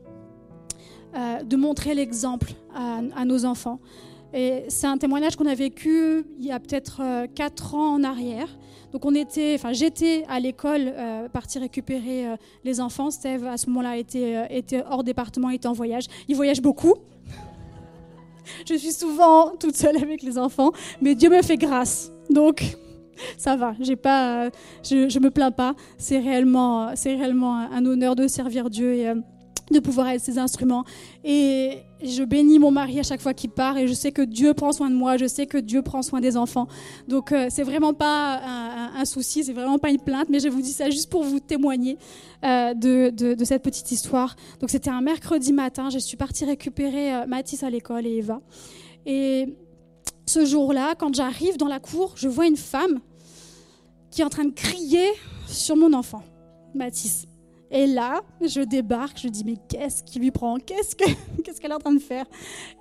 euh, 1.15 1.41
de 1.41 1.55
montrer 1.55 1.95
l'exemple 1.95 2.51
à, 2.75 3.25
nos 3.25 3.43
enfants. 3.43 3.79
Et 4.31 4.65
c'est 4.67 4.85
un 4.85 4.99
témoignage 4.99 5.35
qu'on 5.35 5.47
a 5.47 5.55
vécu 5.55 6.23
il 6.37 6.45
y 6.45 6.51
a 6.51 6.59
peut-être 6.59 7.01
euh, 7.01 7.25
quatre 7.25 7.73
ans 7.73 7.95
en 7.95 8.03
arrière. 8.03 8.47
Donc 8.91 9.05
on 9.05 9.15
était, 9.15 9.55
enfin 9.55 9.73
j'étais 9.73 10.23
à 10.29 10.39
l'école, 10.39 10.93
euh, 10.95 11.27
partie 11.27 11.57
récupérer 11.57 12.35
les 12.63 12.79
enfants. 12.79 13.09
Steve 13.09 13.47
à 13.47 13.57
ce 13.57 13.67
moment-là 13.69 13.97
était, 13.97 14.55
était 14.55 14.83
hors 14.87 15.03
département, 15.03 15.49
était 15.49 15.67
en 15.67 15.73
voyage. 15.73 16.05
Il 16.27 16.35
voyage 16.35 16.61
beaucoup. 16.61 16.93
Je 18.67 18.75
suis 18.75 18.91
souvent 18.91 19.55
toute 19.59 19.75
seule 19.75 19.97
avec 19.97 20.21
les 20.21 20.37
enfants, 20.37 20.71
mais 21.01 21.15
Dieu 21.15 21.31
me 21.31 21.41
fait 21.41 21.57
grâce. 21.57 22.11
Donc 22.29 22.77
ça 23.37 23.55
va, 23.55 23.73
pas, 24.01 24.49
je, 24.83 25.09
je 25.09 25.19
me 25.19 25.29
plains 25.29 25.51
pas. 25.51 25.75
C'est 25.97 26.19
réellement, 26.19 26.93
réellement 27.03 27.55
un 27.55 27.85
honneur 27.85 28.15
de 28.15 28.27
servir 28.27 28.69
Dieu 28.69 28.93
et 28.93 29.09
euh, 29.09 29.15
de 29.71 29.79
pouvoir 29.79 30.07
être 30.09 30.21
ses 30.21 30.37
instruments. 30.37 30.83
Et 31.23 31.83
je 32.01 32.23
bénis 32.23 32.59
mon 32.59 32.71
mari 32.71 32.99
à 32.99 33.03
chaque 33.03 33.21
fois 33.21 33.33
qu'il 33.33 33.51
part 33.51 33.77
et 33.77 33.87
je 33.87 33.93
sais 33.93 34.11
que 34.11 34.21
Dieu 34.21 34.53
prend 34.53 34.71
soin 34.71 34.89
de 34.89 34.95
moi, 34.95 35.17
je 35.17 35.27
sais 35.27 35.45
que 35.45 35.57
Dieu 35.57 35.81
prend 35.81 36.01
soin 36.01 36.21
des 36.21 36.37
enfants. 36.37 36.67
Donc 37.07 37.31
euh, 37.31 37.47
c'est 37.49 37.63
vraiment 37.63 37.93
pas 37.93 38.41
un, 38.95 39.05
souci, 39.05 39.43
c'est 39.43 39.53
vraiment 39.53 39.77
pas 39.77 39.89
une 39.89 39.99
plainte, 39.99 40.27
mais 40.29 40.39
je 40.39 40.49
vous 40.49 40.61
dis 40.61 40.71
ça 40.71 40.89
juste 40.89 41.09
pour 41.09 41.23
vous 41.23 41.39
témoigner 41.39 41.97
euh, 42.43 42.73
de, 42.73 43.43
cette 43.43 43.61
petite 43.61 43.91
histoire. 43.91 44.35
Donc 44.59 44.69
c'était 44.69 44.89
un 44.89 45.01
mercredi 45.01 45.53
matin, 45.53 45.89
je 45.89 45.99
suis 45.99 46.17
partie 46.17 46.45
récupérer 46.45 47.27
Mathis 47.27 47.63
à 47.63 47.69
l'école 47.69 48.07
et 48.07 48.17
Eva. 48.17 48.41
Et 49.05 49.55
ce 50.25 50.45
jour-là, 50.45 50.95
quand 50.95 51.13
j'arrive 51.13 51.57
dans 51.57 51.67
la 51.67 51.79
cour, 51.79 52.13
je 52.15 52.27
vois 52.27 52.47
une 52.47 52.57
femme 52.57 52.99
qui 54.11 54.21
est 54.21 54.25
en 54.25 54.29
train 54.29 54.45
de 54.45 54.53
crier 54.53 55.07
sur 55.47 55.75
mon 55.75 55.93
enfant, 55.93 56.23
Mathis. 56.73 57.25
Et 57.71 57.85
là, 57.85 58.21
je 58.41 58.61
débarque, 58.61 59.19
je 59.21 59.27
dis 59.27 59.43
mais 59.45 59.55
qu'est-ce 59.67 60.03
qui 60.03 60.19
lui 60.19 60.31
prend? 60.31 60.57
Qu'est-ce 60.65 60.95
qu'elle 60.95 61.71
est 61.71 61.75
en 61.75 61.79
train 61.79 61.93
de 61.93 61.99
faire? 61.99 62.25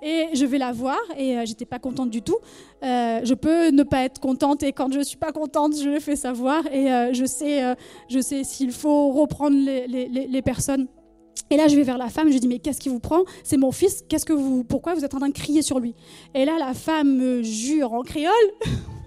Et 0.01 0.27
je 0.33 0.45
vais 0.45 0.57
la 0.57 0.71
voir 0.71 0.97
et 1.17 1.37
euh, 1.37 1.45
j'étais 1.45 1.65
pas 1.65 1.79
contente 1.79 2.09
du 2.09 2.21
tout. 2.21 2.37
Euh, 2.83 3.19
je 3.23 3.33
peux 3.33 3.69
ne 3.69 3.83
pas 3.83 4.03
être 4.03 4.19
contente 4.19 4.63
et 4.63 4.73
quand 4.73 4.91
je 4.91 5.01
suis 5.01 5.17
pas 5.17 5.31
contente, 5.31 5.75
je 5.75 5.89
le 5.89 5.99
fais 5.99 6.15
savoir 6.15 6.65
et 6.67 6.91
euh, 6.91 7.13
je 7.13 7.25
sais, 7.25 7.75
je 8.09 8.19
sais 8.19 8.43
s'il 8.43 8.71
faut 8.71 9.11
reprendre 9.11 9.57
les, 9.57 10.41
personnes. 10.41 10.87
Et 11.51 11.57
là, 11.57 11.67
je 11.67 11.75
vais 11.75 11.83
vers 11.83 11.97
la 11.97 12.09
femme, 12.09 12.31
je 12.31 12.37
dis 12.37 12.47
mais 12.47 12.59
qu'est-ce 12.59 12.79
qui 12.79 12.89
vous 12.89 12.99
prend? 12.99 13.23
C'est 13.43 13.57
mon 13.57 13.71
fils. 13.71 14.03
Qu'est-ce 14.07 14.25
que 14.25 14.33
vous 14.33 14.63
Pourquoi 14.63 14.95
vous 14.95 15.05
êtes 15.05 15.13
en 15.13 15.19
train 15.19 15.29
de 15.29 15.33
crier 15.33 15.61
sur 15.61 15.79
lui? 15.79 15.93
Et 16.33 16.45
là, 16.45 16.57
la 16.57 16.73
femme 16.73 17.15
me 17.15 17.43
jure 17.43 17.93
en 17.93 18.01
créole. 18.01 18.33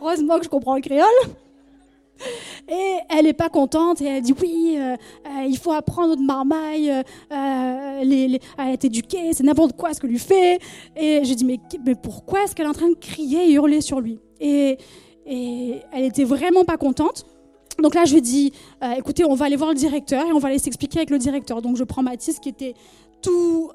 Heureusement 0.00 0.38
que 0.38 0.44
je 0.44 0.50
comprends 0.50 0.76
le 0.76 0.82
créole. 0.82 1.30
Et 2.68 2.98
elle 3.08 3.24
n'est 3.24 3.32
pas 3.32 3.48
contente 3.48 4.00
et 4.00 4.06
elle 4.06 4.22
dit 4.22 4.34
oui, 4.40 4.76
euh, 4.78 4.94
euh, 4.94 5.44
il 5.48 5.58
faut 5.58 5.72
apprendre 5.72 6.16
de 6.16 6.22
marmaille 6.22 6.90
euh, 6.90 8.38
à 8.58 8.72
être 8.72 8.84
éduquée, 8.84 9.32
c'est 9.32 9.42
n'importe 9.42 9.76
quoi 9.76 9.92
ce 9.94 10.00
que 10.00 10.06
lui 10.06 10.18
fait. 10.18 10.60
Et 10.96 11.24
je 11.24 11.34
dis 11.34 11.44
mais, 11.44 11.58
mais 11.84 11.94
pourquoi 11.94 12.44
est-ce 12.44 12.54
qu'elle 12.54 12.66
est 12.66 12.70
en 12.70 12.74
train 12.74 12.90
de 12.90 12.94
crier 12.94 13.48
et 13.48 13.52
hurler 13.52 13.80
sur 13.80 14.00
lui? 14.00 14.18
Et, 14.40 14.78
elle 15.26 16.04
était 16.04 16.24
vraiment 16.24 16.64
pas 16.64 16.76
contente. 16.76 17.24
Donc 17.80 17.94
là, 17.94 18.04
je 18.04 18.14
lui 18.14 18.20
dis, 18.20 18.52
écoutez, 18.96 19.24
on 19.24 19.34
va 19.34 19.44
aller 19.44 19.54
voir 19.54 19.70
le 19.70 19.76
directeur 19.76 20.26
et 20.26 20.32
on 20.32 20.40
va 20.40 20.48
aller 20.48 20.58
s'expliquer 20.58 20.98
avec 20.98 21.10
le 21.10 21.18
directeur. 21.18 21.62
Donc 21.62 21.76
je 21.76 21.84
prends 21.84 22.02
Mathis 22.02 22.40
qui 22.40 22.48
était 22.48 22.74
tout 23.22 23.70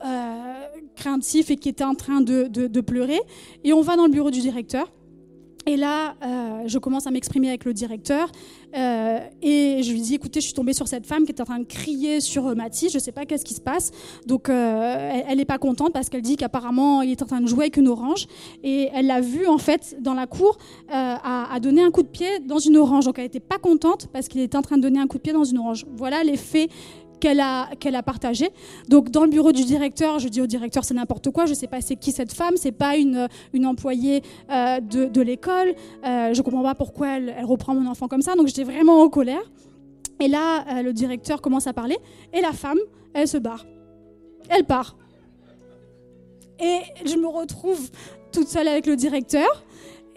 craintif 0.97 1.51
et 1.51 1.55
qui 1.55 1.69
était 1.69 1.85
en 1.85 1.95
train 1.95 2.19
de 2.19 2.81
pleurer 2.81 3.21
et 3.63 3.71
on 3.71 3.81
va 3.81 3.95
dans 3.95 4.05
le 4.05 4.11
bureau 4.11 4.31
du 4.31 4.41
directeur. 4.41 4.91
Et 5.67 5.77
là, 5.77 6.15
euh, 6.23 6.63
je 6.67 6.77
commence 6.77 7.07
à 7.07 7.11
m'exprimer 7.11 7.49
avec 7.49 7.65
le 7.65 7.73
directeur 7.73 8.29
euh, 8.75 9.19
et 9.41 9.81
je 9.81 9.91
lui 9.91 10.01
dis, 10.01 10.13
écoutez, 10.15 10.39
je 10.39 10.45
suis 10.45 10.53
tombée 10.53 10.73
sur 10.73 10.87
cette 10.87 11.07
femme 11.07 11.25
qui 11.25 11.31
est 11.31 11.41
en 11.41 11.45
train 11.45 11.57
de 11.59 11.65
crier 11.65 12.21
sur 12.21 12.47
euh, 12.47 12.55
Mathis, 12.55 12.91
je 12.91 12.97
ne 12.97 13.01
sais 13.01 13.11
pas 13.11 13.25
qu'est-ce 13.25 13.45
qui 13.45 13.55
se 13.55 13.61
passe. 13.61 13.91
Donc, 14.27 14.49
elle 14.49 15.37
n'est 15.37 15.45
pas 15.45 15.57
contente 15.57 15.93
parce 15.93 16.09
qu'elle 16.09 16.21
dit 16.21 16.35
qu'apparemment, 16.35 17.01
il 17.01 17.11
est 17.11 17.21
en 17.21 17.25
train 17.25 17.41
de 17.41 17.47
jouer 17.47 17.65
avec 17.65 17.77
une 17.77 17.87
orange. 17.87 18.27
Et 18.63 18.89
elle 18.93 19.07
l'a 19.07 19.21
vu, 19.21 19.47
en 19.47 19.57
fait, 19.57 19.97
dans 19.99 20.13
la 20.13 20.27
cour, 20.27 20.57
à, 20.89 21.53
à, 21.53 21.59
donner 21.59 21.83
un 21.83 21.91
coup 21.91 22.03
de 22.03 22.07
pied 22.07 22.39
dans 22.39 22.59
une 22.59 22.77
orange. 22.77 23.05
Donc, 23.05 23.17
elle 23.17 23.25
n'était 23.25 23.39
pas 23.39 23.57
contente 23.57 24.07
parce 24.13 24.27
qu'il 24.27 24.41
était 24.41 24.57
en 24.57 24.61
train 24.61 24.77
de 24.77 24.83
donner 24.83 24.99
un 24.99 25.07
coup 25.07 25.17
de 25.17 25.23
pied 25.23 25.33
dans 25.33 25.43
une 25.43 25.57
orange. 25.57 25.85
Voilà 25.95 26.23
les 26.23 26.37
faits 26.37 26.69
qu'elle 27.19 27.39
a, 27.39 28.03
partagé. 28.03 28.49
Donc 28.89 29.09
dans 29.09 29.23
le 29.23 29.29
bureau 29.29 29.51
du 29.51 29.63
directeur, 29.63 30.19
je 30.19 30.27
dis 30.27 30.41
au 30.41 30.47
directeur 30.47 30.83
c'est 30.83 30.93
n'importe 30.93 31.29
quoi, 31.31 31.45
je 31.45 31.51
ne 31.51 31.55
sais 31.55 31.67
pas 31.67 31.81
c'est 31.81 31.95
qui 31.95 32.11
cette 32.11 32.33
femme, 32.33 32.55
c'est 32.57 32.71
pas 32.71 32.97
une, 32.97 33.27
employée 33.63 34.21
euh, 34.51 34.79
de, 34.79 35.21
l'école, 35.21 35.73
euh, 36.05 36.33
je 36.33 36.41
comprends 36.41 36.63
pas 36.63 36.75
pourquoi 36.75 37.17
elle, 37.17 37.33
elle, 37.37 37.45
reprend 37.45 37.73
mon 37.73 37.89
enfant 37.89 38.07
comme 38.07 38.21
ça, 38.21 38.35
donc 38.35 38.47
j'étais 38.47 38.63
vraiment 38.63 39.01
en 39.01 39.09
colère. 39.09 39.41
Et 40.19 40.27
là, 40.27 40.65
euh, 40.67 40.81
le 40.81 40.93
directeur 40.93 41.41
commence 41.41 41.67
à 41.67 41.73
parler 41.73 41.97
et 42.33 42.41
la 42.41 42.53
femme, 42.53 42.79
elle 43.13 43.27
se 43.27 43.37
barre. 43.37 43.65
Elle 44.49 44.65
part. 44.65 44.95
Et 46.59 46.79
je 47.05 47.15
me 47.15 47.27
retrouve 47.27 47.89
toute 48.31 48.47
seule 48.47 48.67
avec 48.67 48.85
le 48.85 48.95
directeur. 48.95 49.47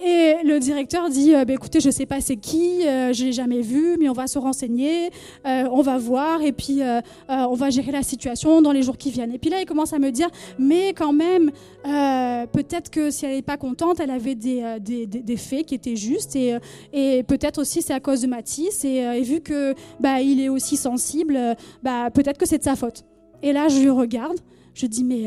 Et 0.00 0.36
le 0.44 0.60
directeur 0.60 1.10
dit 1.10 1.34
euh, 1.34 1.44
bah, 1.44 1.54
écoutez, 1.54 1.80
je 1.80 1.90
sais 1.90 2.06
pas 2.06 2.20
c'est 2.20 2.36
qui, 2.36 2.86
euh, 2.86 3.12
je 3.12 3.24
l'ai 3.24 3.32
jamais 3.32 3.62
vu, 3.62 3.96
mais 3.98 4.08
on 4.08 4.12
va 4.12 4.28
se 4.28 4.38
renseigner, 4.38 5.10
euh, 5.44 5.68
on 5.72 5.82
va 5.82 5.98
voir, 5.98 6.40
et 6.42 6.52
puis 6.52 6.80
on 7.28 7.54
va 7.54 7.70
gérer 7.70 7.90
la 7.90 8.02
situation 8.02 8.62
dans 8.62 8.70
les 8.72 8.82
jours 8.82 8.96
qui 8.96 9.10
viennent. 9.10 9.32
Et 9.32 9.38
puis 9.38 9.50
là, 9.50 9.60
il 9.60 9.66
commence 9.66 9.92
à 9.92 9.98
me 9.98 10.10
dire 10.10 10.28
mais 10.58 10.92
quand 10.92 11.12
même, 11.12 11.50
peut-être 11.82 12.90
que 12.90 13.10
si 13.10 13.26
elle 13.26 13.36
n'est 13.36 13.42
pas 13.42 13.56
contente, 13.56 13.98
elle 14.00 14.10
avait 14.10 14.34
des, 14.34 14.78
des, 14.80 15.06
des, 15.06 15.36
faits 15.36 15.66
qui 15.66 15.74
étaient 15.74 15.96
justes, 15.96 16.36
et, 16.36 16.56
et 16.92 17.22
peut-être 17.24 17.60
aussi 17.60 17.82
c'est 17.82 17.94
à 17.94 18.00
cause 18.00 18.22
de 18.22 18.26
Mathis, 18.28 18.84
et, 18.84 18.98
et, 18.98 19.22
vu 19.22 19.40
que 19.40 19.74
bah, 20.00 20.20
il 20.20 20.40
est 20.40 20.48
aussi 20.48 20.76
sensible, 20.76 21.38
bah, 21.82 22.10
peut-être 22.10 22.38
que 22.38 22.46
c'est 22.46 22.58
de 22.58 22.64
sa 22.64 22.76
faute. 22.76 23.04
Et 23.42 23.52
là, 23.52 23.68
je 23.68 23.80
lui 23.80 23.90
regarde, 23.90 24.38
je 24.74 24.86
dis 24.86 25.04
mais 25.04 25.26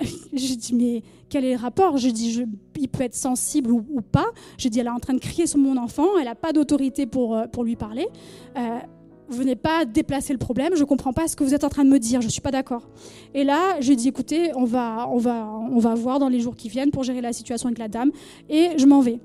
je 0.32 0.54
dis 0.54 0.74
mais 0.74 1.02
quel 1.28 1.44
est 1.44 1.52
le 1.52 1.60
rapport? 1.60 1.96
Je 1.96 2.08
dis, 2.08 2.44
il 2.78 2.88
peut 2.88 3.04
être 3.04 3.14
sensible 3.14 3.70
ou, 3.70 4.00
pas. 4.00 4.26
Je 4.58 4.68
dis, 4.68 4.80
elle 4.80 4.86
est 4.86 4.90
en 4.90 4.98
train 4.98 5.14
de 5.14 5.20
crier 5.20 5.46
sur 5.46 5.58
mon 5.58 5.76
enfant, 5.76 6.18
elle 6.18 6.24
n'a 6.24 6.34
pas 6.34 6.52
d'autorité 6.52 7.06
pour, 7.06 7.36
euh, 7.36 7.46
pour 7.46 7.64
lui 7.64 7.76
parler. 7.76 8.08
Euh, 8.56 8.78
vous 9.28 9.36
venez 9.36 9.54
pas 9.54 9.84
déplacer 9.84 10.32
le 10.32 10.40
problème, 10.40 10.74
je 10.74 10.82
comprends 10.82 11.12
pas 11.12 11.28
ce 11.28 11.36
que 11.36 11.44
vous 11.44 11.54
êtes 11.54 11.62
en 11.62 11.68
train 11.68 11.84
de 11.84 11.90
me 11.90 12.00
dire, 12.00 12.20
je 12.20 12.28
suis 12.28 12.40
pas 12.40 12.50
d'accord. 12.50 12.88
Et 13.32 13.44
là, 13.44 13.80
je 13.80 13.92
dis, 13.92 14.08
écoutez, 14.08 14.50
on 14.56 14.64
va, 14.64 15.08
on, 15.08 15.18
va, 15.18 15.46
on 15.70 15.78
va 15.78 15.94
voir 15.94 16.18
dans 16.18 16.28
les 16.28 16.40
jours 16.40 16.56
qui 16.56 16.68
viennent 16.68 16.90
pour 16.90 17.04
gérer 17.04 17.20
la 17.20 17.32
situation 17.32 17.68
avec 17.68 17.78
la 17.78 17.86
dame, 17.86 18.10
et 18.48 18.70
je 18.76 18.86
m'en 18.86 19.00
vais. 19.00 19.20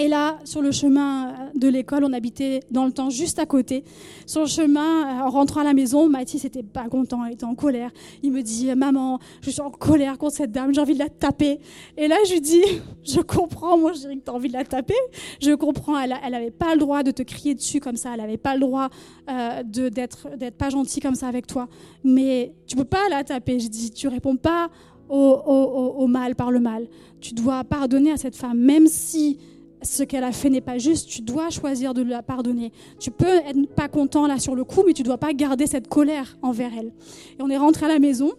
Et 0.00 0.06
là, 0.06 0.38
sur 0.44 0.62
le 0.62 0.70
chemin 0.70 1.34
de 1.56 1.66
l'école, 1.66 2.04
on 2.04 2.12
habitait 2.12 2.60
dans 2.70 2.86
le 2.86 2.92
temps 2.92 3.10
juste 3.10 3.40
à 3.40 3.46
côté. 3.46 3.82
Sur 4.26 4.42
le 4.42 4.46
chemin, 4.46 5.24
en 5.24 5.28
rentrant 5.28 5.62
à 5.62 5.64
la 5.64 5.74
maison, 5.74 6.08
Mathis 6.08 6.44
n'était 6.44 6.62
pas 6.62 6.88
content, 6.88 7.24
il 7.24 7.32
était 7.32 7.44
en 7.44 7.56
colère. 7.56 7.90
Il 8.22 8.30
me 8.30 8.42
dit 8.42 8.72
Maman, 8.76 9.18
je 9.42 9.50
suis 9.50 9.60
en 9.60 9.70
colère 9.70 10.16
contre 10.16 10.36
cette 10.36 10.52
dame, 10.52 10.72
j'ai 10.72 10.80
envie 10.80 10.94
de 10.94 11.00
la 11.00 11.08
taper. 11.08 11.58
Et 11.96 12.06
là, 12.06 12.14
je 12.28 12.34
lui 12.34 12.40
dis 12.40 12.62
Je 13.02 13.20
comprends, 13.20 13.76
moi 13.76 13.92
je 13.92 14.00
dirais 14.00 14.18
tu 14.24 14.30
as 14.30 14.34
envie 14.34 14.48
de 14.48 14.52
la 14.52 14.64
taper. 14.64 14.94
Je 15.40 15.52
comprends, 15.54 15.98
elle 15.98 16.14
n'avait 16.30 16.52
pas 16.52 16.74
le 16.74 16.78
droit 16.78 17.02
de 17.02 17.10
te 17.10 17.22
crier 17.22 17.56
dessus 17.56 17.80
comme 17.80 17.96
ça, 17.96 18.10
elle 18.14 18.20
n'avait 18.20 18.36
pas 18.36 18.54
le 18.54 18.60
droit 18.60 18.90
euh, 19.28 19.62
d'être 19.64 20.28
pas 20.56 20.70
gentille 20.70 21.02
comme 21.02 21.16
ça 21.16 21.26
avec 21.26 21.48
toi. 21.48 21.68
Mais 22.04 22.54
tu 22.68 22.76
peux 22.76 22.84
pas 22.84 23.08
la 23.10 23.24
taper. 23.24 23.58
Je 23.58 23.66
dis 23.66 23.90
Tu 23.90 24.06
réponds 24.06 24.36
pas 24.36 24.68
au, 25.08 25.14
au 25.16 26.06
mal 26.06 26.36
par 26.36 26.52
le 26.52 26.60
mal. 26.60 26.86
Tu 27.20 27.34
dois 27.34 27.64
pardonner 27.64 28.12
à 28.12 28.16
cette 28.16 28.36
femme, 28.36 28.58
même 28.58 28.86
si 28.86 29.38
ce 29.82 30.02
qu'elle 30.02 30.24
a 30.24 30.32
fait 30.32 30.50
n'est 30.50 30.60
pas 30.60 30.78
juste, 30.78 31.08
tu 31.08 31.22
dois 31.22 31.50
choisir 31.50 31.94
de 31.94 32.02
la 32.02 32.22
pardonner. 32.22 32.72
Tu 32.98 33.10
peux 33.10 33.26
être 33.26 33.68
pas 33.74 33.88
content 33.88 34.26
là 34.26 34.38
sur 34.38 34.54
le 34.54 34.64
coup, 34.64 34.82
mais 34.86 34.92
tu 34.92 35.02
dois 35.02 35.18
pas 35.18 35.32
garder 35.32 35.66
cette 35.66 35.88
colère 35.88 36.36
envers 36.42 36.70
elle. 36.78 36.92
Et 37.38 37.42
on 37.42 37.48
est 37.48 37.56
rentré 37.56 37.86
à 37.86 37.88
la 37.88 37.98
maison. 37.98 38.32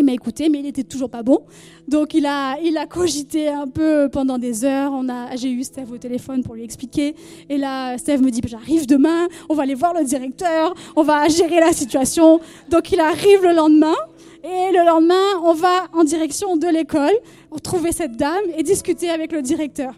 Il 0.00 0.04
m'a 0.04 0.12
écouté, 0.12 0.48
mais 0.48 0.60
il 0.60 0.66
était 0.66 0.84
toujours 0.84 1.10
pas 1.10 1.24
bon. 1.24 1.40
Donc 1.88 2.14
il 2.14 2.24
a, 2.24 2.56
il 2.60 2.76
a 2.76 2.86
cogité 2.86 3.48
un 3.48 3.66
peu 3.66 4.08
pendant 4.08 4.38
des 4.38 4.64
heures. 4.64 4.92
On 4.94 5.08
a, 5.08 5.34
j'ai 5.34 5.50
eu 5.50 5.64
Steve 5.64 5.90
au 5.90 5.98
téléphone 5.98 6.44
pour 6.44 6.54
lui 6.54 6.62
expliquer. 6.62 7.16
Et 7.48 7.58
là, 7.58 7.98
Steve 7.98 8.22
me 8.22 8.30
dit, 8.30 8.40
j'arrive 8.46 8.86
demain, 8.86 9.26
on 9.48 9.54
va 9.54 9.64
aller 9.64 9.74
voir 9.74 9.94
le 9.94 10.04
directeur, 10.04 10.74
on 10.94 11.02
va 11.02 11.26
gérer 11.26 11.58
la 11.58 11.72
situation. 11.72 12.38
Donc 12.70 12.92
il 12.92 13.00
arrive 13.00 13.42
le 13.42 13.52
lendemain. 13.54 13.96
Et 14.44 14.72
le 14.72 14.86
lendemain, 14.86 15.40
on 15.42 15.52
va 15.52 15.86
en 15.92 16.04
direction 16.04 16.56
de 16.56 16.68
l'école, 16.68 17.14
retrouver 17.50 17.90
cette 17.90 18.16
dame 18.16 18.44
et 18.56 18.62
discuter 18.62 19.10
avec 19.10 19.32
le 19.32 19.42
directeur. 19.42 19.94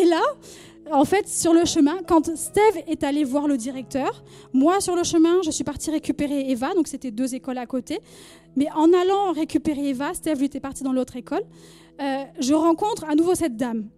Et 0.00 0.04
là, 0.06 0.22
en 0.92 1.04
fait, 1.04 1.28
sur 1.28 1.52
le 1.52 1.66
chemin, 1.66 1.98
quand 2.06 2.34
Steve 2.34 2.82
est 2.86 3.04
allé 3.04 3.22
voir 3.22 3.46
le 3.46 3.58
directeur, 3.58 4.24
moi, 4.54 4.80
sur 4.80 4.96
le 4.96 5.04
chemin, 5.04 5.42
je 5.44 5.50
suis 5.50 5.62
partie 5.62 5.90
récupérer 5.90 6.50
Eva, 6.50 6.72
donc 6.74 6.88
c'était 6.88 7.10
deux 7.10 7.34
écoles 7.34 7.58
à 7.58 7.66
côté. 7.66 7.98
Mais 8.56 8.68
en 8.74 8.90
allant 8.94 9.32
récupérer 9.32 9.90
Eva, 9.90 10.14
Steve 10.14 10.38
lui 10.38 10.46
était 10.46 10.58
parti 10.58 10.82
dans 10.82 10.94
l'autre 10.94 11.16
école, 11.16 11.42
euh, 12.00 12.24
je 12.38 12.54
rencontre 12.54 13.04
à 13.04 13.14
nouveau 13.14 13.34
cette 13.34 13.56
dame. 13.56 13.88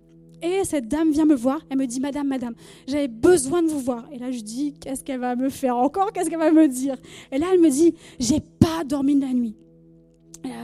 Et 0.42 0.64
cette 0.64 0.88
dame 0.88 1.12
vient 1.12 1.24
me 1.24 1.36
voir, 1.36 1.60
elle 1.70 1.78
me 1.78 1.86
dit, 1.86 2.00
Madame, 2.00 2.26
Madame, 2.26 2.54
j'avais 2.88 3.06
besoin 3.06 3.62
de 3.62 3.68
vous 3.68 3.78
voir. 3.78 4.08
Et 4.10 4.18
là, 4.18 4.32
je 4.32 4.40
dis, 4.40 4.74
qu'est-ce 4.80 5.04
qu'elle 5.04 5.20
va 5.20 5.36
me 5.36 5.50
faire 5.50 5.76
encore? 5.76 6.12
Qu'est-ce 6.12 6.28
qu'elle 6.28 6.40
va 6.40 6.50
me 6.50 6.66
dire? 6.66 6.96
Et 7.30 7.38
là, 7.38 7.46
elle 7.52 7.60
me 7.60 7.70
dit, 7.70 7.94
j'ai 8.18 8.40
pas 8.40 8.82
dormi 8.84 9.14
de 9.14 9.20
la 9.20 9.32
nuit. 9.32 9.54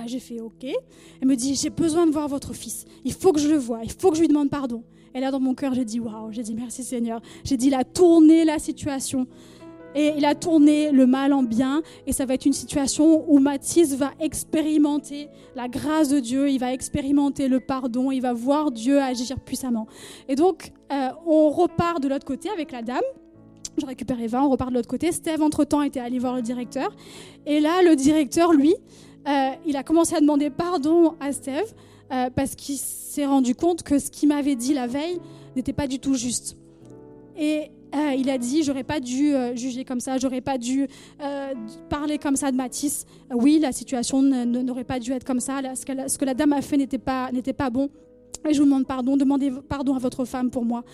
J'ai 0.09 0.21
fait 0.21 0.41
OK. 0.41 0.65
Elle 0.65 1.29
me 1.29 1.37
dit, 1.37 1.55
j'ai 1.55 1.71
besoin 1.71 2.07
de 2.07 2.11
voir 2.11 2.29
votre 2.29 2.55
fils. 2.55 2.87
Il 3.05 3.13
faut 3.13 3.33
que 3.33 3.39
je 3.39 3.49
le 3.49 3.59
voie. 3.59 3.81
Il 3.85 3.93
faut 3.93 4.11
que 4.11 4.17
je 4.17 4.23
lui 4.23 4.29
demande 4.29 4.49
pardon. 4.49 4.83
Et 5.15 5.21
là, 5.21 5.31
dans 5.31 5.41
mon 5.41 5.55
cœur, 5.55 5.75
j'ai 5.75 5.85
dit 5.85 6.01
waouh, 6.01 6.33
j'ai 6.33 6.43
dit 6.43 6.55
merci 6.55 6.83
Seigneur. 6.83 7.21
J'ai 7.45 7.57
dit, 7.57 7.69
il 7.69 7.75
a 7.75 7.85
tourné 7.85 8.45
la 8.45 8.59
situation. 8.59 9.27
Et 9.95 10.13
il 10.17 10.25
a 10.27 10.35
tourné 10.35 10.93
le 10.93 11.07
mal 11.07 11.33
en 11.33 11.43
bien. 11.43 11.83
Et 12.07 12.13
ça 12.13 12.27
va 12.27 12.35
être 12.35 12.45
une 12.45 12.53
situation 12.53 13.25
où 13.29 13.39
Mathis 13.39 13.95
va 13.95 14.13
expérimenter 14.21 15.29
la 15.57 15.67
grâce 15.67 16.09
de 16.09 16.21
Dieu. 16.21 16.51
Il 16.51 16.59
va 16.59 16.73
expérimenter 16.73 17.49
le 17.49 17.61
pardon. 17.61 18.11
Il 18.11 18.21
va 18.21 18.33
voir 18.33 18.71
Dieu 18.71 19.01
agir 19.01 19.41
puissamment. 19.41 19.87
Et 20.29 20.35
donc, 20.35 20.73
euh, 20.93 21.09
on 21.27 21.51
repart 21.51 22.03
de 22.03 22.09
l'autre 22.09 22.27
côté 22.27 22.51
avec 22.51 22.71
la 22.71 22.83
dame. 22.83 23.01
Je 23.81 23.87
récupère 23.87 24.21
Eva, 24.21 24.43
on 24.45 24.51
repart 24.51 24.71
de 24.71 24.77
l'autre 24.77 24.89
côté. 24.89 25.11
Steve, 25.13 25.41
entre-temps, 25.41 25.83
était 25.83 26.01
allé 26.01 26.19
voir 26.19 26.35
le 26.35 26.43
directeur. 26.43 26.95
Et 27.47 27.61
là, 27.61 27.83
le 27.83 27.97
directeur, 27.97 28.53
lui, 28.53 28.75
euh, 29.27 29.51
il 29.67 29.77
a 29.77 29.83
commencé 29.83 30.15
à 30.15 30.21
demander 30.21 30.51
pardon 30.51 31.15
à 31.21 31.33
Steve 31.33 31.75
euh, 32.13 32.31
parce 32.35 32.55
qu'il 32.55 32.77
s'est 33.09 33.27
rendu 33.27 33.55
compte 33.55 33.83
que 33.83 33.99
ce 33.99 34.11
qu'il 34.11 34.29
m'avait 34.29 34.57
dit 34.57 34.75
la 34.75 34.87
veille 34.87 35.19
n'était 35.57 35.73
pas 35.73 35.87
du 35.87 35.99
tout 35.99 36.15
juste. 36.15 36.57
Et 37.37 37.71
euh, 37.95 38.15
il 38.17 38.29
a 38.29 38.39
dit 38.39 38.63
j'aurais 38.63 38.85
pas 38.85 39.01
dû 39.01 39.35
euh, 39.35 39.57
juger 39.57 39.85
comme 39.85 40.01
ça, 40.01 40.19
j'aurais 40.19 40.41
pas 40.41 40.59
dû 40.59 40.87
parler 41.89 42.19
comme 42.19 42.37
ça 42.37 42.51
de 42.51 42.57
Matisse. 42.57 43.07
oui, 43.33 43.59
la 43.59 43.73
situation 43.73 44.23
n'aurait 44.23 44.85
pas 44.85 44.99
dû 44.99 45.13
être 45.13 45.25
comme 45.25 45.41
ça. 45.41 45.61
ce, 45.75 45.85
que 45.85 45.93
la, 45.93 46.09
ce, 46.09 46.19
que 46.19 46.25
la, 46.25 46.35
dame 46.35 46.53
a 46.53 46.63
fait 46.63 46.77
n'était 46.77 46.99
pas, 46.99 47.33
n'était 47.33 47.53
pas 47.53 47.71
bon. 47.71 47.89
Et 48.49 48.55
je 48.55 48.59
vous 48.59 48.65
demande 48.65 48.87
pardon, 48.87 49.17
demandez 49.17 49.53
pardon 49.69 49.95
à 49.95 49.99
votre 49.99 50.25
femme 50.25 50.51
pour 50.51 50.65
moi. 50.65 50.85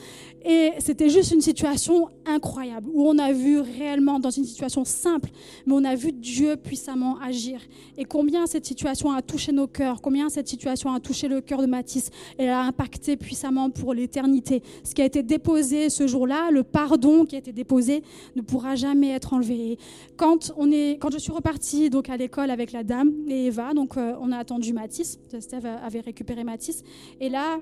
Et 0.45 0.73
c'était 0.79 1.09
juste 1.09 1.33
une 1.33 1.41
situation 1.41 2.09
incroyable, 2.27 2.89
où 2.93 3.09
on 3.09 3.19
a 3.19 3.33
vu 3.33 3.61
réellement, 3.61 4.19
dans 4.19 4.31
une 4.31 4.45
situation 4.45 4.85
simple, 4.85 5.31
mais 5.67 5.73
on 5.73 5.85
a 5.85 5.95
vu 5.95 6.13
Dieu 6.13 6.57
puissamment 6.57 7.19
agir. 7.21 7.61
Et 7.97 8.05
combien 8.05 8.47
cette 8.47 8.67
situation 8.67 9.11
a 9.13 9.23
touché 9.23 9.53
nos 9.53 9.67
cœurs, 9.67 10.03
combien 10.03 10.29
cette 10.29 10.49
situation 10.49 10.93
a 10.93 11.01
touché 11.01 11.29
le 11.29 11.41
cœur 11.41 11.61
de 11.61 11.67
Matisse, 11.67 12.11
et 12.39 12.49
a 12.49 12.63
impacté 12.63 13.17
puissamment 13.17 13.71
pour 13.71 13.95
l'éternité. 13.95 14.63
Ce 14.85 14.95
qui 14.95 15.03
a 15.03 15.05
été 15.05 15.23
déposé 15.23 15.91
ce 15.91 16.07
jour-là, 16.07 16.51
le 16.51 16.63
pardon 16.63 17.25
qui 17.25 17.37
a 17.37 17.39
été 17.39 17.53
déposé, 17.53 18.03
ne 18.37 18.43
pourra 18.43 18.75
jamais 18.75 19.11
être 19.11 19.33
enlevé. 19.33 19.79
Quand, 20.17 20.53
on 20.57 20.71
est, 20.71 20.99
quand 21.01 21.11
je 21.13 21.19
suis 21.19 21.33
repartie 21.33 21.89
donc, 21.89 22.11
à 22.11 22.17
l'école 22.17 22.51
avec 22.51 22.73
la 22.73 22.85
dame 22.85 23.13
et 23.29 23.47
Eva, 23.47 23.73
donc 23.73 23.97
euh, 23.97 24.15
on 24.21 24.31
a 24.33 24.37
attendu 24.37 24.73
Matisse, 24.73 25.19
Steve 25.39 25.67
avait 25.67 26.01
récupéré 26.01 26.45
Matisse, 26.45 26.83
et 27.21 27.29
là, 27.35 27.59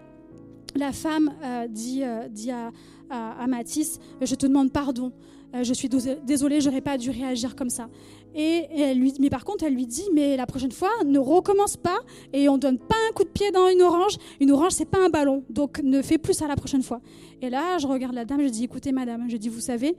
la 0.77 0.93
femme 0.93 1.33
euh, 1.43 1.67
dit, 1.67 2.03
euh, 2.03 2.29
dit 2.29 2.51
à, 2.51 2.71
à, 3.11 3.47
Mathis, 3.47 3.99
je 4.21 4.35
te 4.35 4.47
demande 4.47 4.71
pardon, 4.71 5.13
euh, 5.55 5.65
je 5.65 5.73
suis 5.73 5.89
désolée, 6.25 6.61
j'aurais 6.61 6.81
pas 6.81 6.99
dû 6.99 7.11
réagir 7.11 7.57
comme 7.57 7.71
ça. 7.71 7.89
Et, 8.35 8.67
elle 8.77 8.99
lui, 8.99 9.15
mais 9.19 9.31
par 9.31 9.45
contre, 9.45 9.65
elle 9.65 9.75
lui 9.75 9.87
dit, 9.87 10.05
mais 10.15 10.37
la 10.37 10.47
prochaine 10.47 10.73
fois, 10.73 10.91
ne 11.07 11.19
recommence 11.19 11.77
pas 11.77 11.99
et 12.33 12.49
on 12.49 12.59
donne 12.59 12.79
pas 12.79 12.97
un 13.09 13.13
coup 13.15 13.25
de 13.25 13.31
pied 13.31 13.51
dans 13.51 13.69
une 13.69 13.83
orange. 13.83 14.17
Une 14.41 14.51
orange, 14.51 14.73
c'est 14.73 14.91
pas 14.91 15.03
un 15.05 15.11
ballon, 15.11 15.43
donc 15.49 15.81
ne 15.83 16.03
fais 16.03 16.19
plus 16.19 16.35
ça 16.35 16.47
la 16.47 16.57
prochaine 16.57 16.83
fois. 16.83 17.01
Et 17.41 17.49
là, 17.49 17.79
je 17.79 17.87
regarde 17.87 18.15
la 18.15 18.25
dame, 18.27 18.43
je 18.43 18.49
dis, 18.49 18.65
écoutez, 18.65 18.93
madame, 18.93 19.29
je 19.29 19.37
dis, 19.39 19.49
vous 19.49 19.61
savez, 19.61 19.97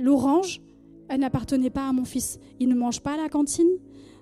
l'orange, 0.00 0.60
elle 1.08 1.20
n'appartenait 1.20 1.70
pas 1.70 1.88
à 1.88 1.92
mon 1.92 2.04
fils. 2.04 2.38
Il 2.60 2.68
ne 2.68 2.74
mange 2.74 3.00
pas 3.00 3.14
à 3.14 3.16
la 3.16 3.28
cantine, 3.28 3.70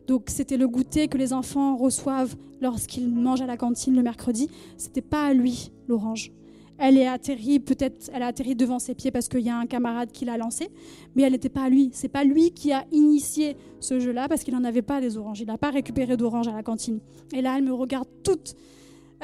donc 0.07 0.25
c'était 0.29 0.57
le 0.57 0.69
goûter 0.69 1.09
que 1.09 1.19
les 1.19 1.33
enfants 1.33 1.77
reçoivent 1.77 2.37
lorsqu'ils 2.61 3.09
mangent 3.09 3.43
à 3.43 3.47
la 3.47 3.57
cantine 3.57 3.95
le 3.95 4.03
mercredi. 4.03 4.49
C'était 4.77 5.03
pas 5.03 5.27
à 5.27 5.35
lui 5.35 5.73
l'orange. 5.89 6.33
Elle 6.79 6.99
est 6.99 7.07
atterrie, 7.07 7.59
peut-être, 7.59 8.11
elle 8.13 8.23
a 8.23 8.27
atterri 8.27 8.55
devant 8.55 8.79
ses 8.79 8.95
pieds 8.95 9.11
parce 9.11 9.29
qu'il 9.29 9.41
y 9.41 9.49
a 9.49 9.57
un 9.57 9.67
camarade 9.67 10.13
qui 10.13 10.27
l'a 10.27 10.37
lancé, 10.37 10.69
mais 11.15 11.23
elle 11.23 11.33
n'était 11.33 11.49
pas 11.49 11.63
à 11.63 11.69
lui. 11.71 11.91
C'est 11.93 12.09
pas 12.09 12.23
lui 12.23 12.51
qui 12.51 12.71
a 12.73 12.85
initié 12.93 13.57
ce 13.81 13.99
jeu-là 13.99 14.29
parce 14.29 14.45
qu'il 14.45 14.53
n'en 14.53 14.65
avait 14.65 14.83
pas 14.83 15.01
des 15.01 15.17
oranges. 15.17 15.41
Il 15.41 15.47
n'a 15.47 15.57
pas 15.57 15.71
récupéré 15.71 16.17
d'oranges 16.19 16.49
à 16.49 16.53
la 16.53 16.63
cantine. 16.63 17.01
Et 17.33 17.41
là, 17.41 17.55
elle 17.57 17.65
me 17.65 17.73
regarde 17.73 18.09
toute 18.23 18.57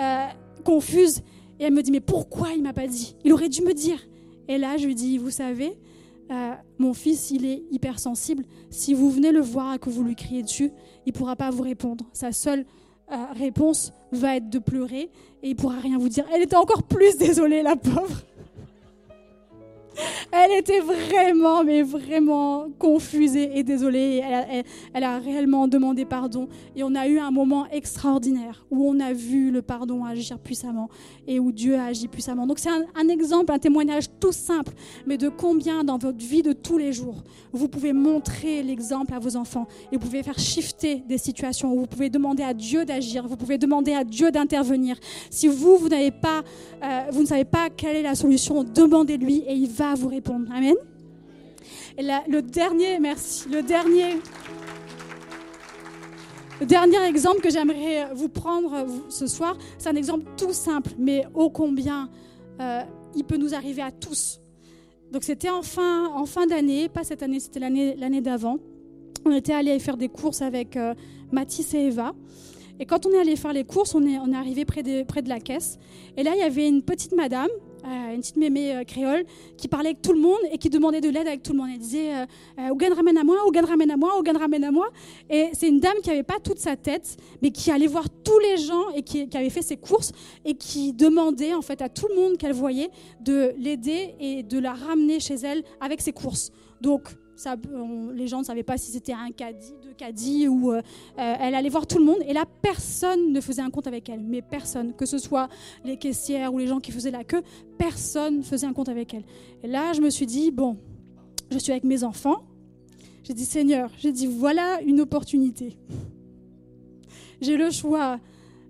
euh, 0.00 0.26
confuse 0.64 1.18
et 1.60 1.64
elle 1.64 1.74
me 1.74 1.82
dit 1.82 1.90
mais 1.90 2.00
pourquoi 2.00 2.52
il 2.56 2.62
m'a 2.62 2.72
pas 2.72 2.86
dit? 2.86 3.14
Il 3.24 3.32
aurait 3.34 3.50
dû 3.50 3.60
me 3.62 3.74
dire. 3.74 3.98
Et 4.48 4.56
là, 4.56 4.78
je 4.78 4.86
lui 4.86 4.94
dis 4.94 5.18
vous 5.18 5.30
savez, 5.30 5.78
euh, 6.32 6.54
mon 6.78 6.94
fils, 6.94 7.30
il 7.30 7.44
est 7.44 7.62
hypersensible. 7.70 8.44
Si 8.70 8.94
vous 8.94 9.10
venez 9.10 9.32
le 9.32 9.40
voir 9.40 9.74
et 9.74 9.78
que 9.78 9.90
vous 9.90 10.02
lui 10.02 10.14
criez 10.14 10.42
dessus, 10.42 10.72
il 11.06 11.12
ne 11.12 11.18
pourra 11.18 11.36
pas 11.36 11.50
vous 11.50 11.62
répondre. 11.62 12.06
Sa 12.12 12.32
seule 12.32 12.64
euh, 13.12 13.26
réponse 13.34 13.92
va 14.12 14.36
être 14.36 14.48
de 14.48 14.58
pleurer 14.58 15.10
et 15.42 15.48
il 15.48 15.50
ne 15.50 15.54
pourra 15.56 15.78
rien 15.78 15.98
vous 15.98 16.08
dire. 16.08 16.24
Elle 16.34 16.42
était 16.42 16.56
encore 16.56 16.84
plus 16.84 17.18
désolée, 17.18 17.62
la 17.62 17.76
pauvre. 17.76 18.22
Elle 20.52 20.58
était 20.58 20.80
vraiment, 20.80 21.64
mais 21.64 21.82
vraiment 21.82 22.68
confusée 22.78 23.50
et 23.54 23.62
désolée. 23.62 24.22
Elle 24.92 25.04
a, 25.04 25.18
réellement 25.18 25.66
demandé 25.66 26.04
pardon. 26.04 26.48
Et 26.76 26.82
on 26.82 26.94
a 26.94 27.06
eu 27.06 27.18
un 27.18 27.30
moment 27.30 27.66
extraordinaire 27.70 28.66
où 28.70 28.86
on 28.88 29.00
a 29.00 29.12
vu 29.12 29.50
le 29.50 29.62
pardon 29.62 30.04
agir 30.04 30.38
puissamment 30.38 30.88
et 31.26 31.38
où 31.38 31.52
Dieu 31.52 31.76
a 31.76 31.84
agi 31.84 32.08
puissamment. 32.08 32.46
Donc 32.46 32.58
c'est 32.58 32.68
un, 32.70 33.08
exemple, 33.08 33.52
un 33.52 33.58
témoignage 33.58 34.06
tout 34.20 34.32
simple, 34.32 34.72
mais 35.06 35.16
de 35.16 35.28
combien 35.28 35.84
dans 35.84 35.96
votre 35.96 36.18
vie 36.18 36.42
de 36.42 36.52
tous 36.52 36.76
les 36.76 36.92
jours, 36.92 37.22
vous 37.52 37.68
pouvez 37.68 37.92
montrer 37.92 38.62
l'exemple 38.62 39.14
à 39.14 39.18
vos 39.18 39.36
enfants 39.36 39.66
et 39.90 39.96
vous 39.96 40.00
pouvez 40.00 40.22
faire 40.22 40.38
shifter 40.38 41.02
des 41.08 41.18
situations 41.18 41.72
où 41.72 41.80
vous 41.80 41.86
pouvez 41.86 42.10
demander 42.10 42.42
à 42.42 42.52
Dieu 42.52 42.84
d'agir, 42.84 43.26
vous 43.26 43.36
pouvez 43.36 43.58
demander 43.58 43.94
à 43.94 44.04
Dieu 44.04 44.30
d'intervenir. 44.30 44.96
Si 45.30 45.48
vous, 45.48 45.76
vous 45.76 45.88
n'avez 45.88 46.10
pas, 46.10 46.42
euh, 46.82 47.02
vous 47.10 47.22
ne 47.22 47.26
savez 47.26 47.44
pas 47.44 47.70
quelle 47.70 47.96
est 47.96 48.02
la 48.02 48.14
solution, 48.14 48.64
demandez-lui 48.64 49.44
et 49.46 49.54
il 49.54 49.68
va 49.68 49.94
vous 49.94 50.08
répondre. 50.08 50.41
Amen. 50.50 50.74
Et 51.98 52.02
le 52.02 52.40
dernier, 52.40 52.98
merci, 52.98 53.48
le 53.48 53.62
dernier, 53.62 54.16
le 56.60 56.66
dernier 56.66 57.02
exemple 57.04 57.40
que 57.40 57.50
j'aimerais 57.50 58.08
vous 58.14 58.28
prendre 58.28 58.86
ce 59.08 59.26
soir, 59.26 59.56
c'est 59.78 59.88
un 59.88 59.96
exemple 59.96 60.24
tout 60.36 60.52
simple, 60.52 60.90
mais 60.98 61.26
ô 61.34 61.50
combien 61.50 62.08
euh, 62.60 62.82
il 63.14 63.24
peut 63.24 63.36
nous 63.36 63.54
arriver 63.54 63.82
à 63.82 63.90
tous. 63.90 64.40
Donc 65.12 65.24
c'était 65.24 65.50
en 65.50 65.62
fin, 65.62 66.08
en 66.08 66.24
fin 66.24 66.46
d'année, 66.46 66.88
pas 66.88 67.04
cette 67.04 67.22
année, 67.22 67.40
c'était 67.40 67.60
l'année, 67.60 67.94
l'année 67.96 68.22
d'avant. 68.22 68.58
On 69.26 69.32
était 69.32 69.52
allé 69.52 69.78
faire 69.78 69.96
des 69.96 70.08
courses 70.08 70.40
avec 70.40 70.76
euh, 70.76 70.94
Mathis 71.30 71.74
et 71.74 71.86
Eva. 71.86 72.14
Et 72.80 72.86
quand 72.86 73.06
on 73.06 73.10
est 73.10 73.18
allé 73.18 73.36
faire 73.36 73.52
les 73.52 73.64
courses, 73.64 73.94
on 73.94 74.04
est, 74.06 74.18
on 74.18 74.32
est 74.32 74.36
arrivé 74.36 74.64
près 74.64 74.82
de, 74.82 75.04
près 75.04 75.22
de 75.22 75.28
la 75.28 75.38
caisse. 75.38 75.78
Et 76.16 76.22
là, 76.22 76.32
il 76.34 76.40
y 76.40 76.44
avait 76.44 76.66
une 76.66 76.82
petite 76.82 77.12
madame 77.12 77.50
une 77.84 78.20
petite 78.20 78.36
mémé 78.36 78.82
créole, 78.86 79.24
qui 79.56 79.68
parlait 79.68 79.90
avec 79.90 80.02
tout 80.02 80.12
le 80.12 80.20
monde 80.20 80.38
et 80.50 80.58
qui 80.58 80.70
demandait 80.70 81.00
de 81.00 81.08
l'aide 81.08 81.26
avec 81.26 81.42
tout 81.42 81.52
le 81.52 81.58
monde. 81.58 81.68
Elle 81.72 81.78
disait 81.78 82.10
Ougan 82.70 82.94
ramène 82.94 83.18
à 83.18 83.24
moi, 83.24 83.36
Ougan 83.46 83.64
ramène 83.64 83.90
à 83.90 83.96
moi, 83.96 84.18
Ougan 84.18 84.38
ramène 84.38 84.64
à 84.64 84.70
moi. 84.70 84.88
Et 85.30 85.48
c'est 85.52 85.68
une 85.68 85.80
dame 85.80 85.96
qui 86.02 86.10
n'avait 86.10 86.22
pas 86.22 86.38
toute 86.42 86.58
sa 86.58 86.76
tête, 86.76 87.16
mais 87.40 87.50
qui 87.50 87.70
allait 87.70 87.86
voir 87.86 88.08
tous 88.24 88.38
les 88.38 88.56
gens 88.58 88.90
et 88.94 89.02
qui, 89.02 89.28
qui 89.28 89.36
avait 89.36 89.50
fait 89.50 89.62
ses 89.62 89.76
courses 89.76 90.12
et 90.44 90.54
qui 90.54 90.92
demandait 90.92 91.54
en 91.54 91.62
fait 91.62 91.82
à 91.82 91.88
tout 91.88 92.06
le 92.08 92.14
monde 92.14 92.36
qu'elle 92.36 92.52
voyait 92.52 92.90
de 93.20 93.52
l'aider 93.58 94.14
et 94.20 94.42
de 94.42 94.58
la 94.58 94.72
ramener 94.72 95.20
chez 95.20 95.34
elle 95.34 95.62
avec 95.80 96.00
ses 96.00 96.12
courses. 96.12 96.50
Donc, 96.80 97.08
les 98.14 98.26
gens 98.28 98.40
ne 98.40 98.44
savaient 98.44 98.62
pas 98.62 98.76
si 98.76 98.90
c'était 98.90 99.12
un 99.12 99.30
caddie, 99.30 99.74
deux 99.82 99.94
caddies, 99.94 100.48
ou 100.48 100.72
euh, 100.72 100.82
elle 101.16 101.54
allait 101.54 101.68
voir 101.68 101.86
tout 101.86 101.98
le 101.98 102.04
monde. 102.04 102.18
Et 102.26 102.32
là, 102.32 102.44
personne 102.62 103.32
ne 103.32 103.40
faisait 103.40 103.62
un 103.62 103.70
compte 103.70 103.86
avec 103.86 104.08
elle. 104.08 104.20
Mais 104.20 104.42
personne, 104.42 104.94
que 104.94 105.06
ce 105.06 105.18
soit 105.18 105.48
les 105.84 105.96
caissières 105.96 106.52
ou 106.52 106.58
les 106.58 106.66
gens 106.66 106.80
qui 106.80 106.92
faisaient 106.92 107.10
la 107.10 107.24
queue, 107.24 107.42
personne 107.78 108.38
ne 108.38 108.42
faisait 108.42 108.66
un 108.66 108.72
compte 108.72 108.88
avec 108.88 109.14
elle. 109.14 109.24
Et 109.62 109.68
là, 109.68 109.92
je 109.92 110.00
me 110.00 110.10
suis 110.10 110.26
dit, 110.26 110.50
bon, 110.50 110.76
je 111.50 111.58
suis 111.58 111.72
avec 111.72 111.84
mes 111.84 112.04
enfants. 112.04 112.42
J'ai 113.24 113.34
dit, 113.34 113.44
Seigneur, 113.44 113.90
j'ai 113.98 114.12
dit, 114.12 114.26
voilà 114.26 114.80
une 114.82 115.00
opportunité. 115.00 115.76
J'ai 117.40 117.56
le 117.56 117.70
choix 117.70 118.18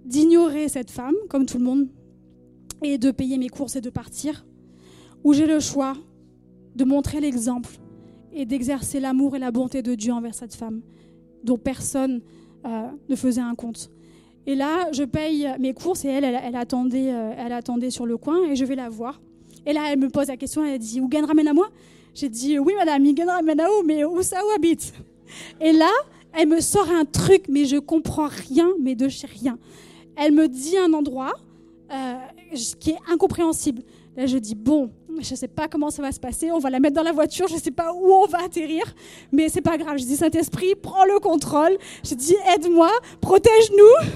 d'ignorer 0.04 0.68
cette 0.68 0.90
femme, 0.90 1.14
comme 1.28 1.46
tout 1.46 1.58
le 1.58 1.64
monde, 1.64 1.88
et 2.82 2.98
de 2.98 3.10
payer 3.10 3.38
mes 3.38 3.48
courses 3.48 3.76
et 3.76 3.80
de 3.80 3.90
partir. 3.90 4.44
Ou 5.24 5.32
j'ai 5.32 5.46
le 5.46 5.60
choix 5.60 5.94
de 6.74 6.84
montrer 6.84 7.20
l'exemple 7.20 7.70
et 8.32 8.46
d'exercer 8.46 9.00
l'amour 9.00 9.36
et 9.36 9.38
la 9.38 9.50
bonté 9.50 9.82
de 9.82 9.94
Dieu 9.94 10.12
envers 10.12 10.34
cette 10.34 10.54
femme, 10.54 10.80
dont 11.44 11.58
personne 11.58 12.20
euh, 12.64 12.88
ne 13.08 13.16
faisait 13.16 13.40
un 13.40 13.54
compte. 13.54 13.90
Et 14.46 14.54
là, 14.54 14.88
je 14.92 15.04
paye 15.04 15.48
mes 15.60 15.72
courses 15.72 16.04
et 16.04 16.08
elle, 16.08 16.24
elle, 16.24 16.56
attendait, 16.56 17.12
euh, 17.12 17.32
elle 17.36 17.52
attendait 17.52 17.90
sur 17.90 18.06
le 18.06 18.16
coin 18.16 18.44
et 18.44 18.56
je 18.56 18.64
vais 18.64 18.74
la 18.74 18.88
voir. 18.88 19.20
Et 19.66 19.72
là, 19.72 19.82
elle 19.90 19.98
me 19.98 20.08
pose 20.08 20.28
la 20.28 20.36
question, 20.36 20.64
elle 20.64 20.78
dit, 20.78 21.00
où 21.00 21.08
gagne 21.08 21.24
ramène 21.24 21.48
à 21.48 21.52
moi? 21.52 21.68
J'ai 22.14 22.28
dit, 22.28 22.58
oui 22.58 22.74
madame, 22.76 23.04
gagne 23.14 23.28
ramène 23.28 23.60
à 23.60 23.68
où, 23.70 23.84
mais 23.84 24.04
où 24.04 24.20
ça 24.22 24.38
où 24.44 24.50
habite? 24.54 24.92
Et 25.60 25.72
là, 25.72 25.90
elle 26.32 26.48
me 26.48 26.60
sort 26.60 26.90
un 26.90 27.04
truc, 27.04 27.44
mais 27.48 27.64
je 27.64 27.76
comprends 27.76 28.28
rien, 28.28 28.68
mais 28.80 28.94
de 28.94 29.08
chez 29.08 29.26
rien. 29.26 29.58
Elle 30.16 30.32
me 30.32 30.48
dit 30.48 30.76
un 30.76 30.92
endroit 30.92 31.34
euh, 31.92 32.14
qui 32.80 32.90
est 32.90 32.98
incompréhensible. 33.10 33.82
Là, 34.16 34.26
je 34.26 34.38
dis, 34.38 34.54
bon, 34.54 34.90
je 35.20 35.32
ne 35.32 35.36
sais 35.36 35.48
pas 35.48 35.68
comment 35.68 35.90
ça 35.90 36.02
va 36.02 36.12
se 36.12 36.20
passer, 36.20 36.50
on 36.50 36.58
va 36.58 36.70
la 36.70 36.80
mettre 36.80 36.94
dans 36.94 37.02
la 37.02 37.12
voiture, 37.12 37.46
je 37.48 37.54
ne 37.54 37.60
sais 37.60 37.70
pas 37.70 37.92
où 37.92 38.12
on 38.12 38.26
va 38.26 38.44
atterrir, 38.44 38.82
mais 39.30 39.48
c'est 39.48 39.60
pas 39.60 39.76
grave. 39.76 39.98
Je 39.98 40.04
dis, 40.04 40.16
Saint-Esprit, 40.16 40.74
prends 40.74 41.04
le 41.04 41.18
contrôle. 41.20 41.76
Je 42.04 42.14
dis, 42.14 42.36
aide-moi, 42.54 42.90
protège-nous. 43.20 44.08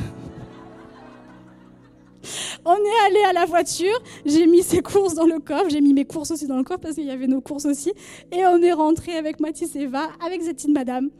On 2.64 2.74
est 2.74 3.06
allé 3.06 3.20
à 3.28 3.32
la 3.32 3.44
voiture, 3.44 3.96
j'ai 4.24 4.46
mis 4.46 4.62
ses 4.62 4.80
courses 4.80 5.14
dans 5.14 5.26
le 5.26 5.38
coffre, 5.38 5.70
j'ai 5.70 5.80
mis 5.80 5.94
mes 5.94 6.04
courses 6.04 6.32
aussi 6.32 6.48
dans 6.48 6.56
le 6.56 6.64
coffre 6.64 6.80
parce 6.80 6.96
qu'il 6.96 7.04
y 7.04 7.10
avait 7.10 7.28
nos 7.28 7.40
courses 7.40 7.66
aussi, 7.66 7.92
et 8.32 8.44
on 8.46 8.60
est 8.62 8.72
rentré 8.72 9.16
avec 9.16 9.38
Mathis 9.38 9.76
et 9.76 9.82
Eva, 9.82 10.08
avec 10.24 10.42
cette 10.42 10.66
madame 10.66 11.10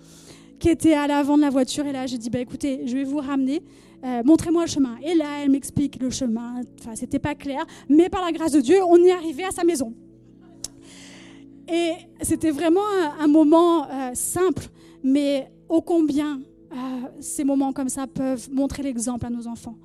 qui 0.59 0.69
était 0.69 0.95
à 0.95 1.07
l'avant 1.07 1.37
de 1.37 1.43
la 1.43 1.51
voiture, 1.51 1.87
et 1.87 1.93
là 1.93 2.07
j'ai 2.07 2.19
dit, 2.19 2.29
bah 2.29 2.41
écoutez, 2.41 2.81
je 2.87 2.97
vais 2.97 3.05
vous 3.05 3.19
ramener. 3.19 3.63
Euh, 4.05 4.23
montrez-moi 4.25 4.63
le 4.63 4.71
chemin. 4.71 4.97
Et 5.03 5.15
là, 5.15 5.43
elle 5.43 5.51
m'explique 5.51 6.01
le 6.01 6.11
chemin. 6.11 6.61
Enfin, 6.81 6.95
c'était 6.95 7.19
pas 7.19 7.35
clair, 7.35 7.65
mais 7.89 8.09
par 8.09 8.25
la 8.25 8.33
grâce 8.33 8.53
de 8.53 8.61
Dieu, 8.61 8.79
on 8.87 8.97
est 8.99 9.13
arrivé 9.13 9.45
à 9.45 9.51
sa 9.51 9.65
maison. 9.65 9.95
Et 11.69 11.93
c'était 12.23 12.51
vraiment 12.51 12.87
un, 13.19 13.27
moment 13.27 13.89
euh, 13.91 14.11
simple, 14.15 14.69
mais 15.03 15.51
ô 15.69 15.83
combien 15.83 16.41
euh, 16.73 16.77
ces 17.21 17.43
moments 17.43 17.73
comme 17.73 17.89
ça 17.89 18.07
peuvent 18.07 18.49
montrer 18.53 18.83
l'exemple 18.83 19.27
à 19.27 19.31
nos 19.31 19.49
enfants. 19.49 19.77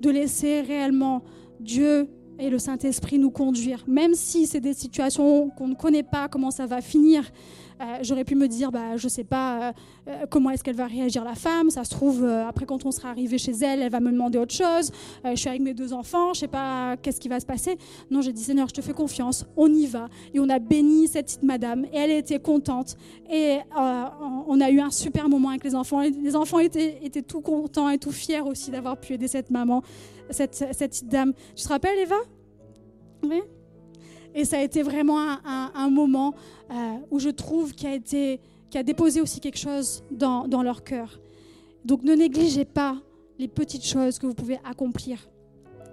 De 0.00 0.10
laisser 0.10 0.62
réellement 0.62 1.22
Dieu 1.60 2.08
et 2.38 2.50
le 2.50 2.58
Saint-Esprit 2.58 3.18
nous 3.18 3.30
conduire, 3.30 3.84
même 3.86 4.14
si 4.14 4.46
c'est 4.46 4.60
des 4.60 4.74
situations 4.74 5.50
qu'on 5.50 5.68
ne 5.68 5.74
connaît 5.74 6.02
pas, 6.02 6.28
comment 6.28 6.50
ça 6.50 6.66
va 6.66 6.80
finir. 6.80 7.30
Euh, 7.80 7.98
j'aurais 8.02 8.24
pu 8.24 8.34
me 8.34 8.48
dire, 8.48 8.72
bah, 8.72 8.96
je 8.96 9.08
sais 9.08 9.24
pas 9.24 9.68
euh, 9.68 9.72
euh, 10.08 10.26
comment 10.30 10.50
est-ce 10.50 10.64
qu'elle 10.64 10.76
va 10.76 10.86
réagir 10.86 11.24
la 11.24 11.34
femme. 11.34 11.70
Ça 11.70 11.84
se 11.84 11.90
trouve, 11.90 12.24
après 12.24 12.66
quand 12.66 12.86
on 12.86 12.90
sera 12.90 13.10
arrivé 13.10 13.38
chez 13.38 13.52
elle, 13.52 13.82
elle 13.82 13.90
va 13.90 14.00
me 14.00 14.10
demander 14.10 14.38
autre 14.38 14.54
chose. 14.54 14.90
je 15.24 15.34
suis 15.34 15.48
avec 15.48 15.60
mes 15.60 15.74
deux 15.74 15.92
enfants, 15.92 16.32
je 16.32 16.38
ne 16.38 16.40
sais 16.40 16.48
pas 16.48 16.96
qu'est-ce 16.96 17.20
qui 17.20 17.28
va 17.28 17.40
se 17.40 17.46
passer. 17.46 17.76
Non, 18.10 18.22
j'ai 18.22 18.32
dit, 18.32 18.42
Seigneur, 18.42 18.68
je 18.68 18.74
te 18.74 18.80
fais 18.80 18.92
confiance, 18.92 19.44
on 19.56 19.72
y 19.72 19.86
va. 19.86 20.08
Et 20.34 20.40
on 20.40 20.48
a 20.48 20.58
béni 20.58 21.08
cette 21.08 21.26
petite 21.26 21.42
madame 21.42 21.84
et 21.92 21.96
elle 21.96 22.10
était 22.10 22.38
contente. 22.38 22.96
Et 23.30 23.58
on 23.76 24.60
a 24.60 24.70
eu 24.70 24.80
un 24.80 24.90
super 24.90 25.28
moment 25.28 25.50
avec 25.50 25.64
les 25.64 25.74
enfants. 25.74 26.00
Les 26.00 26.36
enfants 26.36 26.58
étaient, 26.58 26.98
étaient 27.02 27.22
tout 27.22 27.40
contents 27.40 27.90
et 27.90 27.98
tout 27.98 28.12
fiers 28.12 28.40
aussi 28.40 28.70
d'avoir 28.70 28.98
pu 28.98 29.14
aider 29.14 29.28
cette 29.28 29.50
maman, 29.50 29.82
cette, 30.30 30.54
cette 30.54 30.90
petite 30.90 31.08
dame. 31.08 31.32
Tu 31.54 31.64
te 31.64 31.68
rappelles, 31.68 31.98
Eva? 31.98 32.16
Oui 33.24 33.42
et 34.36 34.44
ça 34.44 34.58
a 34.58 34.62
été 34.62 34.82
vraiment 34.82 35.18
un, 35.18 35.88
moment 35.88 36.34
euh, 36.70 36.74
où 37.10 37.18
je 37.18 37.30
trouve 37.30 37.72
qu'il 37.72 37.88
a, 37.88 38.78
a 38.78 38.82
déposé 38.82 39.22
aussi 39.22 39.40
quelque 39.40 39.58
chose 39.58 40.04
dans, 40.10 40.46
dans 40.46 40.62
leur 40.62 40.84
cœur. 40.84 41.18
Donc 41.86 42.02
ne 42.02 42.14
négligez 42.14 42.66
pas 42.66 42.98
les 43.38 43.48
petites 43.48 43.84
choses 43.84 44.18
que 44.18 44.26
vous 44.26 44.34
pouvez 44.34 44.58
accomplir 44.62 45.26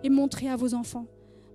et 0.03 0.09
montrer 0.09 0.49
à 0.49 0.57
vos 0.57 0.73
enfants. 0.73 1.05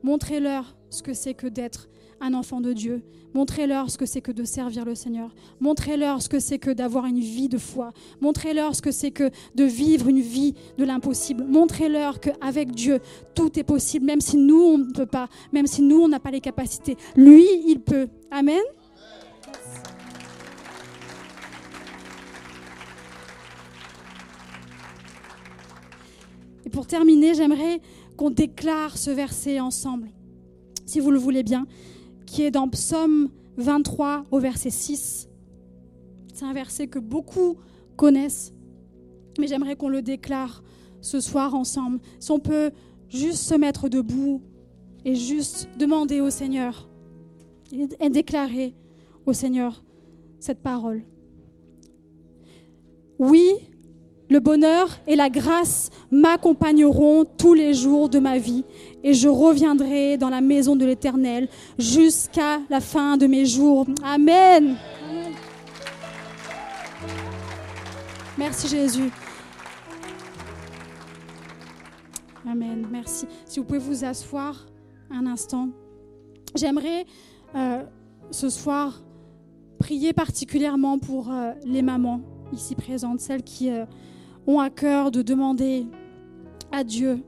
Montrez-leur 0.02 0.74
ce 0.88 1.02
que 1.02 1.12
c'est 1.12 1.34
que 1.34 1.46
d'être 1.46 1.88
un 2.20 2.34
enfant 2.34 2.60
de 2.60 2.72
Dieu. 2.72 3.02
Montrez-leur 3.34 3.90
ce 3.90 3.98
que 3.98 4.06
c'est 4.06 4.20
que 4.20 4.32
de 4.32 4.44
servir 4.44 4.84
le 4.84 4.94
Seigneur. 4.94 5.34
Montrez-leur 5.60 6.22
ce 6.22 6.28
que 6.28 6.40
c'est 6.40 6.58
que 6.58 6.70
d'avoir 6.70 7.06
une 7.06 7.20
vie 7.20 7.48
de 7.48 7.58
foi. 7.58 7.92
Montrez-leur 8.20 8.74
ce 8.74 8.82
que 8.82 8.90
c'est 8.90 9.10
que 9.10 9.30
de 9.54 9.64
vivre 9.64 10.08
une 10.08 10.20
vie 10.20 10.54
de 10.78 10.84
l'impossible. 10.84 11.44
Montrez-leur 11.44 12.20
qu'avec 12.20 12.72
Dieu, 12.72 13.00
tout 13.34 13.58
est 13.58 13.64
possible, 13.64 14.06
même 14.06 14.20
si 14.20 14.36
nous, 14.36 14.60
on 14.60 14.78
ne 14.78 14.92
peut 14.92 15.06
pas, 15.06 15.28
même 15.52 15.66
si 15.66 15.82
nous, 15.82 16.00
on 16.00 16.08
n'a 16.08 16.20
pas 16.20 16.30
les 16.30 16.40
capacités. 16.40 16.96
Lui, 17.16 17.44
il 17.66 17.80
peut. 17.80 18.08
Amen. 18.30 18.62
Et 26.64 26.70
pour 26.70 26.86
terminer, 26.86 27.34
j'aimerais 27.34 27.80
qu'on 28.16 28.30
déclare 28.30 28.98
ce 28.98 29.10
verset 29.10 29.60
ensemble, 29.60 30.08
si 30.86 30.98
vous 30.98 31.10
le 31.10 31.18
voulez 31.18 31.42
bien 31.42 31.66
qui 32.28 32.42
est 32.42 32.50
dans 32.50 32.68
Psaume 32.68 33.30
23 33.56 34.26
au 34.30 34.38
verset 34.38 34.70
6. 34.70 35.28
C'est 36.32 36.44
un 36.44 36.52
verset 36.52 36.86
que 36.86 36.98
beaucoup 36.98 37.56
connaissent, 37.96 38.52
mais 39.38 39.46
j'aimerais 39.46 39.76
qu'on 39.76 39.88
le 39.88 40.02
déclare 40.02 40.62
ce 41.00 41.20
soir 41.20 41.54
ensemble. 41.54 41.98
Si 42.20 42.30
on 42.30 42.38
peut 42.38 42.70
juste 43.08 43.42
se 43.42 43.54
mettre 43.54 43.88
debout 43.88 44.42
et 45.04 45.14
juste 45.14 45.68
demander 45.78 46.20
au 46.20 46.30
Seigneur 46.30 46.88
et 47.72 48.10
déclarer 48.10 48.74
au 49.26 49.32
Seigneur 49.32 49.82
cette 50.38 50.62
parole. 50.62 51.02
Oui, 53.18 53.52
le 54.30 54.40
bonheur 54.40 54.88
et 55.06 55.16
la 55.16 55.30
grâce 55.30 55.90
m'accompagneront 56.10 57.24
tous 57.24 57.54
les 57.54 57.74
jours 57.74 58.08
de 58.08 58.18
ma 58.18 58.38
vie 58.38 58.64
et 59.02 59.14
je 59.14 59.28
reviendrai 59.28 60.18
dans 60.18 60.28
la 60.28 60.40
maison 60.40 60.76
de 60.76 60.84
l'Éternel 60.84 61.48
jusqu'à 61.78 62.60
la 62.68 62.80
fin 62.80 63.16
de 63.16 63.26
mes 63.26 63.46
jours. 63.46 63.86
Amen. 64.04 64.76
Merci 68.36 68.68
Jésus. 68.68 69.10
Amen. 72.46 72.86
Merci. 72.90 73.26
Si 73.46 73.58
vous 73.58 73.66
pouvez 73.66 73.78
vous 73.78 74.04
asseoir 74.04 74.66
un 75.10 75.26
instant. 75.26 75.68
J'aimerais 76.54 77.04
euh, 77.54 77.82
ce 78.30 78.48
soir 78.48 79.02
prier 79.78 80.12
particulièrement 80.12 80.98
pour 80.98 81.30
euh, 81.30 81.52
les 81.64 81.82
mamans 81.82 82.20
ici 82.52 82.74
présentes, 82.74 83.20
celles 83.20 83.42
qui... 83.42 83.70
Euh, 83.70 83.84
ont 84.48 84.58
à 84.58 84.70
cœur 84.70 85.10
de 85.10 85.20
demander 85.20 85.86
à 86.72 86.82
Dieu 86.82 87.22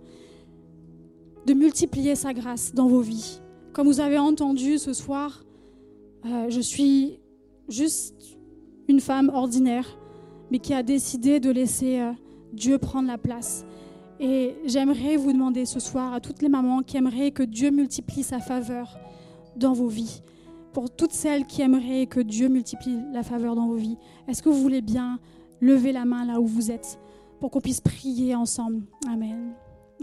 de 1.46 1.54
multiplier 1.54 2.14
sa 2.14 2.32
grâce 2.32 2.74
dans 2.74 2.88
vos 2.88 3.00
vies. 3.00 3.40
Comme 3.72 3.86
vous 3.86 4.00
avez 4.00 4.18
entendu 4.18 4.78
ce 4.78 4.92
soir, 4.92 5.44
euh, 6.24 6.46
je 6.48 6.60
suis 6.60 7.20
juste 7.68 8.38
une 8.88 9.00
femme 9.00 9.30
ordinaire, 9.32 9.98
mais 10.50 10.58
qui 10.58 10.74
a 10.74 10.82
décidé 10.82 11.40
de 11.40 11.50
laisser 11.50 12.00
euh, 12.00 12.12
Dieu 12.52 12.78
prendre 12.78 13.06
la 13.06 13.18
place. 13.18 13.64
Et 14.18 14.54
j'aimerais 14.64 15.16
vous 15.16 15.32
demander 15.32 15.66
ce 15.66 15.78
soir 15.78 16.12
à 16.14 16.20
toutes 16.20 16.42
les 16.42 16.48
mamans 16.48 16.82
qui 16.82 16.96
aimeraient 16.96 17.30
que 17.30 17.42
Dieu 17.42 17.70
multiplie 17.70 18.22
sa 18.22 18.38
faveur 18.38 18.98
dans 19.56 19.72
vos 19.72 19.88
vies. 19.88 20.22
Pour 20.72 20.90
toutes 20.90 21.12
celles 21.12 21.46
qui 21.46 21.62
aimeraient 21.62 22.06
que 22.06 22.20
Dieu 22.20 22.48
multiplie 22.48 22.98
la 23.12 23.22
faveur 23.22 23.54
dans 23.54 23.66
vos 23.66 23.76
vies, 23.76 23.96
est-ce 24.28 24.42
que 24.42 24.48
vous 24.48 24.60
voulez 24.60 24.82
bien 24.82 25.18
lever 25.60 25.92
la 25.92 26.04
main 26.04 26.24
là 26.24 26.40
où 26.40 26.46
vous 26.46 26.70
êtes? 26.70 26.98
Pour 27.41 27.51
qu'on 27.51 27.61
puisse 27.61 27.80
prier 27.80 28.34
ensemble. 28.34 28.82
Amen. 29.09 29.55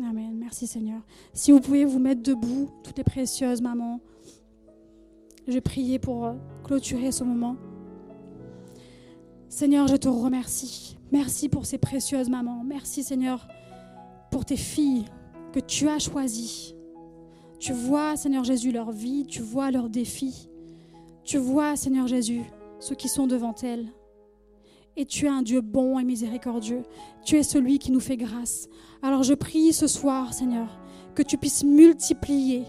Amen. 0.03 0.35
Merci 0.37 0.67
Seigneur. 0.67 1.01
Si 1.33 1.51
vous 1.51 1.59
pouvez 1.59 1.85
vous 1.85 1.99
mettre 1.99 2.21
debout, 2.21 2.69
toutes 2.83 2.97
les 2.97 3.03
précieuses 3.03 3.61
mamans, 3.61 3.99
je 5.47 5.53
vais 5.53 5.99
pour 5.99 6.25
euh, 6.25 6.33
clôturer 6.63 7.11
ce 7.11 7.23
moment. 7.23 7.55
Seigneur, 9.47 9.87
je 9.87 9.95
te 9.95 10.09
remercie. 10.09 10.97
Merci 11.11 11.47
pour 11.47 11.65
ces 11.65 11.77
précieuses 11.77 12.29
mamans. 12.29 12.63
Merci 12.65 13.01
Seigneur 13.01 13.47
pour 14.29 14.43
tes 14.43 14.57
filles 14.57 15.05
que 15.53 15.59
tu 15.59 15.87
as 15.87 15.99
choisies 15.99 16.75
Tu 17.59 17.71
vois, 17.71 18.17
Seigneur 18.17 18.43
Jésus, 18.43 18.71
leur 18.71 18.91
vie, 18.91 19.25
tu 19.25 19.41
vois 19.41 19.71
leurs 19.71 19.89
défis. 19.89 20.49
Tu 21.23 21.37
vois, 21.37 21.75
Seigneur 21.75 22.07
Jésus, 22.07 22.43
ceux 22.79 22.95
qui 22.95 23.07
sont 23.07 23.25
devant 23.25 23.55
elles. 23.63 23.87
Et 24.99 25.05
tu 25.05 25.25
es 25.25 25.29
un 25.29 25.43
Dieu 25.43 25.61
bon 25.61 25.99
et 25.99 26.03
miséricordieux. 26.03 26.81
Tu 27.23 27.37
es 27.37 27.43
celui 27.43 27.77
qui 27.77 27.91
nous 27.91 27.99
fait 27.99 28.17
grâce. 28.17 28.67
Alors 29.03 29.21
je 29.21 29.35
prie 29.35 29.71
ce 29.71 29.85
soir, 29.85 30.33
Seigneur, 30.33 30.79
que 31.13 31.21
tu 31.21 31.37
puisses 31.37 31.63
multiplier 31.63 32.63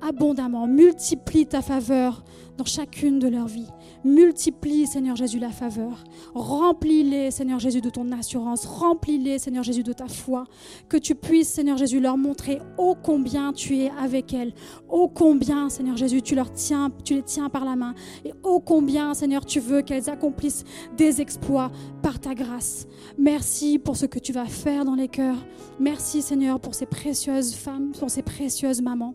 abondamment, 0.00 0.66
multiplie 0.66 1.46
ta 1.46 1.62
faveur 1.62 2.24
dans 2.58 2.64
chacune 2.64 3.18
de 3.18 3.28
leurs 3.28 3.46
vies. 3.46 3.68
Multiplie, 4.04 4.86
Seigneur 4.86 5.16
Jésus, 5.16 5.38
la 5.38 5.50
faveur. 5.50 6.04
Remplis-les, 6.34 7.30
Seigneur 7.30 7.58
Jésus, 7.58 7.80
de 7.80 7.88
ton 7.90 8.10
assurance. 8.12 8.66
Remplis-les, 8.66 9.38
Seigneur 9.38 9.62
Jésus, 9.62 9.82
de 9.82 9.92
ta 9.92 10.08
foi. 10.08 10.44
Que 10.88 10.96
tu 10.96 11.14
puisses, 11.14 11.48
Seigneur 11.48 11.76
Jésus, 11.76 12.00
leur 12.00 12.16
montrer 12.16 12.60
ô 12.76 12.96
combien 13.00 13.52
tu 13.52 13.78
es 13.78 13.90
avec 14.00 14.34
elles. 14.34 14.52
Ô 14.88 15.08
combien, 15.08 15.68
Seigneur 15.68 15.96
Jésus, 15.96 16.20
tu 16.20 16.36
tiens, 16.54 16.90
tu 17.04 17.14
les 17.14 17.22
tiens 17.22 17.48
par 17.48 17.64
la 17.64 17.76
main. 17.76 17.94
Et 18.24 18.32
ô 18.42 18.60
combien, 18.60 19.14
Seigneur, 19.14 19.44
tu 19.44 19.60
veux 19.60 19.82
qu'elles 19.82 20.10
accomplissent 20.10 20.64
des 20.96 21.20
exploits 21.20 21.70
par 22.02 22.18
ta 22.18 22.34
grâce. 22.34 22.86
Merci 23.18 23.78
pour 23.78 23.96
ce 23.96 24.06
que 24.06 24.18
tu 24.18 24.32
vas 24.32 24.46
faire 24.46 24.84
dans 24.84 24.94
les 24.94 25.08
cœurs. 25.08 25.44
Merci, 25.78 26.22
Seigneur, 26.22 26.60
pour 26.60 26.74
ces 26.74 26.86
précieuses 26.86 27.54
femmes, 27.54 27.92
pour 27.98 28.10
ces 28.10 28.22
précieuses 28.22 28.82
mamans. 28.82 29.14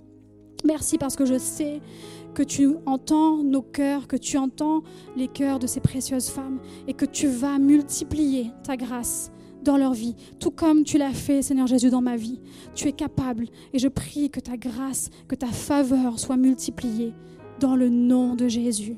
Merci 0.64 0.98
parce 0.98 1.16
que 1.16 1.26
je 1.26 1.38
sais 1.38 1.82
que 2.34 2.44
tu 2.44 2.76
entends 2.86 3.44
nos 3.44 3.62
cœurs, 3.62 4.08
que 4.08 4.16
tu 4.16 4.38
entends 4.38 4.82
les 5.16 5.28
cœurs 5.28 5.60
de 5.60 5.68
ces 5.68 5.80
précieuses 5.80 6.30
femmes 6.30 6.60
et 6.88 6.94
que 6.94 7.06
tu 7.06 7.28
vas 7.28 7.60
multiplier 7.60 8.52
ta 8.64 8.76
grâce 8.78 9.32
dans 9.64 9.78
leur 9.78 9.94
vie, 9.94 10.16
tout 10.40 10.52
comme 10.52 10.84
tu 10.84 10.98
l'as 10.98 11.14
fait, 11.14 11.42
Seigneur 11.42 11.68
Jésus, 11.68 11.90
dans 11.90 12.02
ma 12.02 12.18
vie. 12.18 12.40
Tu 12.76 12.88
es 12.88 12.92
capable 12.92 13.48
et 13.72 13.80
je 13.80 13.88
prie 13.88 14.30
que 14.30 14.40
ta 14.40 14.58
grâce, 14.58 15.10
que 15.28 15.36
ta 15.36 15.48
faveur 15.48 16.20
soit 16.20 16.38
multipliée 16.38 17.14
dans 17.60 17.76
le 17.76 17.90
nom 17.90 18.36
de 18.36 18.48
Jésus. 18.48 18.98